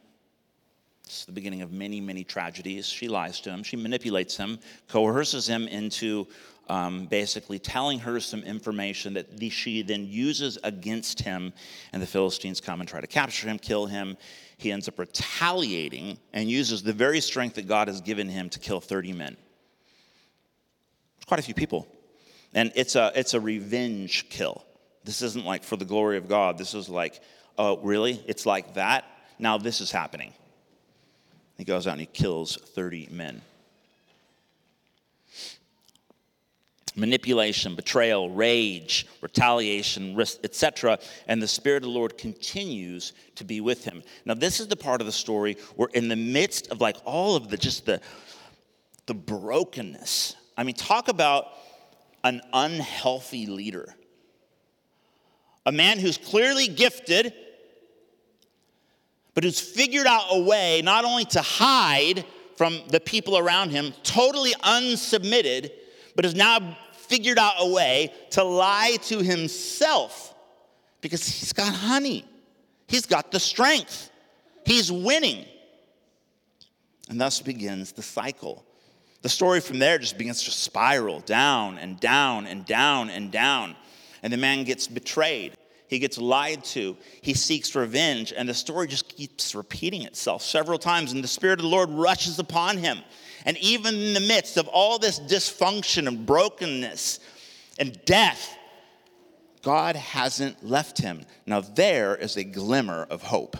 It's 1.11 1.25
the 1.25 1.33
beginning 1.33 1.61
of 1.61 1.73
many, 1.73 1.99
many 1.99 2.23
tragedies. 2.23 2.87
She 2.87 3.09
lies 3.09 3.41
to 3.41 3.49
him, 3.49 3.63
she 3.63 3.75
manipulates 3.75 4.37
him, 4.37 4.59
coerces 4.87 5.45
him 5.45 5.67
into 5.67 6.25
um, 6.69 7.05
basically 7.07 7.59
telling 7.59 7.99
her 7.99 8.21
some 8.21 8.43
information 8.43 9.15
that 9.15 9.27
she 9.51 9.81
then 9.81 10.07
uses 10.07 10.57
against 10.63 11.19
him, 11.19 11.51
and 11.91 12.01
the 12.01 12.07
Philistines 12.07 12.61
come 12.61 12.79
and 12.79 12.87
try 12.87 13.01
to 13.01 13.07
capture 13.07 13.49
him, 13.49 13.59
kill 13.59 13.87
him. 13.87 14.15
He 14.55 14.71
ends 14.71 14.87
up 14.87 14.97
retaliating 14.97 16.17
and 16.31 16.49
uses 16.49 16.81
the 16.81 16.93
very 16.93 17.19
strength 17.19 17.55
that 17.55 17.67
God 17.67 17.89
has 17.89 17.99
given 17.99 18.29
him 18.29 18.49
to 18.49 18.59
kill 18.59 18.79
30 18.79 19.11
men. 19.11 19.35
It's 21.17 21.25
quite 21.25 21.41
a 21.41 21.43
few 21.43 21.55
people. 21.55 21.89
And 22.53 22.71
it's 22.73 22.95
a, 22.95 23.11
it's 23.15 23.33
a 23.33 23.39
revenge 23.41 24.29
kill. 24.29 24.63
This 25.03 25.21
isn't 25.21 25.45
like 25.45 25.65
for 25.65 25.75
the 25.75 25.83
glory 25.83 26.15
of 26.15 26.29
God. 26.29 26.57
This 26.57 26.73
is 26.73 26.87
like, 26.87 27.19
oh, 27.57 27.79
really? 27.79 28.23
It's 28.27 28.45
like 28.45 28.75
that? 28.75 29.03
Now 29.39 29.57
this 29.57 29.81
is 29.81 29.91
happening. 29.91 30.31
He 31.61 31.65
goes 31.65 31.85
out 31.85 31.91
and 31.91 32.01
he 32.01 32.07
kills 32.07 32.55
30 32.55 33.09
men. 33.11 33.39
Manipulation, 36.95 37.75
betrayal, 37.75 38.31
rage, 38.31 39.05
retaliation, 39.21 40.19
etc. 40.19 40.97
And 41.27 41.39
the 41.39 41.47
Spirit 41.47 41.83
of 41.83 41.83
the 41.83 41.89
Lord 41.89 42.17
continues 42.17 43.13
to 43.35 43.43
be 43.43 43.61
with 43.61 43.83
him. 43.83 44.01
Now, 44.25 44.33
this 44.33 44.59
is 44.59 44.69
the 44.69 44.75
part 44.75 45.01
of 45.01 45.05
the 45.05 45.13
story 45.13 45.55
where, 45.75 45.89
in 45.93 46.07
the 46.07 46.15
midst 46.15 46.71
of 46.71 46.81
like 46.81 46.97
all 47.05 47.35
of 47.35 47.49
the 47.49 47.57
just 47.57 47.85
the, 47.85 48.01
the 49.05 49.13
brokenness, 49.13 50.35
I 50.57 50.63
mean, 50.63 50.73
talk 50.73 51.09
about 51.09 51.45
an 52.23 52.41
unhealthy 52.53 53.45
leader. 53.45 53.95
A 55.67 55.71
man 55.71 55.99
who's 55.99 56.17
clearly 56.17 56.67
gifted 56.67 57.33
but 59.33 59.43
who's 59.43 59.59
figured 59.59 60.07
out 60.07 60.25
a 60.31 60.41
way 60.41 60.81
not 60.83 61.05
only 61.05 61.25
to 61.25 61.41
hide 61.41 62.25
from 62.55 62.79
the 62.89 62.99
people 62.99 63.37
around 63.37 63.69
him, 63.71 63.93
totally 64.03 64.53
unsubmitted, 64.63 65.71
but 66.15 66.25
has 66.25 66.35
now 66.35 66.77
figured 66.93 67.39
out 67.39 67.55
a 67.59 67.67
way 67.67 68.13
to 68.31 68.43
lie 68.43 68.97
to 69.03 69.19
himself 69.19 70.33
because 71.01 71.27
he's 71.27 71.53
got 71.53 71.73
honey. 71.73 72.25
He's 72.87 73.05
got 73.05 73.31
the 73.31 73.39
strength. 73.39 74.11
He's 74.65 74.91
winning. 74.91 75.45
And 77.09 77.19
thus 77.19 77.41
begins 77.41 77.91
the 77.91 78.01
cycle. 78.01 78.65
The 79.21 79.29
story 79.29 79.59
from 79.59 79.79
there 79.79 79.97
just 79.97 80.17
begins 80.17 80.43
to 80.43 80.51
spiral 80.51 81.19
down 81.21 81.77
and 81.77 81.99
down 81.99 82.47
and 82.47 82.65
down 82.65 83.09
and 83.09 83.31
down. 83.31 83.75
And 84.23 84.31
the 84.31 84.37
man 84.37 84.63
gets 84.63 84.87
betrayed. 84.87 85.53
He 85.91 85.99
gets 85.99 86.17
lied 86.17 86.63
to. 86.63 86.95
He 87.21 87.33
seeks 87.33 87.75
revenge. 87.75 88.31
And 88.35 88.47
the 88.47 88.53
story 88.53 88.87
just 88.87 89.09
keeps 89.09 89.53
repeating 89.53 90.03
itself 90.03 90.41
several 90.41 90.79
times. 90.79 91.11
And 91.11 91.21
the 91.21 91.27
Spirit 91.27 91.59
of 91.59 91.63
the 91.63 91.67
Lord 91.67 91.89
rushes 91.89 92.39
upon 92.39 92.77
him. 92.77 92.99
And 93.45 93.57
even 93.57 93.95
in 93.95 94.13
the 94.13 94.21
midst 94.21 94.55
of 94.55 94.69
all 94.69 94.99
this 94.99 95.19
dysfunction 95.19 96.07
and 96.07 96.25
brokenness 96.25 97.19
and 97.77 97.99
death, 98.05 98.55
God 99.63 99.97
hasn't 99.97 100.65
left 100.65 100.97
him. 100.97 101.25
Now, 101.45 101.59
there 101.59 102.15
is 102.15 102.37
a 102.37 102.45
glimmer 102.45 103.05
of 103.09 103.23
hope. 103.23 103.57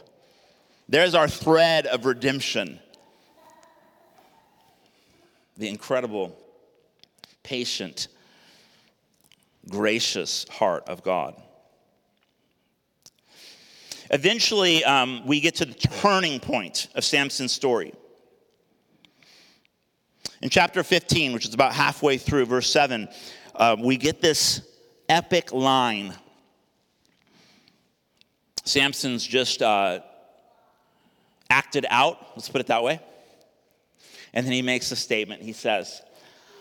There's 0.87 1.13
our 1.13 1.27
thread 1.27 1.85
of 1.85 2.05
redemption. 2.05 2.79
The 5.57 5.67
incredible, 5.67 6.33
patient, 7.43 8.07
gracious 9.67 10.45
heart 10.47 10.87
of 10.87 11.03
God. 11.03 11.35
Eventually, 14.13 14.83
um, 14.83 15.25
we 15.25 15.39
get 15.39 15.55
to 15.55 15.65
the 15.65 15.73
turning 15.73 16.41
point 16.41 16.89
of 16.95 17.05
Samson's 17.05 17.53
story. 17.53 17.93
In 20.41 20.49
chapter 20.49 20.83
15, 20.83 21.31
which 21.31 21.47
is 21.47 21.53
about 21.53 21.73
halfway 21.73 22.17
through, 22.17 22.45
verse 22.45 22.69
7, 22.69 23.07
uh, 23.55 23.77
we 23.79 23.95
get 23.95 24.21
this 24.21 24.67
epic 25.07 25.53
line. 25.53 26.13
Samson's 28.65 29.25
just 29.25 29.61
uh, 29.61 30.01
acted 31.49 31.85
out, 31.89 32.17
let's 32.35 32.49
put 32.49 32.59
it 32.59 32.67
that 32.67 32.83
way. 32.83 32.99
And 34.33 34.45
then 34.45 34.51
he 34.51 34.61
makes 34.61 34.91
a 34.91 34.97
statement. 34.97 35.41
He 35.41 35.53
says, 35.53 36.01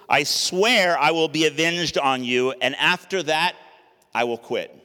I 0.08 0.22
swear 0.22 0.96
I 0.96 1.10
will 1.10 1.28
be 1.28 1.46
avenged 1.46 1.98
on 1.98 2.22
you, 2.22 2.52
and 2.60 2.76
after 2.76 3.24
that, 3.24 3.56
I 4.14 4.22
will 4.22 4.38
quit. 4.38 4.76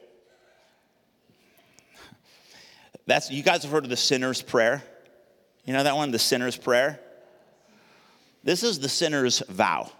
That's 3.05 3.29
you 3.31 3.43
guys 3.43 3.63
have 3.63 3.71
heard 3.71 3.83
of 3.83 3.89
the 3.89 3.97
sinner's 3.97 4.41
prayer. 4.41 4.83
You 5.65 5.73
know 5.73 5.83
that 5.83 5.95
one, 5.95 6.11
the 6.11 6.19
sinner's 6.19 6.57
prayer? 6.57 6.99
This 8.43 8.63
is 8.63 8.79
the 8.79 8.89
sinner's 8.89 9.39
vow, 9.49 9.91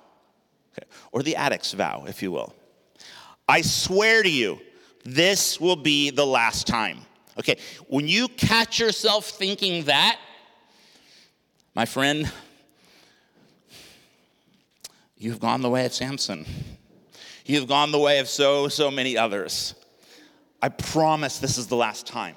okay, 0.77 0.87
or 1.11 1.23
the 1.23 1.35
addict's 1.35 1.73
vow, 1.73 2.05
if 2.07 2.21
you 2.21 2.31
will. 2.31 2.53
I 3.47 3.61
swear 3.61 4.21
to 4.21 4.29
you, 4.29 4.59
this 5.03 5.59
will 5.59 5.75
be 5.75 6.11
the 6.11 6.25
last 6.25 6.67
time. 6.67 6.99
Okay, 7.39 7.57
when 7.87 8.07
you 8.07 8.27
catch 8.27 8.79
yourself 8.79 9.29
thinking 9.29 9.85
that, 9.85 10.19
my 11.73 11.85
friend, 11.85 12.31
you've 15.17 15.39
gone 15.39 15.61
the 15.61 15.69
way 15.69 15.85
of 15.85 15.93
Samson. 15.93 16.45
You've 17.45 17.67
gone 17.67 17.91
the 17.91 17.99
way 17.99 18.19
of 18.19 18.27
so, 18.27 18.67
so 18.67 18.89
many 18.89 19.17
others. 19.17 19.75
I 20.61 20.69
promise 20.69 21.39
this 21.39 21.57
is 21.57 21.67
the 21.67 21.75
last 21.75 22.07
time. 22.07 22.35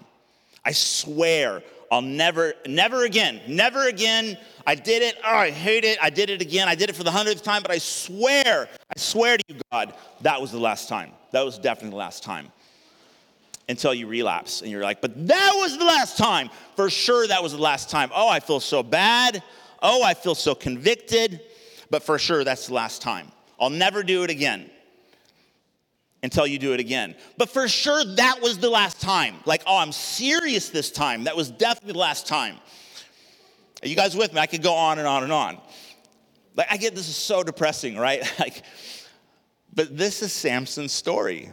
I 0.68 0.72
swear 0.72 1.62
I'll 1.90 2.02
never, 2.02 2.52
never 2.66 3.06
again, 3.06 3.40
never 3.48 3.88
again. 3.88 4.36
I 4.66 4.74
did 4.74 5.02
it. 5.02 5.16
Oh, 5.24 5.34
I 5.34 5.50
hate 5.50 5.82
it. 5.82 5.96
I 6.02 6.10
did 6.10 6.28
it 6.28 6.42
again. 6.42 6.68
I 6.68 6.74
did 6.74 6.90
it 6.90 6.96
for 6.96 7.04
the 7.04 7.10
hundredth 7.10 7.42
time, 7.42 7.62
but 7.62 7.70
I 7.70 7.78
swear, 7.78 8.68
I 8.94 8.98
swear 8.98 9.38
to 9.38 9.44
you, 9.48 9.58
God, 9.72 9.94
that 10.20 10.38
was 10.38 10.52
the 10.52 10.58
last 10.58 10.86
time. 10.86 11.12
That 11.30 11.42
was 11.42 11.58
definitely 11.58 11.92
the 11.92 11.96
last 11.96 12.22
time. 12.22 12.52
Until 13.70 13.94
you 13.94 14.06
relapse 14.08 14.60
and 14.60 14.70
you're 14.70 14.82
like, 14.82 15.00
but 15.00 15.26
that 15.28 15.52
was 15.56 15.78
the 15.78 15.86
last 15.86 16.18
time. 16.18 16.50
For 16.76 16.90
sure, 16.90 17.26
that 17.26 17.42
was 17.42 17.52
the 17.52 17.62
last 17.62 17.88
time. 17.88 18.10
Oh, 18.14 18.28
I 18.28 18.40
feel 18.40 18.60
so 18.60 18.82
bad. 18.82 19.42
Oh, 19.80 20.02
I 20.02 20.12
feel 20.12 20.34
so 20.34 20.54
convicted. 20.54 21.40
But 21.88 22.02
for 22.02 22.18
sure, 22.18 22.44
that's 22.44 22.66
the 22.66 22.74
last 22.74 23.00
time. 23.00 23.32
I'll 23.58 23.70
never 23.70 24.02
do 24.02 24.22
it 24.22 24.28
again 24.28 24.68
until 26.22 26.46
you 26.46 26.58
do 26.58 26.72
it 26.72 26.80
again. 26.80 27.14
But 27.36 27.48
for 27.48 27.68
sure, 27.68 28.04
that 28.16 28.40
was 28.42 28.58
the 28.58 28.70
last 28.70 29.00
time. 29.00 29.36
Like, 29.44 29.62
oh, 29.66 29.76
I'm 29.76 29.92
serious 29.92 30.70
this 30.70 30.90
time. 30.90 31.24
That 31.24 31.36
was 31.36 31.50
definitely 31.50 31.92
the 31.92 31.98
last 31.98 32.26
time. 32.26 32.56
Are 33.82 33.88
you 33.88 33.94
guys 33.94 34.16
with 34.16 34.32
me? 34.32 34.40
I 34.40 34.46
could 34.46 34.62
go 34.62 34.74
on 34.74 34.98
and 34.98 35.06
on 35.06 35.22
and 35.22 35.32
on. 35.32 35.60
Like, 36.56 36.66
I 36.70 36.76
get 36.76 36.94
this 36.94 37.08
is 37.08 37.16
so 37.16 37.44
depressing, 37.44 37.96
right? 37.96 38.22
like, 38.40 38.62
but 39.72 39.96
this 39.96 40.22
is 40.22 40.32
Samson's 40.32 40.92
story. 40.92 41.52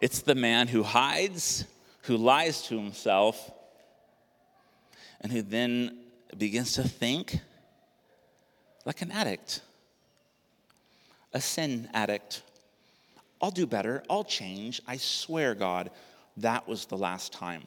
It's 0.00 0.20
the 0.20 0.34
man 0.34 0.66
who 0.66 0.82
hides, 0.82 1.64
who 2.02 2.16
lies 2.16 2.62
to 2.62 2.76
himself, 2.76 3.50
and 5.20 5.30
who 5.30 5.40
then 5.40 5.98
begins 6.36 6.74
to 6.74 6.82
think 6.82 7.38
like 8.84 9.02
an 9.02 9.10
addict 9.12 9.60
a 11.34 11.40
sin 11.40 11.88
addict. 11.92 12.42
I'll 13.42 13.50
do 13.50 13.66
better. 13.66 14.02
I'll 14.08 14.24
change. 14.24 14.80
I 14.86 14.96
swear, 14.96 15.54
God, 15.54 15.90
that 16.38 16.66
was 16.66 16.86
the 16.86 16.96
last 16.96 17.32
time. 17.32 17.64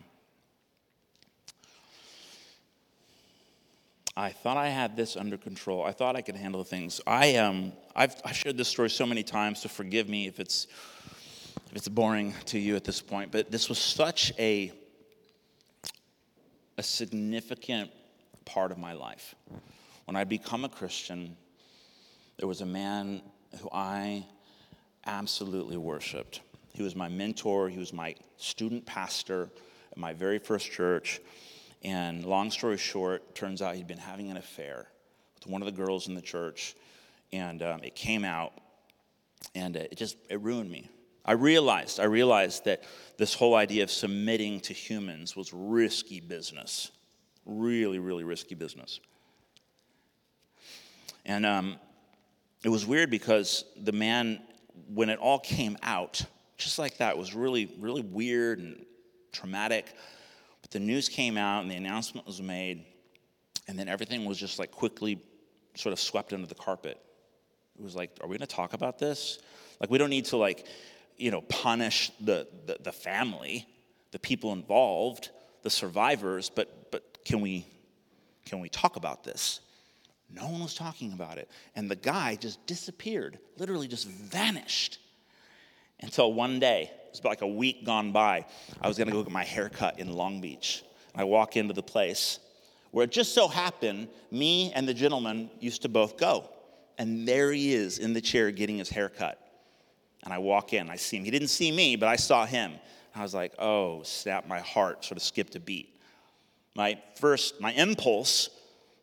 I 4.16 4.32
thought 4.32 4.58
I 4.58 4.70
had 4.70 4.98
this 4.98 5.16
under 5.16 5.38
control. 5.38 5.84
I 5.84 5.92
thought 5.92 6.16
I 6.16 6.22
could 6.22 6.36
handle 6.36 6.64
things. 6.64 7.00
I 7.06 7.36
um, 7.36 7.72
I've, 7.96 8.16
I've 8.26 8.36
shared 8.36 8.58
this 8.58 8.68
story 8.68 8.90
so 8.90 9.06
many 9.06 9.22
times, 9.22 9.62
so 9.62 9.70
forgive 9.70 10.10
me 10.10 10.26
if 10.26 10.40
it's 10.40 10.66
if 11.70 11.76
it's 11.76 11.88
boring 11.88 12.34
to 12.46 12.58
you 12.58 12.76
at 12.76 12.84
this 12.84 13.00
point. 13.00 13.32
But 13.32 13.52
this 13.52 13.70
was 13.70 13.78
such 13.78 14.34
a 14.40 14.72
a 16.80 16.84
significant 16.84 17.92
part 18.46 18.72
of 18.72 18.80
my 18.80 18.94
life. 18.94 19.36
When 20.06 20.16
I 20.16 20.24
become 20.24 20.66
a 20.66 20.70
Christian, 20.70 21.38
there 22.40 22.48
was 22.48 22.62
a 22.62 22.66
man 22.66 23.22
who 23.62 23.70
I 23.72 24.26
absolutely 25.06 25.78
worshiped. 25.78 26.42
He 26.74 26.84
was 26.84 26.96
my 26.96 27.10
mentor, 27.10 27.70
he 27.70 27.80
was 27.80 27.94
my 27.94 28.16
student 28.38 28.86
pastor 28.86 29.50
at 29.92 29.98
my 29.98 30.14
very 30.14 30.38
first 30.38 30.72
church. 30.72 31.20
And 31.84 32.26
long 32.26 32.52
story 32.52 32.78
short, 32.78 33.36
turns 33.36 33.62
out 33.62 33.76
he'd 33.76 33.88
been 33.88 33.98
having 33.98 34.30
an 34.30 34.38
affair 34.38 34.88
with 35.36 35.48
one 35.48 35.62
of 35.62 35.66
the 35.66 35.72
girls 35.72 36.08
in 36.08 36.16
the 36.16 36.22
church. 36.22 36.76
And 37.32 37.62
um, 37.62 37.84
it 37.84 37.96
came 37.96 38.24
out, 38.24 38.54
and 39.54 39.76
it 39.76 39.96
just 39.96 40.18
it 40.30 40.40
ruined 40.42 40.72
me. 40.72 40.90
I 41.26 41.34
realized, 41.34 42.00
I 42.00 42.06
realized 42.06 42.66
that 42.66 42.84
this 43.18 43.34
whole 43.34 43.56
idea 43.56 43.84
of 43.84 43.92
submitting 43.92 44.62
to 44.62 44.74
humans 44.74 45.36
was 45.36 45.52
risky 45.54 46.22
business. 46.22 46.92
Really, 47.46 48.00
really 48.00 48.24
risky 48.24 48.56
business. 48.56 49.02
And 51.26 51.46
um, 51.46 51.76
it 52.68 52.70
was 52.70 52.86
weird 52.86 53.10
because 53.10 53.64
the 53.78 53.94
man, 53.94 54.42
when 54.94 55.10
it 55.10 55.20
all 55.20 55.40
came 55.40 55.78
out, 55.84 56.22
just 56.58 56.78
like 56.78 56.98
that, 56.98 57.18
was 57.18 57.34
really, 57.34 57.74
really 57.80 58.02
weird 58.02 58.60
and 58.60 58.86
traumatic. 59.32 59.94
But 60.62 60.72
the 60.72 60.82
news 60.82 61.08
came 61.08 61.38
out 61.38 61.62
and 61.62 61.72
the 61.72 61.76
announcement 61.76 62.28
was 62.28 62.42
made, 62.42 62.84
and 63.70 63.80
then 63.80 63.88
everything 63.88 64.26
was 64.26 64.38
just 64.38 64.60
like 64.60 64.70
quickly 64.70 65.18
sort 65.76 65.94
of 65.94 66.00
swept 66.02 66.34
under 66.34 66.46
the 66.46 66.56
carpet. 66.56 67.02
It 67.80 67.84
was 67.86 67.96
like, 67.96 68.12
are 68.20 68.28
we 68.28 68.38
to 68.38 68.46
talk 68.46 68.74
about 68.74 69.00
this? 69.00 69.40
Like, 69.80 69.90
we 69.90 69.98
don't 69.98 70.10
need 70.10 70.26
to 70.26 70.36
like, 70.36 70.68
you 71.16 71.32
know, 71.32 71.44
punish 71.44 72.12
the, 72.20 72.50
the, 72.66 72.80
the 72.84 72.92
family, 72.92 73.66
the 74.12 74.20
people 74.20 74.52
involved, 74.52 75.30
the 75.64 75.70
survivors, 75.70 76.50
but 76.50 76.92
but 76.92 77.24
can 77.24 77.40
we 77.40 77.66
can 78.44 78.60
we 78.60 78.68
talk 78.68 78.98
about 78.98 79.24
this? 79.24 79.62
No 80.30 80.46
one 80.48 80.62
was 80.62 80.74
talking 80.74 81.14
about 81.14 81.38
it. 81.38 81.50
And 81.76 81.90
the 81.90 81.96
guy 81.96 82.36
just 82.36 82.66
disappeared, 82.66 83.40
literally 83.58 83.88
just 83.88 84.08
vanished. 84.08 85.00
Until 86.02 86.34
one 86.34 86.60
day, 86.60 86.92
it 86.92 87.10
was 87.12 87.20
about 87.20 87.30
like 87.30 87.42
a 87.42 87.48
week 87.48 87.86
gone 87.86 88.12
by, 88.12 88.46
I 88.82 88.88
was 88.88 88.98
gonna 88.98 89.12
go 89.12 89.24
get 89.24 89.32
my 89.32 89.44
haircut 89.44 90.00
in 90.00 90.12
Long 90.12 90.42
Beach. 90.42 90.84
And 91.14 91.22
I 91.22 91.24
walk 91.24 91.58
into 91.58 91.74
the 91.74 91.84
place 91.84 92.40
where 92.92 93.06
it 93.06 93.12
just 93.12 93.34
so 93.34 93.48
happened 93.48 94.08
me 94.32 94.72
and 94.74 94.88
the 94.88 94.94
gentleman 94.94 95.50
used 95.60 95.82
to 95.84 95.90
both 95.90 96.18
go. 96.18 96.50
And 96.98 97.28
there 97.28 97.52
he 97.52 97.74
is 97.74 98.00
in 98.00 98.14
the 98.14 98.22
chair 98.22 98.52
getting 98.52 98.78
his 98.78 98.90
haircut. 98.90 99.40
And 100.24 100.34
I 100.34 100.40
walk 100.40 100.74
in, 100.74 100.90
I 100.90 100.96
see 100.96 101.18
him. 101.18 101.24
He 101.24 101.32
didn't 101.32 101.50
see 101.50 101.72
me, 101.72 101.96
but 101.96 102.10
I 102.10 102.16
saw 102.16 102.46
him. 102.46 102.74
I 103.16 103.24
was 103.24 103.34
like, 103.34 103.54
oh, 103.58 104.04
snap, 104.04 104.48
my 104.48 104.60
heart 104.60 105.06
sort 105.06 105.18
of 105.18 105.24
skipped 105.24 105.56
a 105.56 105.60
beat. 105.60 106.00
My 106.76 107.00
first, 107.16 107.60
my 107.60 107.72
impulse 107.72 108.50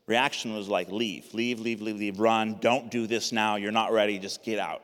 reaction 0.07 0.55
was 0.55 0.69
like, 0.69 0.91
leave, 0.91 1.33
leave, 1.35 1.61
leave, 1.61 1.81
leave, 1.81 1.97
leave, 1.97 2.21
run, 2.21 2.59
don't 2.61 2.91
do 2.91 3.07
this 3.07 3.33
now, 3.33 3.57
you're 3.57 3.73
not 3.73 3.93
ready, 3.93 4.19
just 4.19 4.43
get 4.43 4.59
out. 4.59 4.83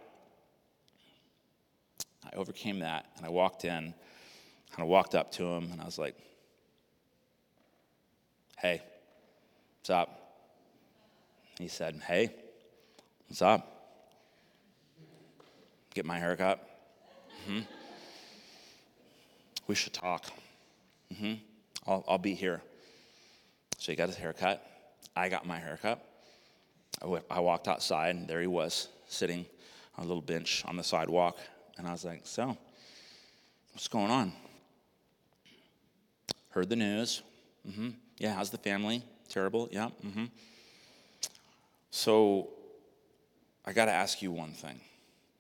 I 2.25 2.37
overcame 2.37 2.81
that 2.81 3.07
and 3.17 3.27
I 3.27 3.29
walked 3.29 3.65
in 3.65 3.71
and 3.71 3.95
I 4.79 4.85
walked 4.85 5.15
up 5.15 5.33
to 5.33 5.45
him 5.45 5.69
and 5.73 5.81
I 5.81 5.85
was 5.85 5.99
like, 5.99 6.15
hey, 8.59 8.83
what's 9.81 9.91
up? 9.91 10.17
He 11.59 11.69
said, 11.69 12.01
hey, 12.07 12.31
what's 13.29 13.43
up? 13.43 13.67
Get 15.95 16.07
my 16.07 16.19
haircut? 16.19 16.67
Mm-hmm. 17.49 17.61
We 19.67 19.75
should 19.75 19.93
talk. 19.93 20.25
Mm-hmm. 21.13 21.35
I'll, 21.87 22.05
I'll 22.09 22.19
be 22.19 22.35
here. 22.35 22.63
So 23.79 23.93
he 23.93 23.97
got 23.97 24.09
his 24.09 24.17
haircut. 24.17 24.65
I 25.21 25.29
got 25.29 25.47
my 25.47 25.59
haircut. 25.59 26.03
I, 27.03 27.07
went, 27.07 27.25
I 27.31 27.41
walked 27.41 27.69
outside, 27.69 28.17
and 28.17 28.27
there 28.27 28.41
he 28.41 28.47
was, 28.47 28.89
sitting 29.07 29.45
on 29.99 30.05
a 30.05 30.07
little 30.07 30.23
bench 30.23 30.65
on 30.67 30.79
the 30.79 30.83
sidewalk. 30.83 31.37
And 31.77 31.87
I 31.87 31.93
was 31.93 32.07
like, 32.07 32.23
So, 32.25 32.57
what's 33.75 33.87
going 33.87 34.11
on? 34.11 34.33
Heard 36.49 36.71
the 36.71 36.77
news. 36.77 37.21
Mm-hmm. 37.69 37.91
Yeah, 38.17 38.35
how's 38.35 38.49
the 38.49 38.59
family? 38.59 39.03
Terrible. 39.29 39.69
Yeah. 39.71 39.91
Mm-hmm. 40.07 40.25
So, 41.91 42.49
I 43.67 43.75
got 43.75 43.85
to 43.85 43.93
ask 43.93 44.23
you 44.23 44.33
one 44.33 44.53
thing. 44.53 44.81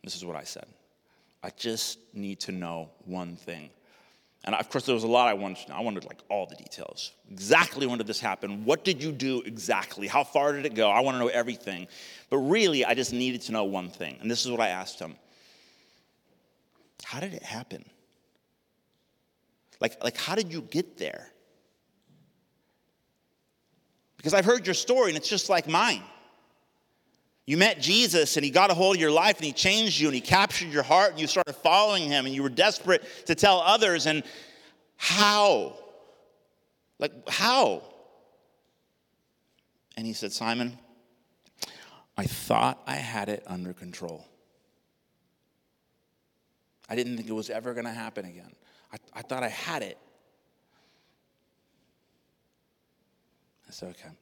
This 0.05 0.15
is 0.15 0.27
what 0.27 0.37
I 0.37 0.45
said. 0.45 0.67
I 1.43 1.51
just 1.57 1.99
need 2.13 2.39
to 2.41 2.53
know 2.53 2.91
one 3.07 3.35
thing. 3.35 3.71
And 4.45 4.55
of 4.55 4.71
course, 4.71 4.87
there 4.87 4.95
was 4.95 5.05
a 5.05 5.09
lot 5.09 5.29
I 5.29 5.35
wanted 5.35 5.59
to 5.65 5.71
know. 5.71 5.77
I 5.77 5.81
wanted 5.81 6.05
like 6.05 6.23
all 6.31 6.47
the 6.47 6.57
details. 6.57 7.13
Exactly 7.31 7.87
when 7.87 7.99
did 7.99 8.07
this 8.07 8.21
happen? 8.21 8.65
What 8.65 8.85
did 8.85 9.03
you 9.03 9.13
do 9.13 9.43
exactly? 9.43 10.07
How 10.07 10.25
far 10.25 10.53
did 10.53 10.65
it 10.65 10.75
go? 10.75 10.91
I 10.91 11.01
want 11.01 11.17
to 11.17 11.19
know 11.19 11.29
everything. 11.29 11.89
But 12.31 12.39
really, 12.39 12.85
I 12.85 12.95
just 12.95 13.13
needed 13.13 13.43
to 13.43 13.53
know 13.53 13.65
one 13.65 13.91
thing. 13.91 14.17
And 14.21 14.31
this 14.31 14.45
is 14.45 14.51
what 14.51 14.61
I 14.61 14.69
asked 14.69 14.99
him 14.99 15.15
How 17.05 17.21
did 17.21 17.35
it 17.35 17.43
happen? 17.43 17.85
Like, 19.81 20.03
like 20.03 20.17
how 20.17 20.35
did 20.35 20.53
you 20.53 20.63
get 20.63 20.97
there? 20.97 21.31
Because 24.17 24.35
I've 24.35 24.45
heard 24.45 24.67
your 24.67 24.75
story 24.75 25.11
and 25.11 25.17
it's 25.17 25.29
just 25.29 25.49
like 25.49 25.67
mine. 25.67 26.03
You 27.51 27.57
met 27.57 27.81
Jesus 27.81 28.37
and 28.37 28.45
he 28.45 28.51
got 28.53 28.71
a 28.71 28.75
hold 28.75 28.95
of 28.95 29.01
your 29.01 29.11
life 29.11 29.39
and 29.39 29.45
he 29.45 29.51
changed 29.51 29.99
you 29.99 30.07
and 30.07 30.15
he 30.15 30.21
captured 30.21 30.69
your 30.69 30.85
heart 30.85 31.11
and 31.11 31.21
you 31.21 31.27
started 31.27 31.55
following 31.55 32.05
him 32.05 32.25
and 32.25 32.33
you 32.33 32.45
were 32.45 32.49
desperate 32.49 33.03
to 33.27 33.35
tell 33.35 33.59
others. 33.59 34.07
And 34.07 34.23
how? 34.95 35.77
Like, 37.01 37.11
how? 37.29 37.83
And 39.97 40.07
he 40.07 40.13
said, 40.13 40.31
Simon, 40.31 40.79
I 42.17 42.23
thought 42.23 42.81
I 42.87 42.95
had 42.95 43.29
it 43.29 43.43
under 43.49 43.73
control. 43.73 44.25
I 46.89 46.95
didn't 46.95 47.17
think 47.17 47.29
it 47.29 47.33
was 47.33 47.51
ever 47.51 47.75
going 47.75 47.87
to 47.87 47.91
happen 47.91 48.27
again. 48.27 48.53
I, 48.93 48.99
I 49.13 49.23
thought 49.23 49.43
I 49.43 49.49
had 49.49 49.83
it. 49.83 49.99
I 53.69 53.73
said, 53.73 53.89
okay, 53.89 54.15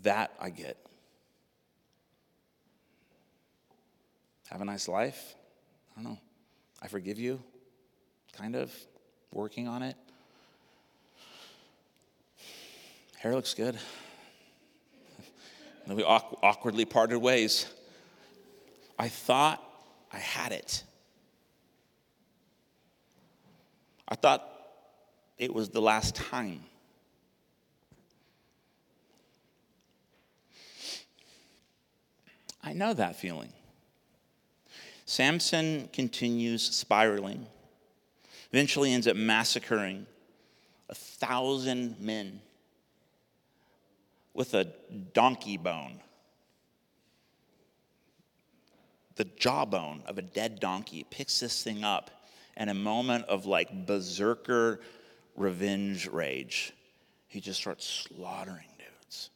that 0.00 0.32
I 0.40 0.48
get. 0.48 0.78
Have 4.52 4.60
a 4.60 4.66
nice 4.66 4.86
life. 4.86 5.34
I 5.96 6.02
don't 6.02 6.12
know. 6.12 6.18
I 6.82 6.88
forgive 6.88 7.18
you, 7.18 7.42
kind 8.34 8.54
of, 8.54 8.70
working 9.32 9.66
on 9.66 9.82
it. 9.82 9.96
Hair 13.16 13.34
looks 13.34 13.54
good. 13.54 13.78
then 15.86 15.96
we 15.96 16.02
awkwardly 16.02 16.84
parted 16.84 17.16
ways. 17.16 17.64
I 18.98 19.08
thought 19.08 19.62
I 20.12 20.18
had 20.18 20.52
it. 20.52 20.84
I 24.06 24.16
thought 24.16 24.46
it 25.38 25.54
was 25.54 25.70
the 25.70 25.80
last 25.80 26.14
time. 26.14 26.60
I 32.62 32.74
know 32.74 32.92
that 32.92 33.16
feeling. 33.16 33.50
Samson 35.04 35.88
continues 35.92 36.62
spiraling, 36.62 37.46
eventually 38.52 38.92
ends 38.92 39.06
up 39.06 39.16
massacring 39.16 40.06
a 40.88 40.94
thousand 40.94 41.98
men 42.00 42.40
with 44.34 44.54
a 44.54 44.64
donkey 45.14 45.56
bone. 45.56 46.00
The 49.16 49.24
jawbone 49.24 50.02
of 50.06 50.18
a 50.18 50.22
dead 50.22 50.60
donkey 50.60 51.04
picks 51.10 51.40
this 51.40 51.62
thing 51.62 51.84
up 51.84 52.10
in 52.56 52.68
a 52.68 52.74
moment 52.74 53.26
of 53.26 53.46
like 53.46 53.86
berserker 53.86 54.80
revenge 55.36 56.08
rage. 56.08 56.72
He 57.28 57.40
just 57.40 57.60
starts 57.60 57.86
slaughtering 57.86 58.68
dudes. 58.78 59.30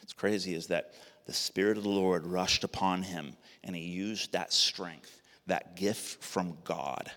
What's 0.00 0.12
crazy 0.12 0.54
is 0.54 0.66
that 0.68 0.94
the 1.26 1.32
Spirit 1.32 1.76
of 1.76 1.84
the 1.84 1.90
Lord 1.90 2.26
rushed 2.26 2.64
upon 2.64 3.02
him, 3.02 3.36
and 3.62 3.76
he 3.76 3.82
used 3.82 4.32
that 4.32 4.52
strength, 4.52 5.20
that 5.46 5.76
gift 5.76 6.22
from 6.22 6.56
God, 6.64 7.10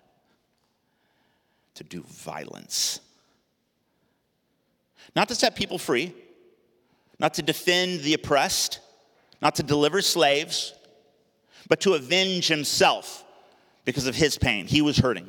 to 1.76 1.84
do 1.84 2.04
violence. 2.04 3.00
Not 5.16 5.28
to 5.30 5.36
set 5.36 5.56
people 5.56 5.78
free, 5.78 6.14
not 7.20 7.36
to 7.36 7.42
defend 7.42 8.02
the 8.02 8.14
oppressed, 8.14 8.80
not 9.42 9.56
to 9.56 9.64
deliver 9.64 10.02
slaves, 10.02 10.74
but 11.68 11.82
to 11.82 11.94
avenge 11.94 12.48
himself 12.48 13.24
because 13.86 14.08
of 14.08 14.16
his 14.16 14.38
pain. 14.38 14.68
He 14.68 14.82
was 14.82 14.98
hurting. 14.98 15.24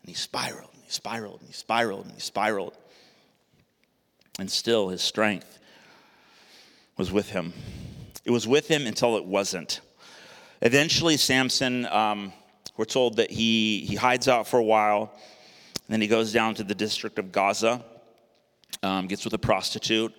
And 0.00 0.08
he 0.08 0.14
spiraled, 0.14 0.70
and 0.74 0.82
he 0.82 0.90
spiraled, 0.90 1.40
and 1.40 1.48
he 1.48 1.54
spiraled, 1.54 2.06
and 2.06 2.14
he 2.14 2.20
spiraled. 2.20 2.76
And 4.38 4.50
still, 4.50 4.88
his 4.88 5.02
strength 5.02 5.59
was 7.00 7.10
with 7.10 7.30
him. 7.30 7.54
It 8.26 8.30
was 8.30 8.46
with 8.46 8.68
him 8.68 8.86
until 8.86 9.16
it 9.16 9.24
wasn't. 9.24 9.80
Eventually, 10.60 11.16
Samson, 11.16 11.86
um, 11.86 12.30
we're 12.76 12.84
told 12.84 13.16
that 13.16 13.30
he, 13.30 13.86
he 13.88 13.94
hides 13.94 14.28
out 14.28 14.46
for 14.46 14.58
a 14.58 14.62
while. 14.62 15.10
then 15.88 16.02
he 16.02 16.06
goes 16.06 16.30
down 16.30 16.54
to 16.56 16.62
the 16.62 16.74
district 16.74 17.18
of 17.18 17.32
Gaza, 17.32 17.82
um, 18.82 19.06
gets 19.06 19.24
with 19.24 19.32
a 19.32 19.38
prostitute. 19.38 20.14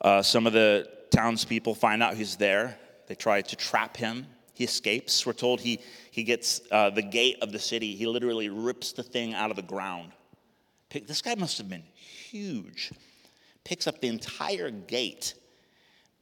Uh, 0.00 0.22
some 0.22 0.46
of 0.46 0.54
the 0.54 0.88
townspeople 1.10 1.74
find 1.74 2.02
out 2.02 2.14
he's 2.14 2.36
there. 2.36 2.78
They 3.08 3.14
try 3.14 3.42
to 3.42 3.54
trap 3.54 3.98
him. 3.98 4.26
He 4.54 4.64
escapes. 4.64 5.26
We're 5.26 5.34
told 5.34 5.60
he, 5.60 5.80
he 6.12 6.22
gets 6.22 6.62
uh, 6.72 6.88
the 6.88 7.02
gate 7.02 7.36
of 7.42 7.52
the 7.52 7.58
city. 7.58 7.94
He 7.94 8.06
literally 8.06 8.48
rips 8.48 8.92
the 8.92 9.02
thing 9.02 9.34
out 9.34 9.50
of 9.50 9.56
the 9.56 9.62
ground. 9.62 10.12
Pick, 10.88 11.06
this 11.08 11.20
guy 11.20 11.34
must 11.34 11.58
have 11.58 11.68
been 11.68 11.84
huge. 11.94 12.90
Picks 13.64 13.86
up 13.86 14.00
the 14.00 14.08
entire 14.08 14.70
gate 14.70 15.34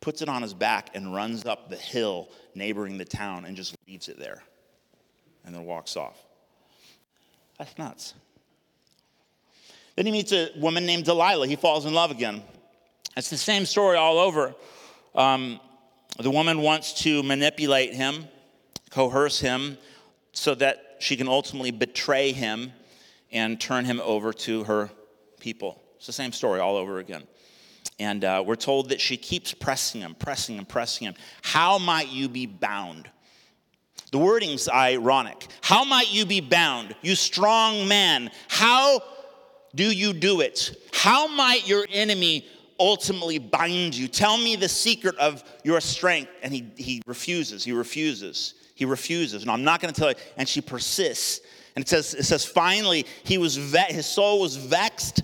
puts 0.05 0.21
it 0.21 0.29
on 0.29 0.43
his 0.43 0.53
back, 0.53 0.91
and 0.95 1.15
runs 1.15 1.47
up 1.47 1.71
the 1.71 1.77
hill 1.77 2.29
neighboring 2.55 2.99
the 2.99 3.07
town 3.07 3.47
and 3.47 3.57
just 3.57 3.75
leaves 3.89 4.09
it 4.09 4.19
there 4.19 4.43
and 5.47 5.55
then 5.55 5.65
walks 5.65 5.97
off. 5.97 6.23
That's 7.59 7.77
nuts. 7.79 8.13
Then 9.97 10.05
he 10.05 10.13
meets 10.13 10.31
a 10.33 10.51
woman 10.57 10.85
named 10.85 11.07
Delilah. 11.07 11.47
He 11.47 11.57
falls 11.57 11.87
in 11.87 11.95
love 11.95 12.11
again. 12.11 12.43
It's 13.17 13.31
the 13.31 13.39
same 13.39 13.65
story 13.65 13.97
all 13.97 14.19
over. 14.19 14.55
Um, 15.15 15.59
the 16.19 16.31
woman 16.31 16.61
wants 16.61 17.03
to 17.05 17.23
manipulate 17.23 17.95
him, 17.95 18.27
coerce 18.91 19.41
him, 19.41 19.79
so 20.33 20.55
that 20.57 20.97
she 20.99 21.17
can 21.17 21.29
ultimately 21.29 21.71
betray 21.71 22.33
him 22.33 22.73
and 23.33 23.59
turn 23.59 23.87
him 23.87 24.03
over 24.05 24.35
to 24.35 24.65
her 24.65 24.91
people. 25.41 25.81
It's 25.97 26.07
the 26.07 26.13
same 26.13 26.33
story 26.33 26.61
all 26.61 26.77
over 26.77 26.99
again. 26.99 27.23
And 27.99 28.25
uh, 28.25 28.43
we're 28.45 28.57
told 28.57 28.89
that 28.89 29.01
she 29.01 29.17
keeps 29.17 29.55
pressing 29.55 30.01
him, 30.01 30.15
pressing 30.17 30.57
him, 30.57 30.65
pressing 30.65 31.07
him. 31.07 31.15
How 31.43 31.79
might 31.79 32.09
you 32.09 32.29
be 32.29 32.47
bound? 32.47 33.09
The 34.11 34.19
wording's 34.19 34.69
ironic. 34.69 35.47
How 35.61 35.85
might 35.85 36.13
you 36.13 36.27
be 36.27 36.41
bound, 36.41 36.95
you 37.03 37.15
strong 37.15 37.89
man? 37.89 38.31
How 38.49 39.03
do 39.75 39.85
you 39.85 40.13
do 40.13 40.41
it? 40.41 40.77
How 40.93 41.27
might 41.27 41.67
your 41.69 41.87
enemy 41.91 42.47
ultimately 42.79 43.39
bind 43.39 43.97
you? 43.97 44.09
Tell 44.09 44.39
me 44.39 44.57
the 44.57 44.69
secret 44.69 45.17
of 45.19 45.43
your 45.65 45.81
strength. 45.81 46.31
And 46.43 46.53
he, 46.53 46.71
he 46.77 47.03
refuses, 47.07 47.65
he 47.65 47.73
refuses, 47.73 48.55
he 48.75 48.85
refuses. 48.85 49.45
No, 49.45 49.53
I'm 49.53 49.65
not 49.65 49.81
going 49.81 49.93
to 49.93 50.01
tell 50.01 50.11
you. 50.11 50.17
And 50.37 50.49
she 50.49 50.61
persists. 50.61 51.41
And 51.75 51.85
it 51.85 51.89
says, 51.89 52.15
it 52.15 52.25
says 52.25 52.45
finally, 52.45 53.07
he 53.25 53.39
was 53.39 53.57
ve- 53.57 53.93
his 53.93 54.07
soul 54.07 54.41
was 54.41 54.57
vexed 54.57 55.23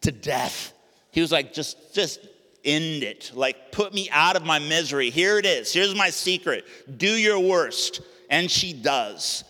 to 0.00 0.10
death. 0.10 0.71
He 1.12 1.20
was 1.20 1.30
like, 1.30 1.52
just, 1.52 1.94
just 1.94 2.20
end 2.64 3.02
it. 3.02 3.30
Like, 3.34 3.70
put 3.70 3.94
me 3.94 4.08
out 4.10 4.34
of 4.34 4.44
my 4.44 4.58
misery. 4.58 5.10
Here 5.10 5.38
it 5.38 5.46
is. 5.46 5.72
Here's 5.72 5.94
my 5.94 6.10
secret. 6.10 6.64
Do 6.98 7.06
your 7.06 7.38
worst. 7.38 8.00
And 8.30 8.50
she 8.50 8.72
does. 8.72 9.44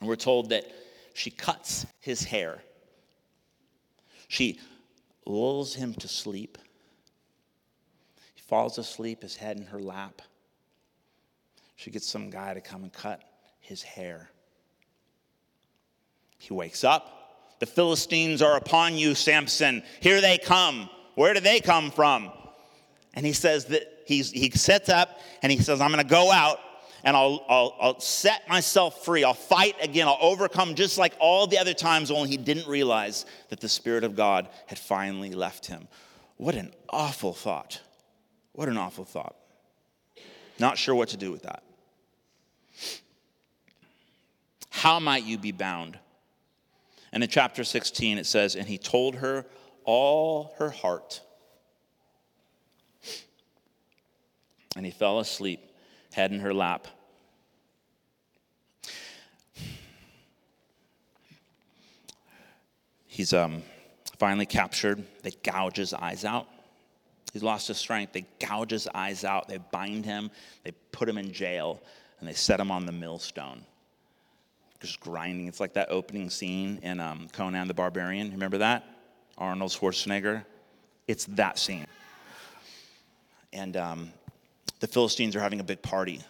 And 0.00 0.08
we're 0.08 0.16
told 0.16 0.48
that 0.48 0.64
she 1.14 1.30
cuts 1.30 1.86
his 2.00 2.24
hair. 2.24 2.58
She 4.28 4.58
lulls 5.26 5.74
him 5.74 5.92
to 5.94 6.08
sleep. 6.08 6.56
He 8.34 8.40
falls 8.40 8.78
asleep, 8.78 9.22
his 9.22 9.36
head 9.36 9.58
in 9.58 9.66
her 9.66 9.78
lap. 9.78 10.22
She 11.76 11.90
gets 11.90 12.06
some 12.08 12.30
guy 12.30 12.54
to 12.54 12.62
come 12.62 12.82
and 12.82 12.92
cut 12.92 13.20
his 13.60 13.82
hair. 13.82 14.30
He 16.38 16.54
wakes 16.54 16.82
up. 16.82 17.21
The 17.62 17.66
Philistines 17.66 18.42
are 18.42 18.56
upon 18.56 18.96
you, 18.96 19.14
Samson. 19.14 19.84
Here 20.00 20.20
they 20.20 20.36
come. 20.36 20.90
Where 21.14 21.32
do 21.32 21.38
they 21.38 21.60
come 21.60 21.92
from? 21.92 22.32
And 23.14 23.24
he 23.24 23.32
says 23.32 23.66
that 23.66 24.02
he's, 24.04 24.32
he 24.32 24.50
sets 24.50 24.88
up 24.88 25.20
and 25.42 25.52
he 25.52 25.58
says, 25.58 25.80
I'm 25.80 25.92
going 25.92 26.02
to 26.02 26.10
go 26.10 26.32
out 26.32 26.58
and 27.04 27.16
I'll, 27.16 27.46
I'll, 27.48 27.76
I'll 27.80 28.00
set 28.00 28.48
myself 28.48 29.04
free. 29.04 29.22
I'll 29.22 29.32
fight 29.32 29.76
again. 29.80 30.08
I'll 30.08 30.18
overcome 30.20 30.74
just 30.74 30.98
like 30.98 31.14
all 31.20 31.46
the 31.46 31.56
other 31.56 31.72
times, 31.72 32.10
only 32.10 32.30
he 32.30 32.36
didn't 32.36 32.66
realize 32.66 33.26
that 33.48 33.60
the 33.60 33.68
Spirit 33.68 34.02
of 34.02 34.16
God 34.16 34.48
had 34.66 34.80
finally 34.80 35.30
left 35.30 35.66
him. 35.66 35.86
What 36.38 36.56
an 36.56 36.72
awful 36.90 37.32
thought. 37.32 37.80
What 38.54 38.68
an 38.70 38.76
awful 38.76 39.04
thought. 39.04 39.36
Not 40.58 40.78
sure 40.78 40.96
what 40.96 41.10
to 41.10 41.16
do 41.16 41.30
with 41.30 41.42
that. 41.42 41.62
How 44.70 44.98
might 44.98 45.22
you 45.22 45.38
be 45.38 45.52
bound? 45.52 45.96
And 47.12 47.22
in 47.22 47.28
chapter 47.28 47.62
16, 47.64 48.18
it 48.18 48.26
says, 48.26 48.56
And 48.56 48.66
he 48.66 48.78
told 48.78 49.16
her 49.16 49.44
all 49.84 50.54
her 50.58 50.70
heart. 50.70 51.20
And 54.74 54.86
he 54.86 54.92
fell 54.92 55.20
asleep, 55.20 55.60
head 56.12 56.32
in 56.32 56.40
her 56.40 56.54
lap. 56.54 56.86
He's 63.06 63.34
um, 63.34 63.62
finally 64.18 64.46
captured. 64.46 65.04
They 65.22 65.32
gouge 65.42 65.76
his 65.76 65.92
eyes 65.92 66.24
out. 66.24 66.48
He's 67.34 67.42
lost 67.42 67.68
his 67.68 67.76
strength. 67.76 68.14
They 68.14 68.24
gouge 68.40 68.70
his 68.70 68.88
eyes 68.94 69.22
out. 69.24 69.48
They 69.48 69.58
bind 69.58 70.06
him. 70.06 70.30
They 70.64 70.72
put 70.92 71.10
him 71.10 71.18
in 71.18 71.30
jail, 71.30 71.82
and 72.20 72.28
they 72.28 72.32
set 72.32 72.58
him 72.58 72.70
on 72.70 72.86
the 72.86 72.92
millstone. 72.92 73.66
Just 74.82 74.98
grinding. 74.98 75.46
It's 75.46 75.60
like 75.60 75.74
that 75.74 75.90
opening 75.90 76.28
scene 76.28 76.80
in 76.82 76.98
um, 76.98 77.28
Conan 77.32 77.68
the 77.68 77.74
Barbarian. 77.74 78.32
Remember 78.32 78.58
that? 78.58 78.84
Arnold 79.38 79.70
Schwarzenegger. 79.70 80.44
It's 81.06 81.24
that 81.26 81.58
scene. 81.58 81.86
And 83.52 83.76
um, 83.76 84.12
the 84.80 84.88
Philistines 84.88 85.36
are 85.36 85.40
having 85.40 85.60
a 85.60 85.64
big 85.64 85.82
party. 85.82 86.20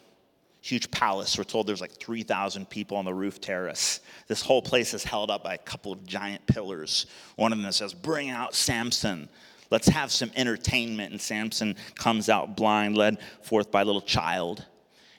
Huge 0.61 0.91
palace. 0.91 1.39
We're 1.39 1.45
told 1.45 1.67
there's 1.67 1.81
like 1.81 1.93
3,000 1.93 2.69
people 2.69 2.99
on 2.99 3.07
the 3.07 3.15
roof 3.15 3.41
terrace. 3.41 4.01
This 4.29 4.43
whole 4.43 4.61
place 4.61 4.93
is 4.93 5.03
held 5.03 5.31
up 5.31 5.43
by 5.43 5.55
a 5.55 5.59
couple 5.59 5.91
of 5.91 6.05
giant 6.07 6.47
pillars. 6.47 7.07
One 7.37 7.53
of 7.53 7.61
them 7.61 7.73
says, 7.73 7.95
Bring 7.95 8.29
out 8.29 8.55
Samson. 8.55 9.31
Let's 9.71 9.89
have 9.89 10.13
some 10.13 10.31
entertainment. 10.37 11.13
And 11.13 11.21
Samson 11.21 11.77
comes 11.95 12.29
out 12.29 12.55
blind, 12.55 12.99
led 12.99 13.17
forth 13.41 13.71
by 13.71 13.81
a 13.81 13.85
little 13.87 14.03
child. 14.03 14.67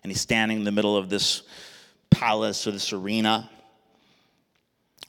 And 0.04 0.12
he's 0.12 0.22
standing 0.22 0.60
in 0.60 0.64
the 0.64 0.72
middle 0.72 0.96
of 0.96 1.10
this 1.10 1.42
palace 2.24 2.66
or 2.66 2.72
this 2.72 2.94
arena. 2.94 3.50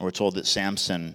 We're 0.00 0.10
told 0.10 0.34
that 0.34 0.48
Samson, 0.48 1.14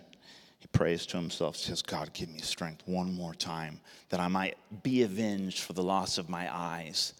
he 0.60 0.68
prays 0.68 1.06
to 1.08 1.18
himself, 1.18 1.58
says, 1.58 1.82
God, 1.82 2.14
give 2.14 2.30
me 2.30 2.39
strength 2.39 2.84
one 2.86 3.14
more 3.14 3.34
time 3.34 3.82
that 4.08 4.22
I 4.22 4.30
might 4.30 4.56
be 4.82 5.04
avenged 5.04 5.60
for 5.60 5.74
the 5.74 5.84
loss 5.84 6.18
of 6.18 6.30
my 6.30 6.47
eyes. 6.56 7.16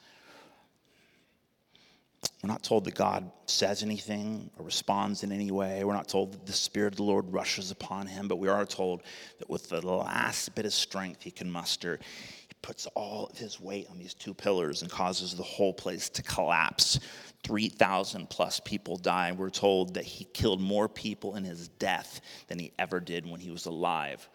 We're 2.41 2.47
not 2.47 2.63
told 2.63 2.86
that 2.86 2.95
God 2.95 3.30
says 3.47 3.84
anything 3.84 4.49
or 4.57 4.63
responds 4.63 5.23
in 5.23 5.34
any 5.34 5.51
way. 5.51 5.84
We're 5.84 5.91
not 5.91 6.07
told 6.07 6.32
that 6.32 6.45
the 6.45 6.53
Spirit 6.53 6.93
of 6.93 6.97
the 6.97 7.03
Lord 7.03 7.34
rushes 7.34 7.71
upon 7.71 8.07
him, 8.07 8.30
but 8.30 8.38
we 8.38 8.47
are 8.47 8.65
told 8.65 9.03
that 9.39 9.49
with 9.49 9.67
the 9.67 9.86
last 9.86 10.55
bit 10.55 10.65
of 10.65 10.71
strength 10.71 11.21
he 11.21 11.32
can 11.32 11.51
muster, 11.51 11.99
he 12.47 12.55
puts 12.61 12.86
all 12.95 13.27
of 13.27 13.38
his 13.38 13.59
weight 13.59 13.88
on 13.91 13.99
these 13.99 14.13
two 14.13 14.34
pillars 14.34 14.82
and 14.82 14.89
causes 14.89 15.36
the 15.36 15.43
whole 15.43 15.73
place 15.73 16.07
to 16.11 16.23
collapse. 16.23 17.01
3,000 17.43 18.29
plus 18.29 18.59
people 18.59 18.97
die. 18.97 19.31
We're 19.31 19.49
told 19.49 19.93
that 19.93 20.05
he 20.05 20.25
killed 20.25 20.61
more 20.61 20.89
people 20.89 21.35
in 21.35 21.43
his 21.43 21.67
death 21.67 22.21
than 22.47 22.59
he 22.59 22.71
ever 22.77 22.99
did 22.99 23.29
when 23.29 23.39
he 23.39 23.51
was 23.51 23.65
alive. 23.65 24.27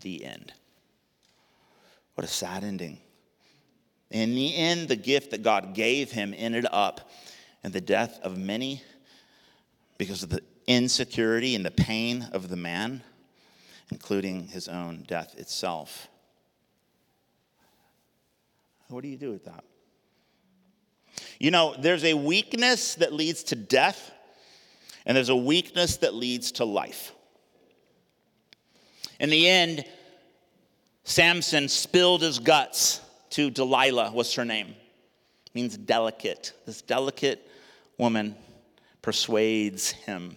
The 0.00 0.24
end. 0.24 0.52
What 2.14 2.24
a 2.24 2.28
sad 2.28 2.64
ending. 2.64 2.98
In 4.10 4.34
the 4.34 4.54
end, 4.54 4.88
the 4.88 4.96
gift 4.96 5.30
that 5.30 5.42
God 5.42 5.74
gave 5.74 6.10
him 6.10 6.34
ended 6.36 6.66
up 6.70 7.10
in 7.62 7.72
the 7.72 7.80
death 7.80 8.18
of 8.22 8.36
many 8.36 8.82
because 9.98 10.22
of 10.22 10.30
the 10.30 10.42
insecurity 10.66 11.54
and 11.54 11.64
the 11.64 11.70
pain 11.70 12.28
of 12.32 12.48
the 12.48 12.56
man, 12.56 13.02
including 13.90 14.48
his 14.48 14.68
own 14.68 15.04
death 15.06 15.34
itself. 15.38 16.08
What 18.88 19.02
do 19.02 19.08
you 19.08 19.16
do 19.16 19.30
with 19.30 19.44
that? 19.44 19.64
You 21.40 21.50
know, 21.50 21.74
there's 21.76 22.04
a 22.04 22.14
weakness 22.14 22.94
that 22.96 23.12
leads 23.12 23.42
to 23.44 23.56
death, 23.56 24.12
and 25.06 25.16
there's 25.16 25.30
a 25.30 25.36
weakness 25.36 25.96
that 25.96 26.14
leads 26.14 26.52
to 26.52 26.64
life. 26.64 27.12
In 29.18 29.30
the 29.30 29.48
end, 29.48 29.84
Samson 31.02 31.68
spilled 31.68 32.20
his 32.20 32.38
guts 32.38 33.00
to 33.30 33.50
Delilah, 33.50 34.10
what's 34.12 34.34
her 34.34 34.44
name? 34.44 34.74
means 35.54 35.76
delicate. 35.76 36.52
This 36.66 36.82
delicate 36.82 37.44
woman 37.98 38.36
persuades 39.02 39.90
him 39.90 40.36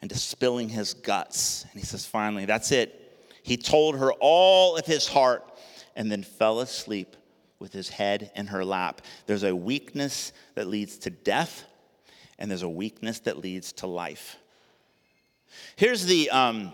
into 0.00 0.16
spilling 0.16 0.68
his 0.68 0.94
guts. 0.94 1.64
And 1.70 1.78
he 1.78 1.86
says, 1.86 2.06
finally, 2.06 2.46
that's 2.46 2.72
it. 2.72 3.28
He 3.42 3.56
told 3.56 3.98
her 3.98 4.12
all 4.14 4.76
of 4.76 4.86
his 4.86 5.06
heart 5.06 5.44
and 5.94 6.10
then 6.10 6.22
fell 6.22 6.60
asleep 6.60 7.16
with 7.58 7.72
his 7.72 7.88
head 7.88 8.30
in 8.34 8.48
her 8.48 8.64
lap. 8.64 9.02
There's 9.26 9.42
a 9.42 9.54
weakness 9.54 10.32
that 10.54 10.66
leads 10.66 10.98
to 10.98 11.10
death, 11.10 11.64
and 12.38 12.50
there's 12.50 12.62
a 12.62 12.68
weakness 12.68 13.20
that 13.20 13.38
leads 13.38 13.72
to 13.74 13.86
life. 13.86 14.36
Here's 15.76 16.04
the 16.06 16.30
um, 16.30 16.72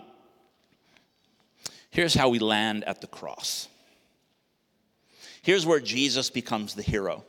here's 1.89 2.13
how 2.13 2.29
we 2.29 2.39
land 2.39 2.83
at 2.83 3.01
the 3.01 3.07
cross. 3.07 3.67
Here's 5.41 5.65
where 5.65 5.79
Jesus 5.79 6.29
becomes 6.29 6.73
the 6.73 6.81
hero. 6.81 7.23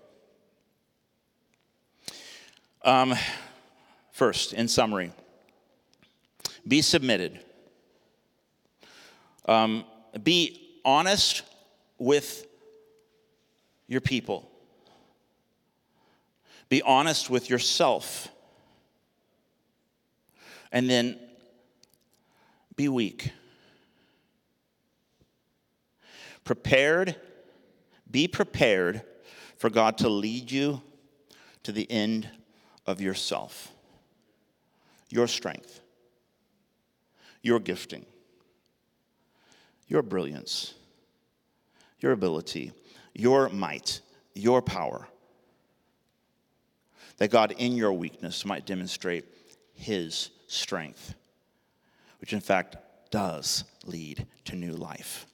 Um, 2.82 3.14
first, 4.12 4.52
in 4.52 4.68
summary, 4.68 5.10
be 6.66 6.82
submitted. 6.82 7.40
Um, 9.46 9.84
be 10.22 10.78
honest 10.84 11.42
with 11.98 12.46
your 13.86 14.00
people. 14.00 14.50
Be 16.68 16.82
honest 16.82 17.30
with 17.30 17.50
yourself. 17.50 18.28
And 20.72 20.88
then 20.90 21.18
be 22.76 22.88
weak. 22.88 23.30
Prepared, 26.44 27.16
be 28.10 28.28
prepared 28.28 29.02
for 29.56 29.70
God 29.70 29.98
to 29.98 30.08
lead 30.08 30.50
you 30.50 30.82
to 31.62 31.72
the 31.72 31.90
end 31.90 32.28
of 32.86 33.00
yourself, 33.00 33.72
your 35.08 35.26
strength, 35.26 35.80
your 37.40 37.58
gifting, 37.58 38.04
your 39.88 40.02
brilliance, 40.02 40.74
your 42.00 42.12
ability, 42.12 42.72
your 43.14 43.48
might, 43.48 44.00
your 44.34 44.60
power. 44.60 45.08
That 47.18 47.30
God, 47.30 47.54
in 47.58 47.76
your 47.76 47.92
weakness, 47.92 48.44
might 48.44 48.66
demonstrate 48.66 49.24
his 49.74 50.30
strength, 50.48 51.14
which 52.20 52.32
in 52.32 52.40
fact 52.40 52.76
does 53.10 53.64
lead 53.84 54.26
to 54.46 54.56
new 54.56 54.72
life. 54.72 55.26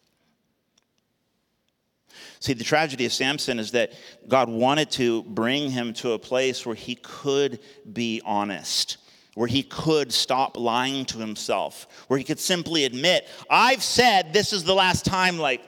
See, 2.40 2.52
the 2.52 2.64
tragedy 2.64 3.06
of 3.06 3.12
Samson 3.12 3.58
is 3.58 3.72
that 3.72 3.92
God 4.28 4.48
wanted 4.48 4.90
to 4.92 5.22
bring 5.22 5.70
him 5.70 5.92
to 5.94 6.12
a 6.12 6.18
place 6.18 6.66
where 6.66 6.74
he 6.74 6.96
could 6.96 7.60
be 7.90 8.20
honest, 8.24 8.98
where 9.34 9.46
he 9.48 9.62
could 9.62 10.12
stop 10.12 10.56
lying 10.56 11.04
to 11.06 11.18
himself, 11.18 11.86
where 12.08 12.18
he 12.18 12.24
could 12.24 12.38
simply 12.38 12.84
admit, 12.84 13.28
I've 13.48 13.82
said 13.82 14.32
this 14.32 14.52
is 14.52 14.64
the 14.64 14.74
last 14.74 15.04
time, 15.04 15.38
like, 15.38 15.62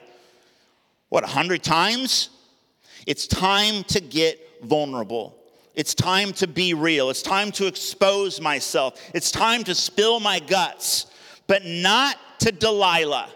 what, 1.13 1.23
a 1.23 1.27
hundred 1.27 1.61
times? 1.61 2.29
It's 3.05 3.27
time 3.27 3.83
to 3.83 4.01
get 4.01 4.39
vulnerable. 4.63 5.37
It's 5.75 5.93
time 5.93 6.33
to 6.33 6.47
be 6.47 6.73
real. 6.73 7.11
It's 7.11 7.21
time 7.21 7.51
to 7.51 7.67
expose 7.67 8.41
myself. 8.41 8.99
It's 9.13 9.29
time 9.29 9.63
to 9.65 9.75
spill 9.75 10.19
my 10.19 10.39
guts, 10.39 11.05
but 11.45 11.65
not 11.65 12.17
to 12.39 12.51
Delilah 12.51 13.29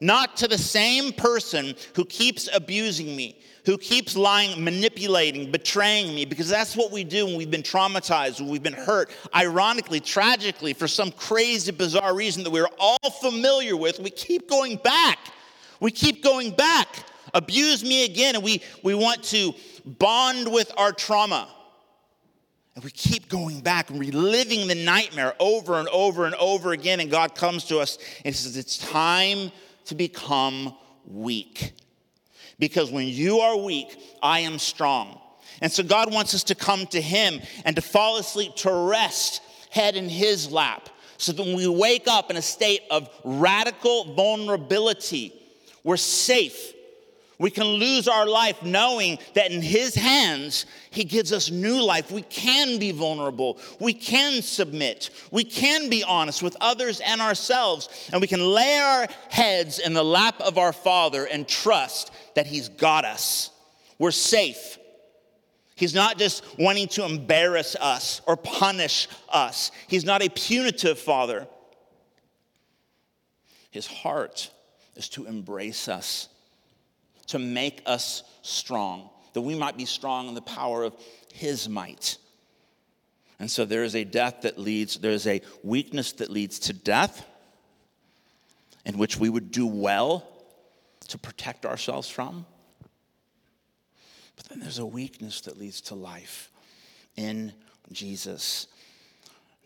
not 0.00 0.36
to 0.38 0.48
the 0.48 0.58
same 0.58 1.12
person 1.12 1.74
who 1.94 2.04
keeps 2.04 2.48
abusing 2.54 3.14
me, 3.14 3.38
who 3.66 3.76
keeps 3.76 4.16
lying, 4.16 4.62
manipulating, 4.64 5.50
betraying 5.50 6.14
me, 6.14 6.24
because 6.24 6.48
that's 6.48 6.74
what 6.74 6.90
we 6.90 7.04
do 7.04 7.26
when 7.26 7.36
we've 7.36 7.50
been 7.50 7.62
traumatized, 7.62 8.40
when 8.40 8.48
we've 8.48 8.62
been 8.62 8.72
hurt. 8.72 9.10
Ironically, 9.34 10.00
tragically, 10.00 10.72
for 10.72 10.88
some 10.88 11.12
crazy, 11.12 11.70
bizarre 11.70 12.14
reason 12.14 12.42
that 12.44 12.50
we're 12.50 12.70
all 12.78 13.10
familiar 13.20 13.76
with, 13.76 14.00
we 14.00 14.10
keep 14.10 14.48
going 14.48 14.76
back. 14.76 15.18
We 15.80 15.90
keep 15.90 16.22
going 16.22 16.52
back. 16.52 17.04
Abuse 17.34 17.84
me 17.84 18.04
again, 18.04 18.34
and 18.34 18.44
we, 18.44 18.62
we 18.82 18.94
want 18.94 19.22
to 19.24 19.54
bond 19.84 20.50
with 20.52 20.72
our 20.76 20.92
trauma. 20.92 21.48
And 22.74 22.84
we 22.84 22.90
keep 22.90 23.28
going 23.28 23.60
back 23.60 23.90
and 23.90 23.98
reliving 23.98 24.68
the 24.68 24.74
nightmare 24.74 25.34
over 25.40 25.78
and 25.78 25.88
over 25.88 26.24
and 26.24 26.34
over 26.36 26.72
again. 26.72 27.00
And 27.00 27.10
God 27.10 27.34
comes 27.34 27.64
to 27.66 27.78
us 27.78 27.98
and 28.24 28.34
says, 28.34 28.56
It's 28.56 28.78
time 28.78 29.50
to 29.86 29.94
become 29.94 30.74
weak. 31.04 31.72
Because 32.58 32.90
when 32.90 33.08
you 33.08 33.40
are 33.40 33.56
weak, 33.56 33.98
I 34.22 34.40
am 34.40 34.58
strong. 34.58 35.20
And 35.60 35.72
so 35.72 35.82
God 35.82 36.12
wants 36.12 36.34
us 36.34 36.44
to 36.44 36.54
come 36.54 36.86
to 36.88 37.00
Him 37.00 37.40
and 37.64 37.76
to 37.76 37.82
fall 37.82 38.18
asleep, 38.18 38.54
to 38.56 38.72
rest 38.72 39.42
head 39.70 39.96
in 39.96 40.08
His 40.08 40.50
lap, 40.50 40.88
so 41.16 41.32
that 41.32 41.42
when 41.42 41.56
we 41.56 41.68
wake 41.68 42.06
up 42.06 42.30
in 42.30 42.36
a 42.36 42.42
state 42.42 42.82
of 42.90 43.08
radical 43.24 44.14
vulnerability, 44.14 45.34
we're 45.84 45.96
safe. 45.96 46.74
We 47.40 47.50
can 47.50 47.64
lose 47.64 48.06
our 48.06 48.26
life 48.26 48.62
knowing 48.62 49.18
that 49.32 49.50
in 49.50 49.62
His 49.62 49.94
hands, 49.94 50.66
He 50.90 51.04
gives 51.04 51.32
us 51.32 51.50
new 51.50 51.82
life. 51.82 52.12
We 52.12 52.20
can 52.20 52.78
be 52.78 52.92
vulnerable. 52.92 53.58
We 53.80 53.94
can 53.94 54.42
submit. 54.42 55.08
We 55.30 55.44
can 55.44 55.88
be 55.88 56.04
honest 56.04 56.42
with 56.42 56.54
others 56.60 57.00
and 57.00 57.22
ourselves. 57.22 57.88
And 58.12 58.20
we 58.20 58.26
can 58.26 58.40
lay 58.40 58.76
our 58.76 59.08
heads 59.30 59.78
in 59.78 59.94
the 59.94 60.04
lap 60.04 60.38
of 60.42 60.58
our 60.58 60.74
Father 60.74 61.24
and 61.24 61.48
trust 61.48 62.12
that 62.34 62.46
He's 62.46 62.68
got 62.68 63.06
us. 63.06 63.50
We're 63.98 64.10
safe. 64.10 64.76
He's 65.76 65.94
not 65.94 66.18
just 66.18 66.44
wanting 66.58 66.88
to 66.88 67.06
embarrass 67.06 67.74
us 67.74 68.20
or 68.26 68.36
punish 68.36 69.08
us. 69.30 69.70
He's 69.88 70.04
not 70.04 70.22
a 70.22 70.28
punitive 70.28 70.98
father. 70.98 71.48
His 73.70 73.86
heart 73.86 74.50
is 74.94 75.08
to 75.10 75.24
embrace 75.24 75.88
us, 75.88 76.28
to 77.30 77.38
make 77.38 77.82
us 77.86 78.22
strong, 78.42 79.10
that 79.32 79.40
we 79.40 79.54
might 79.54 79.76
be 79.76 79.84
strong 79.84 80.28
in 80.28 80.34
the 80.34 80.42
power 80.42 80.84
of 80.84 80.94
His 81.32 81.68
might. 81.68 82.18
And 83.38 83.50
so 83.50 83.64
there 83.64 83.84
is 83.84 83.96
a 83.96 84.04
death 84.04 84.42
that 84.42 84.58
leads, 84.58 84.98
there 84.98 85.12
is 85.12 85.26
a 85.26 85.40
weakness 85.62 86.12
that 86.12 86.30
leads 86.30 86.58
to 86.60 86.72
death, 86.72 87.26
in 88.84 88.98
which 88.98 89.16
we 89.16 89.28
would 89.28 89.50
do 89.50 89.66
well 89.66 90.26
to 91.08 91.18
protect 91.18 91.66
ourselves 91.66 92.08
from. 92.08 92.46
But 94.36 94.46
then 94.46 94.60
there's 94.60 94.78
a 94.78 94.86
weakness 94.86 95.42
that 95.42 95.58
leads 95.58 95.80
to 95.82 95.94
life 95.94 96.50
in 97.16 97.52
Jesus. 97.92 98.66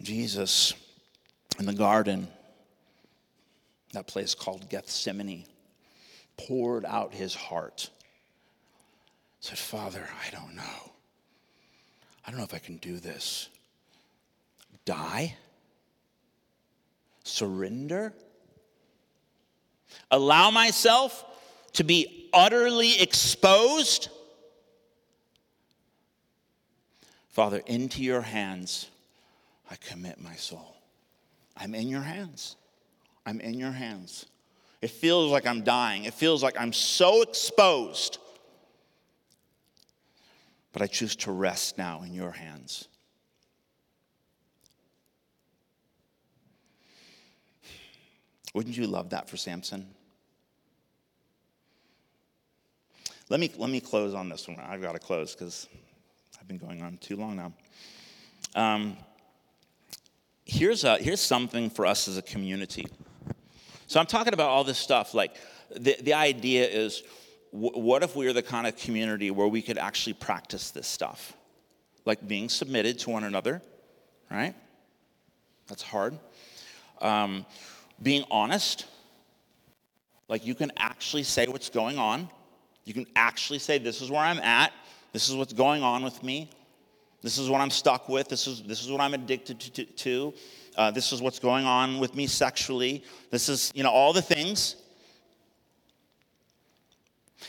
Jesus 0.02 0.74
in 1.58 1.66
the 1.66 1.72
garden, 1.72 2.28
that 3.92 4.06
place 4.06 4.34
called 4.34 4.68
Gethsemane, 4.68 5.44
poured 6.36 6.84
out 6.84 7.14
his 7.14 7.34
heart. 7.34 7.90
Said, 9.40 9.58
Father, 9.58 10.08
I 10.26 10.30
don't 10.30 10.54
know. 10.54 10.92
I 12.26 12.30
don't 12.30 12.38
know 12.38 12.44
if 12.44 12.54
I 12.54 12.58
can 12.58 12.78
do 12.78 12.98
this. 12.98 13.48
Die? 14.84 15.36
Surrender? 17.24 18.12
Allow 20.10 20.50
myself 20.50 21.24
to 21.74 21.84
be 21.84 22.30
utterly 22.32 23.00
exposed? 23.00 24.08
Father, 27.28 27.62
into 27.66 28.02
your 28.02 28.20
hands 28.20 28.88
I 29.70 29.76
commit 29.76 30.20
my 30.20 30.34
soul. 30.34 30.76
I'm 31.56 31.74
in 31.74 31.88
your 31.88 32.02
hands. 32.02 32.56
I'm 33.26 33.40
in 33.40 33.54
your 33.54 33.72
hands. 33.72 34.26
It 34.84 34.90
feels 34.90 35.32
like 35.32 35.46
I'm 35.46 35.62
dying. 35.62 36.04
It 36.04 36.12
feels 36.12 36.42
like 36.42 36.60
I'm 36.60 36.74
so 36.74 37.22
exposed. 37.22 38.18
But 40.74 40.82
I 40.82 40.86
choose 40.86 41.16
to 41.16 41.32
rest 41.32 41.78
now 41.78 42.02
in 42.02 42.12
your 42.12 42.30
hands. 42.30 42.86
Wouldn't 48.52 48.76
you 48.76 48.86
love 48.86 49.08
that 49.08 49.30
for 49.30 49.38
Samson? 49.38 49.86
Let 53.30 53.40
me, 53.40 53.50
let 53.56 53.70
me 53.70 53.80
close 53.80 54.12
on 54.12 54.28
this 54.28 54.46
one. 54.46 54.60
I've 54.60 54.82
got 54.82 54.92
to 54.92 54.98
close 54.98 55.34
because 55.34 55.66
I've 56.38 56.46
been 56.46 56.58
going 56.58 56.82
on 56.82 56.98
too 56.98 57.16
long 57.16 57.36
now. 57.36 57.52
Um, 58.54 58.98
here's, 60.44 60.84
a, 60.84 60.98
here's 60.98 61.22
something 61.22 61.70
for 61.70 61.86
us 61.86 62.06
as 62.06 62.18
a 62.18 62.22
community. 62.22 62.84
So 63.86 64.00
I'm 64.00 64.06
talking 64.06 64.34
about 64.34 64.48
all 64.48 64.64
this 64.64 64.78
stuff. 64.78 65.14
Like, 65.14 65.36
the, 65.74 65.96
the 66.00 66.14
idea 66.14 66.66
is 66.66 67.02
what 67.50 68.02
if 68.02 68.16
we 68.16 68.26
are 68.26 68.32
the 68.32 68.42
kind 68.42 68.66
of 68.66 68.76
community 68.76 69.30
where 69.30 69.46
we 69.46 69.62
could 69.62 69.78
actually 69.78 70.14
practice 70.14 70.72
this 70.72 70.88
stuff? 70.88 71.34
Like 72.04 72.26
being 72.26 72.48
submitted 72.48 72.98
to 73.00 73.10
one 73.10 73.24
another, 73.24 73.62
right? 74.30 74.54
That's 75.68 75.82
hard. 75.82 76.18
Um, 77.00 77.46
being 78.02 78.24
honest. 78.30 78.86
Like, 80.28 80.44
you 80.44 80.54
can 80.54 80.72
actually 80.76 81.22
say 81.22 81.46
what's 81.46 81.70
going 81.70 81.98
on. 81.98 82.28
You 82.84 82.94
can 82.94 83.06
actually 83.14 83.58
say, 83.58 83.78
This 83.78 84.00
is 84.02 84.10
where 84.10 84.20
I'm 84.20 84.40
at. 84.40 84.72
This 85.12 85.28
is 85.28 85.36
what's 85.36 85.52
going 85.52 85.82
on 85.82 86.02
with 86.02 86.22
me. 86.22 86.50
This 87.24 87.38
is 87.38 87.48
what 87.48 87.62
I'm 87.62 87.70
stuck 87.70 88.10
with. 88.10 88.28
This 88.28 88.46
is, 88.46 88.62
this 88.64 88.82
is 88.82 88.92
what 88.92 89.00
I'm 89.00 89.14
addicted 89.14 89.58
to. 89.58 89.84
to. 89.86 90.34
Uh, 90.76 90.90
this 90.90 91.10
is 91.10 91.22
what's 91.22 91.38
going 91.38 91.64
on 91.64 91.98
with 91.98 92.14
me 92.14 92.26
sexually. 92.26 93.02
This 93.30 93.48
is, 93.48 93.72
you 93.74 93.82
know, 93.82 93.90
all 93.90 94.12
the 94.12 94.20
things. 94.20 94.76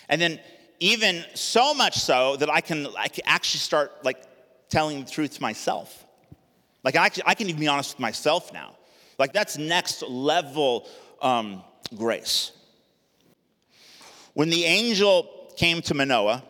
And 0.08 0.22
then, 0.22 0.40
even 0.80 1.26
so 1.34 1.74
much 1.74 1.98
so 1.98 2.38
that 2.38 2.50
I 2.50 2.62
can, 2.62 2.88
I 2.98 3.10
can 3.10 3.26
actually 3.28 3.60
start 3.60 3.92
like 4.06 4.24
telling 4.70 5.04
the 5.04 5.12
truth 5.12 5.36
to 5.36 5.42
myself. 5.42 6.06
Like, 6.86 6.96
I, 6.96 7.10
I 7.26 7.36
can 7.36 7.50
even 7.50 7.60
be 7.60 7.68
honest 7.68 7.96
with 7.96 8.00
myself 8.00 8.54
now. 8.54 8.78
Like, 9.20 9.34
that's 9.34 9.58
next 9.58 10.04
level 10.04 10.88
um, 11.22 11.64
grace. 11.98 12.54
When 14.36 14.50
the 14.50 14.64
angel 14.64 15.52
came 15.58 15.82
to 15.82 15.94
Manoah, 15.94 16.44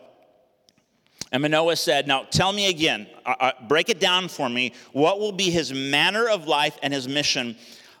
and 1.32 1.42
Manoah 1.42 1.76
said, 1.76 2.06
Now 2.06 2.24
tell 2.24 2.52
me 2.52 2.68
again, 2.68 3.06
uh, 3.24 3.34
uh, 3.40 3.52
break 3.68 3.88
it 3.88 4.00
down 4.00 4.28
for 4.28 4.48
me. 4.48 4.72
What 4.92 5.18
will 5.18 5.32
be 5.32 5.50
his 5.50 5.72
manner 5.72 6.28
of 6.28 6.46
life 6.46 6.78
and 6.82 6.92
his 6.92 7.08
mission? 7.08 7.56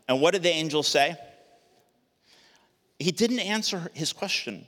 And 0.08 0.20
what 0.20 0.32
did 0.32 0.42
the 0.42 0.50
angel 0.50 0.82
say? 0.82 1.16
He 2.98 3.10
didn't 3.10 3.40
answer 3.40 3.90
his 3.92 4.12
question. 4.12 4.66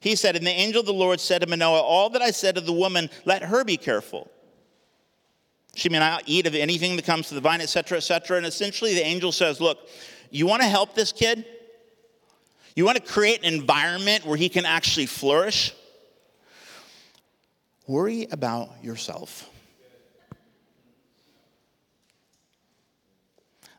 He 0.00 0.14
said, 0.14 0.36
And 0.36 0.46
the 0.46 0.50
angel 0.50 0.80
of 0.80 0.86
the 0.86 0.92
Lord 0.92 1.20
said 1.20 1.40
to 1.42 1.46
Manoah, 1.46 1.80
All 1.80 2.10
that 2.10 2.22
I 2.22 2.30
said 2.30 2.54
to 2.56 2.60
the 2.60 2.72
woman, 2.72 3.10
let 3.24 3.42
her 3.42 3.64
be 3.64 3.76
careful. 3.76 4.30
She 5.74 5.88
may 5.88 5.98
not 5.98 6.24
eat 6.26 6.46
of 6.46 6.54
anything 6.54 6.96
that 6.96 7.04
comes 7.04 7.28
to 7.28 7.34
the 7.34 7.40
vine, 7.40 7.60
etc., 7.60 7.98
etc. 7.98 8.36
And 8.36 8.46
essentially, 8.46 8.94
the 8.94 9.04
angel 9.04 9.32
says, 9.32 9.60
Look, 9.60 9.78
you 10.30 10.46
want 10.46 10.62
to 10.62 10.68
help 10.68 10.94
this 10.94 11.12
kid? 11.12 11.44
You 12.76 12.84
want 12.84 12.96
to 12.98 13.02
create 13.02 13.44
an 13.44 13.52
environment 13.52 14.24
where 14.24 14.36
he 14.36 14.48
can 14.48 14.64
actually 14.64 15.06
flourish? 15.06 15.74
Worry 17.90 18.28
about 18.30 18.84
yourself. 18.84 19.50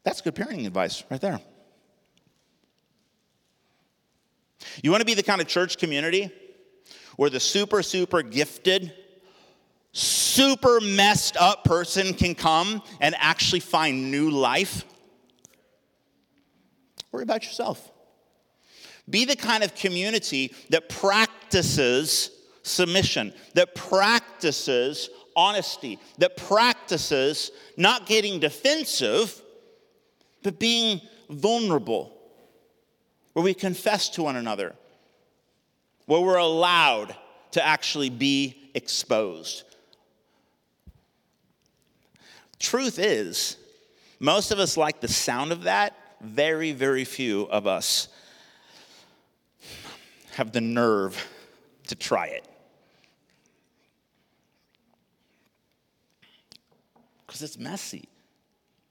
That's 0.03 0.19
good 0.19 0.35
parenting 0.35 0.67
advice 0.67 1.01
right 1.09 1.21
there. 1.21 1.39
You 4.83 4.91
want 4.91 4.99
to 4.99 5.05
be 5.05 5.13
the 5.13 5.23
kind 5.23 5.39
of 5.39 5.47
church 5.47 5.77
community 5.77 6.29
where 7.15 7.29
the 7.29 7.39
super, 7.39 7.81
super 7.81 8.21
gifted, 8.21 8.93
super 9.93 10.81
messed 10.81 11.37
up 11.37 11.63
person 11.63 12.13
can 12.13 12.35
come 12.35 12.81
and 12.99 13.15
actually 13.17 13.61
find 13.61 14.11
new 14.11 14.29
life? 14.29 14.83
Worry 17.13 17.23
about 17.23 17.45
yourself. 17.45 17.89
Be 19.09 19.23
the 19.23 19.37
kind 19.37 19.63
of 19.63 19.73
community 19.73 20.53
that 20.69 20.89
practices 20.89 22.31
submission, 22.71 23.33
that 23.53 23.75
practices 23.75 25.09
honesty, 25.35 25.99
that 26.17 26.37
practices 26.37 27.51
not 27.77 28.05
getting 28.05 28.39
defensive, 28.39 29.41
but 30.43 30.59
being 30.59 30.99
vulnerable, 31.29 32.11
where 33.33 33.43
we 33.43 33.53
confess 33.53 34.09
to 34.09 34.23
one 34.23 34.35
another, 34.35 34.75
where 36.05 36.21
we're 36.21 36.37
allowed 36.37 37.15
to 37.51 37.65
actually 37.65 38.09
be 38.09 38.71
exposed. 38.73 39.63
Truth 42.59 42.99
is, 42.99 43.57
most 44.19 44.51
of 44.51 44.59
us 44.59 44.77
like 44.77 45.01
the 45.01 45.07
sound 45.07 45.51
of 45.51 45.63
that. 45.63 45.97
Very, 46.21 46.71
very 46.71 47.05
few 47.05 47.43
of 47.43 47.65
us 47.65 48.07
have 50.33 50.51
the 50.51 50.61
nerve 50.61 51.27
to 51.87 51.95
try 51.95 52.27
it. 52.27 52.47
Because 57.31 57.43
it's 57.43 57.57
messy. 57.57 58.09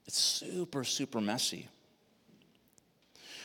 It's 0.07 0.17
super, 0.17 0.83
super 0.83 1.21
messy. 1.21 1.67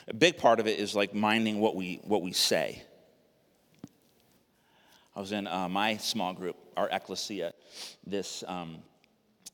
A 0.09 0.15
big 0.15 0.39
part 0.39 0.59
of 0.59 0.67
it 0.67 0.79
is 0.79 0.95
like 0.95 1.13
minding 1.13 1.61
what 1.61 1.77
we, 1.77 2.01
what 2.05 2.23
we 2.23 2.33
say. 2.33 2.83
I 5.15 5.21
was 5.21 5.33
in 5.33 5.47
uh, 5.49 5.69
my 5.69 5.99
small 5.99 6.33
group, 6.33 6.57
our 6.79 6.89
ecclesia, 6.89 7.53
this, 8.07 8.43
um, 8.49 8.79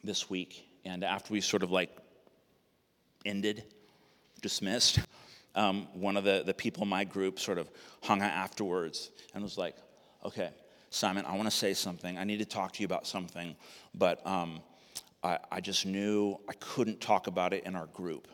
this 0.05 0.31
week, 0.31 0.65
and 0.85 1.03
after 1.03 1.33
we 1.33 1.41
sort 1.41 1.65
of 1.65 1.73
like 1.73 1.91
ended, 3.27 3.65
dismissed, 4.43 5.01
um, 5.57 5.89
one 5.93 6.17
of 6.17 6.23
the, 6.23 6.45
the 6.47 6.55
people 6.55 6.85
in 6.85 6.89
my 6.89 7.03
group 7.03 7.41
sort 7.41 7.59
of 7.59 7.69
hung 8.01 8.23
out 8.23 8.31
afterwards 8.31 9.11
and 9.35 9.43
was 9.43 9.59
like, 9.59 9.75
okay, 10.25 10.51
Simon, 10.91 11.25
I 11.27 11.35
want 11.35 11.51
to 11.51 11.57
say 11.57 11.75
something. 11.75 12.17
I 12.17 12.23
need 12.23 12.39
to 12.39 12.45
talk 12.45 12.75
to 12.75 12.81
you 12.81 12.87
about 12.87 13.09
something, 13.09 13.57
but 13.93 14.25
um, 14.25 14.61
I, 15.23 15.39
I, 15.51 15.61
just 15.61 15.87
knew 15.87 16.39
I 16.49 16.53
couldn't 16.55 17.01
talk 17.01 17.27
about 17.27 17.53
it 17.53 17.65
in 17.65 17.77
our 17.77 17.87
group 17.87 18.29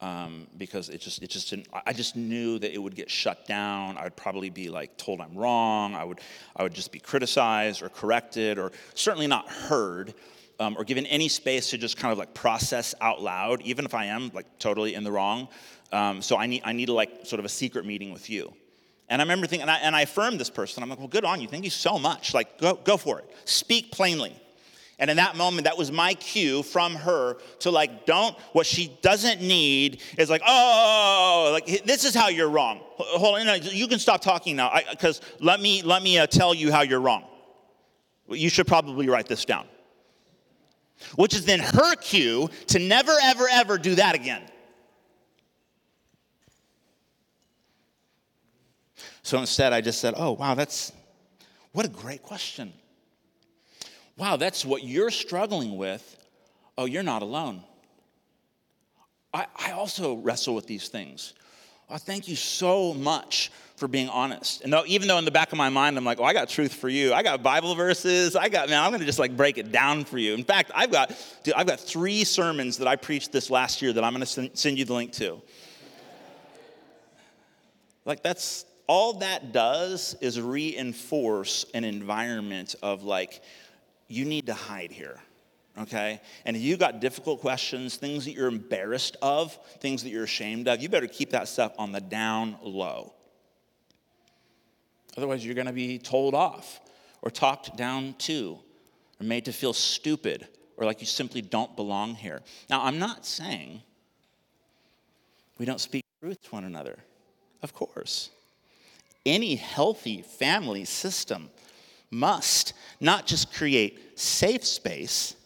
um, 0.00 0.46
because 0.58 0.90
it 0.90 1.00
just, 1.00 1.22
it 1.22 1.30
just 1.30 1.48
didn't, 1.50 1.68
I 1.86 1.92
just 1.92 2.16
knew 2.16 2.58
that 2.58 2.74
it 2.74 2.78
would 2.78 2.94
get 2.94 3.10
shut 3.10 3.46
down. 3.46 3.96
I'd 3.96 4.16
probably 4.16 4.50
be 4.50 4.68
like 4.68 4.96
told 4.98 5.20
I'm 5.20 5.34
wrong. 5.34 5.94
I 5.94 6.04
would, 6.04 6.20
I 6.54 6.62
would 6.62 6.74
just 6.74 6.92
be 6.92 6.98
criticized 6.98 7.82
or 7.82 7.88
corrected 7.88 8.58
or 8.58 8.72
certainly 8.94 9.26
not 9.26 9.48
heard. 9.48 10.14
Um, 10.60 10.76
or 10.78 10.84
given 10.84 11.04
any 11.06 11.26
space 11.26 11.70
to 11.70 11.78
just 11.78 11.96
kind 11.96 12.12
of 12.12 12.18
like 12.18 12.32
process 12.32 12.94
out 13.00 13.20
loud, 13.20 13.60
even 13.62 13.84
if 13.84 13.92
I 13.92 14.04
am 14.04 14.30
like 14.32 14.46
totally 14.60 14.94
in 14.94 15.02
the 15.02 15.10
wrong. 15.10 15.48
Um, 15.90 16.22
so 16.22 16.36
I 16.36 16.46
need, 16.46 16.62
I 16.64 16.72
need 16.72 16.88
like 16.90 17.26
sort 17.26 17.40
of 17.40 17.44
a 17.44 17.48
secret 17.48 17.84
meeting 17.84 18.12
with 18.12 18.30
you. 18.30 18.54
And 19.08 19.20
I 19.20 19.24
remember 19.24 19.48
thinking, 19.48 19.62
and 19.62 19.70
I, 19.70 19.78
and 19.78 19.96
I 19.96 20.02
affirmed 20.02 20.38
this 20.38 20.50
person. 20.50 20.82
I'm 20.84 20.88
like, 20.88 21.00
well, 21.00 21.08
good 21.08 21.24
on 21.24 21.40
you. 21.40 21.48
Thank 21.48 21.64
you 21.64 21.70
so 21.70 21.98
much. 21.98 22.34
Like, 22.34 22.58
go, 22.58 22.74
go 22.74 22.96
for 22.96 23.18
it. 23.18 23.28
Speak 23.46 23.90
plainly. 23.90 24.40
And 24.98 25.10
in 25.10 25.16
that 25.16 25.36
moment, 25.36 25.64
that 25.64 25.76
was 25.76 25.90
my 25.90 26.14
cue 26.14 26.62
from 26.62 26.94
her 26.94 27.36
to 27.60 27.70
like, 27.70 28.06
don't, 28.06 28.36
what 28.52 28.64
she 28.64 28.96
doesn't 29.02 29.40
need 29.40 30.00
is 30.16 30.30
like, 30.30 30.42
oh, 30.46 31.50
like, 31.52 31.84
this 31.84 32.04
is 32.04 32.14
how 32.14 32.28
you're 32.28 32.48
wrong. 32.48 32.80
Hold 32.98 33.46
on, 33.46 33.60
you 33.62 33.88
can 33.88 33.98
stop 33.98 34.20
talking 34.20 34.54
now, 34.54 34.72
because 34.90 35.20
let 35.40 35.60
me, 35.60 35.82
let 35.82 36.02
me 36.02 36.18
uh, 36.18 36.26
tell 36.28 36.54
you 36.54 36.70
how 36.70 36.82
you're 36.82 37.00
wrong. 37.00 37.24
You 38.28 38.48
should 38.48 38.68
probably 38.68 39.08
write 39.08 39.26
this 39.26 39.44
down. 39.44 39.66
Which 41.16 41.34
is 41.34 41.44
then 41.44 41.58
her 41.58 41.96
cue 41.96 42.48
to 42.68 42.78
never, 42.78 43.12
ever, 43.20 43.46
ever 43.50 43.78
do 43.78 43.96
that 43.96 44.14
again. 44.14 44.42
So 49.22 49.40
instead, 49.40 49.72
I 49.72 49.80
just 49.80 50.00
said, 50.00 50.14
oh, 50.16 50.32
wow, 50.32 50.54
that's, 50.54 50.92
what 51.72 51.84
a 51.84 51.88
great 51.88 52.22
question 52.22 52.72
wow, 54.16 54.36
that's 54.36 54.64
what 54.64 54.84
you're 54.84 55.10
struggling 55.10 55.76
with. 55.76 56.16
Oh, 56.76 56.84
you're 56.84 57.02
not 57.02 57.22
alone. 57.22 57.62
I, 59.32 59.46
I 59.56 59.72
also 59.72 60.14
wrestle 60.14 60.54
with 60.54 60.66
these 60.66 60.88
things. 60.88 61.34
Oh, 61.90 61.96
thank 61.96 62.28
you 62.28 62.36
so 62.36 62.94
much 62.94 63.50
for 63.76 63.88
being 63.88 64.08
honest. 64.08 64.62
And 64.62 64.72
though, 64.72 64.84
even 64.86 65.08
though 65.08 65.18
in 65.18 65.24
the 65.24 65.30
back 65.30 65.50
of 65.52 65.58
my 65.58 65.68
mind, 65.68 65.98
I'm 65.98 66.04
like, 66.04 66.20
oh, 66.20 66.24
I 66.24 66.32
got 66.32 66.48
truth 66.48 66.72
for 66.72 66.88
you. 66.88 67.12
I 67.12 67.22
got 67.22 67.42
Bible 67.42 67.74
verses. 67.74 68.36
I 68.36 68.48
got, 68.48 68.68
man, 68.68 68.80
I'm 68.80 68.90
going 68.90 69.00
to 69.00 69.06
just 69.06 69.18
like 69.18 69.36
break 69.36 69.58
it 69.58 69.72
down 69.72 70.04
for 70.04 70.16
you. 70.16 70.34
In 70.34 70.44
fact, 70.44 70.70
I've 70.74 70.92
got, 70.92 71.12
dude, 71.42 71.54
I've 71.54 71.66
got 71.66 71.80
three 71.80 72.24
sermons 72.24 72.78
that 72.78 72.88
I 72.88 72.96
preached 72.96 73.32
this 73.32 73.50
last 73.50 73.82
year 73.82 73.92
that 73.92 74.04
I'm 74.04 74.14
going 74.14 74.24
to 74.24 74.56
send 74.56 74.78
you 74.78 74.84
the 74.84 74.94
link 74.94 75.12
to. 75.14 75.42
Like, 78.04 78.22
that's 78.22 78.64
all 78.86 79.14
that 79.14 79.52
does 79.52 80.14
is 80.20 80.40
reinforce 80.40 81.66
an 81.74 81.84
environment 81.84 82.76
of 82.82 83.02
like, 83.02 83.42
you 84.08 84.24
need 84.24 84.46
to 84.46 84.54
hide 84.54 84.92
here 84.92 85.18
okay? 85.78 86.20
And 86.44 86.56
if 86.56 86.62
you 86.62 86.76
got 86.76 87.00
difficult 87.00 87.40
questions, 87.40 87.96
things 87.96 88.24
that 88.24 88.32
you're 88.32 88.48
embarrassed 88.48 89.16
of, 89.22 89.58
things 89.80 90.02
that 90.02 90.10
you're 90.10 90.24
ashamed 90.24 90.68
of, 90.68 90.80
you 90.80 90.88
better 90.88 91.06
keep 91.06 91.30
that 91.30 91.48
stuff 91.48 91.74
on 91.78 91.92
the 91.92 92.00
down 92.00 92.56
low. 92.62 93.12
Otherwise, 95.16 95.44
you're 95.44 95.54
to 95.66 95.72
be 95.72 95.98
told 95.98 96.34
off 96.34 96.80
or 97.22 97.30
talked 97.30 97.76
down 97.76 98.14
to 98.18 98.58
or 99.20 99.24
made 99.24 99.44
to 99.44 99.52
feel 99.52 99.72
stupid 99.72 100.48
or 100.76 100.84
like 100.84 101.00
you 101.00 101.06
simply 101.06 101.40
don't 101.40 101.74
belong 101.76 102.14
here. 102.14 102.40
Now, 102.68 102.84
I'm 102.84 102.98
not 102.98 103.24
saying 103.24 103.82
we 105.58 105.66
don't 105.66 105.80
speak 105.80 106.04
truth 106.20 106.42
to 106.42 106.50
one 106.50 106.64
another. 106.64 106.98
Of 107.62 107.72
course. 107.72 108.30
Any 109.24 109.54
healthy 109.54 110.22
family 110.22 110.84
system 110.84 111.48
must 112.14 112.72
not 113.00 113.26
just 113.26 113.52
create 113.52 114.18
safe 114.18 114.64
space, 114.64 115.36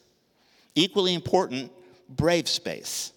equally 0.75 1.15
important, 1.15 1.73
brave 2.09 2.49
space. 2.49 3.13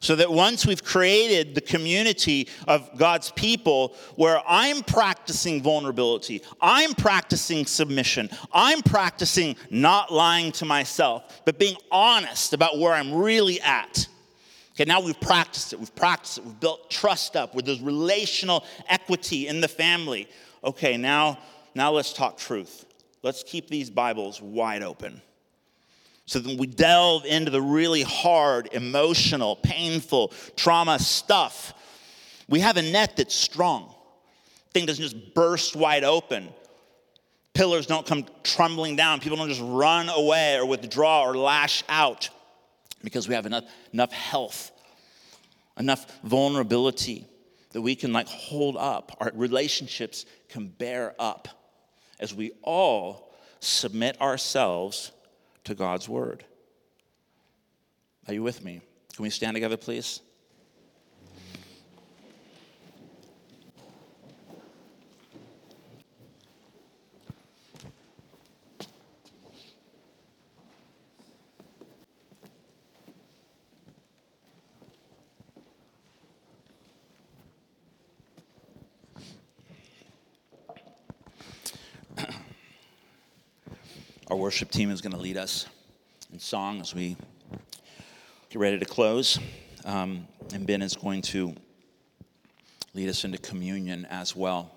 So 0.00 0.14
that 0.16 0.30
once 0.30 0.66
we've 0.66 0.84
created 0.84 1.54
the 1.54 1.62
community 1.62 2.48
of 2.68 2.90
God's 2.98 3.30
people 3.30 3.94
where 4.16 4.42
I'm 4.46 4.82
practicing 4.82 5.62
vulnerability, 5.62 6.42
I'm 6.60 6.94
practicing 6.94 7.64
submission, 7.64 8.28
I'm 8.52 8.82
practicing 8.82 9.56
not 9.70 10.12
lying 10.12 10.52
to 10.52 10.66
myself, 10.66 11.42
but 11.46 11.58
being 11.58 11.76
honest 11.90 12.52
about 12.52 12.78
where 12.78 12.92
I'm 12.92 13.14
really 13.14 13.60
at. 13.62 14.06
Okay, 14.74 14.84
now 14.84 15.00
we've 15.00 15.18
practiced 15.18 15.72
it, 15.72 15.78
we've 15.78 15.94
practiced 15.94 16.38
it, 16.38 16.44
we've 16.44 16.60
built 16.60 16.90
trust 16.90 17.34
up 17.34 17.54
with 17.54 17.64
this 17.64 17.80
relational 17.80 18.64
equity 18.88 19.48
in 19.48 19.62
the 19.62 19.68
family. 19.68 20.28
Okay, 20.62 20.98
now 20.98 21.38
now 21.76 21.92
let's 21.92 22.14
talk 22.14 22.38
truth. 22.38 22.86
Let's 23.22 23.42
keep 23.42 23.68
these 23.68 23.90
Bibles 23.90 24.40
wide 24.40 24.82
open. 24.82 25.20
So 26.24 26.38
then 26.38 26.56
we 26.56 26.66
delve 26.66 27.26
into 27.26 27.50
the 27.50 27.60
really 27.60 28.02
hard, 28.02 28.70
emotional, 28.72 29.56
painful, 29.56 30.32
trauma 30.56 30.98
stuff. 30.98 31.74
We 32.48 32.60
have 32.60 32.78
a 32.78 32.82
net 32.82 33.18
that's 33.18 33.34
strong. 33.34 33.94
Thing 34.72 34.86
doesn't 34.86 35.02
just 35.02 35.34
burst 35.34 35.76
wide 35.76 36.02
open. 36.02 36.48
Pillars 37.52 37.86
don't 37.86 38.06
come 38.06 38.24
trembling 38.42 38.96
down. 38.96 39.20
People 39.20 39.36
don't 39.36 39.50
just 39.50 39.62
run 39.62 40.08
away 40.08 40.56
or 40.56 40.64
withdraw 40.64 41.24
or 41.24 41.36
lash 41.36 41.84
out 41.90 42.30
because 43.04 43.28
we 43.28 43.34
have 43.34 43.44
enough, 43.44 43.64
enough 43.92 44.12
health, 44.12 44.72
enough 45.78 46.06
vulnerability 46.22 47.26
that 47.72 47.82
we 47.82 47.94
can 47.94 48.14
like 48.14 48.28
hold 48.28 48.78
up. 48.78 49.14
Our 49.20 49.30
relationships 49.34 50.24
can 50.48 50.68
bear 50.68 51.14
up 51.18 51.48
as 52.18 52.34
we 52.34 52.52
all 52.62 53.32
submit 53.60 54.20
ourselves 54.20 55.12
to 55.64 55.74
God's 55.74 56.08
word. 56.08 56.44
Are 58.28 58.34
you 58.34 58.42
with 58.42 58.64
me? 58.64 58.80
Can 59.14 59.22
we 59.22 59.30
stand 59.30 59.54
together, 59.54 59.76
please? 59.76 60.20
Our 84.28 84.36
worship 84.36 84.72
team 84.72 84.90
is 84.90 85.00
going 85.00 85.12
to 85.12 85.20
lead 85.20 85.36
us 85.36 85.66
in 86.32 86.40
song 86.40 86.80
as 86.80 86.92
we 86.92 87.16
get 88.50 88.58
ready 88.58 88.76
to 88.76 88.84
close. 88.84 89.38
Um, 89.84 90.26
and 90.52 90.66
Ben 90.66 90.82
is 90.82 90.96
going 90.96 91.22
to 91.22 91.54
lead 92.92 93.08
us 93.08 93.24
into 93.24 93.38
communion 93.38 94.04
as 94.10 94.34
well. 94.34 94.72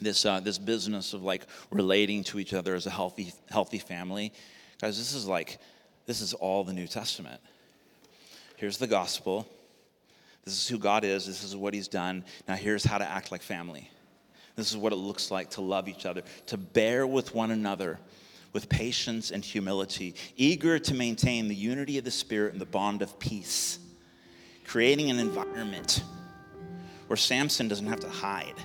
This, 0.00 0.24
uh, 0.24 0.38
this 0.38 0.56
business 0.56 1.12
of 1.12 1.24
like 1.24 1.46
relating 1.72 2.22
to 2.24 2.38
each 2.38 2.54
other 2.54 2.76
as 2.76 2.86
a 2.86 2.90
healthy, 2.90 3.32
healthy 3.50 3.78
family, 3.78 4.32
guys, 4.80 4.96
this 4.96 5.12
is 5.12 5.26
like, 5.26 5.58
this 6.06 6.20
is 6.20 6.32
all 6.32 6.62
the 6.62 6.72
New 6.72 6.86
Testament. 6.86 7.40
Here's 8.56 8.78
the 8.78 8.86
gospel. 8.86 9.48
This 10.44 10.54
is 10.54 10.68
who 10.68 10.78
God 10.78 11.02
is. 11.02 11.26
This 11.26 11.42
is 11.42 11.56
what 11.56 11.74
He's 11.74 11.88
done. 11.88 12.24
Now, 12.46 12.54
here's 12.54 12.84
how 12.84 12.98
to 12.98 13.04
act 13.04 13.32
like 13.32 13.42
family. 13.42 13.90
This 14.56 14.70
is 14.70 14.76
what 14.76 14.92
it 14.92 14.96
looks 14.96 15.30
like 15.30 15.50
to 15.50 15.60
love 15.60 15.88
each 15.88 16.06
other, 16.06 16.22
to 16.46 16.56
bear 16.56 17.06
with 17.06 17.34
one 17.34 17.50
another 17.50 17.98
with 18.52 18.68
patience 18.68 19.30
and 19.30 19.44
humility, 19.44 20.14
eager 20.36 20.78
to 20.78 20.94
maintain 20.94 21.48
the 21.48 21.54
unity 21.54 21.98
of 21.98 22.04
the 22.04 22.10
Spirit 22.10 22.52
and 22.52 22.60
the 22.60 22.66
bond 22.66 23.00
of 23.02 23.18
peace, 23.18 23.78
creating 24.64 25.10
an 25.10 25.18
environment 25.18 26.02
where 27.06 27.16
Samson 27.16 27.68
doesn't 27.68 27.86
have 27.86 28.00
to 28.00 28.08
hide, 28.08 28.58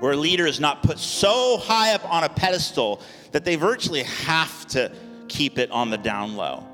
where 0.00 0.12
a 0.12 0.16
leader 0.16 0.46
is 0.46 0.60
not 0.60 0.82
put 0.82 0.98
so 0.98 1.56
high 1.58 1.94
up 1.94 2.12
on 2.12 2.24
a 2.24 2.28
pedestal 2.28 3.00
that 3.32 3.44
they 3.44 3.56
virtually 3.56 4.02
have 4.02 4.66
to 4.68 4.90
keep 5.28 5.58
it 5.58 5.70
on 5.70 5.90
the 5.90 5.98
down 5.98 6.36
low. 6.36 6.66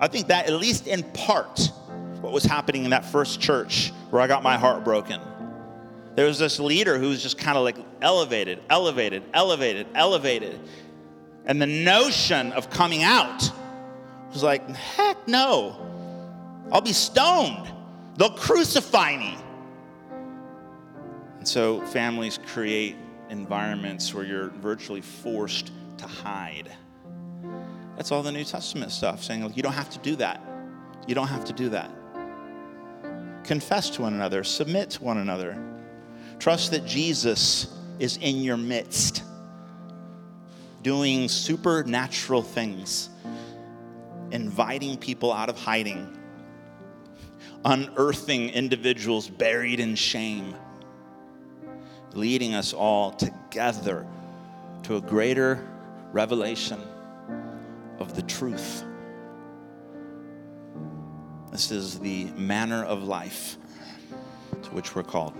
I 0.00 0.08
think 0.08 0.28
that, 0.28 0.46
at 0.46 0.54
least 0.54 0.86
in 0.86 1.02
part, 1.12 1.70
what 2.20 2.32
was 2.32 2.44
happening 2.44 2.84
in 2.84 2.90
that 2.90 3.04
first 3.04 3.40
church 3.40 3.92
where 4.10 4.22
I 4.22 4.28
got 4.28 4.42
my 4.42 4.56
heart 4.56 4.84
broken 4.84 5.20
there 6.14 6.26
was 6.26 6.38
this 6.38 6.60
leader 6.60 6.98
who 6.98 7.08
was 7.08 7.22
just 7.22 7.38
kind 7.38 7.56
of 7.56 7.64
like 7.64 7.76
elevated, 8.00 8.60
elevated, 8.68 9.22
elevated, 9.32 9.86
elevated. 9.94 10.60
And 11.46 11.60
the 11.60 11.66
notion 11.66 12.52
of 12.52 12.70
coming 12.70 13.02
out 13.02 13.50
was 14.32 14.42
like, 14.42 14.68
heck 14.70 15.26
no. 15.26 15.76
I'll 16.70 16.80
be 16.80 16.92
stoned. 16.92 17.70
They'll 18.16 18.30
crucify 18.30 19.16
me. 19.16 19.36
And 21.38 21.48
so 21.48 21.80
families 21.86 22.38
create 22.46 22.96
environments 23.30 24.14
where 24.14 24.24
you're 24.24 24.48
virtually 24.48 25.00
forced 25.00 25.72
to 25.98 26.06
hide. 26.06 26.70
That's 27.96 28.12
all 28.12 28.22
the 28.22 28.32
New 28.32 28.44
Testament 28.44 28.92
stuff, 28.92 29.22
saying, 29.22 29.42
like, 29.42 29.56
you 29.56 29.62
don't 29.62 29.72
have 29.72 29.90
to 29.90 29.98
do 29.98 30.16
that. 30.16 30.40
You 31.06 31.14
don't 31.14 31.28
have 31.28 31.44
to 31.46 31.52
do 31.52 31.68
that. 31.70 31.90
Confess 33.44 33.90
to 33.90 34.02
one 34.02 34.14
another, 34.14 34.44
submit 34.44 34.90
to 34.90 35.02
one 35.02 35.18
another. 35.18 35.60
Trust 36.42 36.72
that 36.72 36.84
Jesus 36.84 37.68
is 38.00 38.16
in 38.16 38.38
your 38.38 38.56
midst, 38.56 39.22
doing 40.82 41.28
supernatural 41.28 42.42
things, 42.42 43.10
inviting 44.32 44.96
people 44.96 45.32
out 45.32 45.48
of 45.48 45.56
hiding, 45.56 46.18
unearthing 47.64 48.48
individuals 48.48 49.28
buried 49.28 49.78
in 49.78 49.94
shame, 49.94 50.56
leading 52.12 52.54
us 52.54 52.72
all 52.72 53.12
together 53.12 54.04
to 54.82 54.96
a 54.96 55.00
greater 55.00 55.64
revelation 56.10 56.80
of 58.00 58.16
the 58.16 58.22
truth. 58.22 58.82
This 61.52 61.70
is 61.70 62.00
the 62.00 62.24
manner 62.32 62.84
of 62.84 63.04
life 63.04 63.58
to 64.64 64.70
which 64.70 64.96
we're 64.96 65.04
called. 65.04 65.34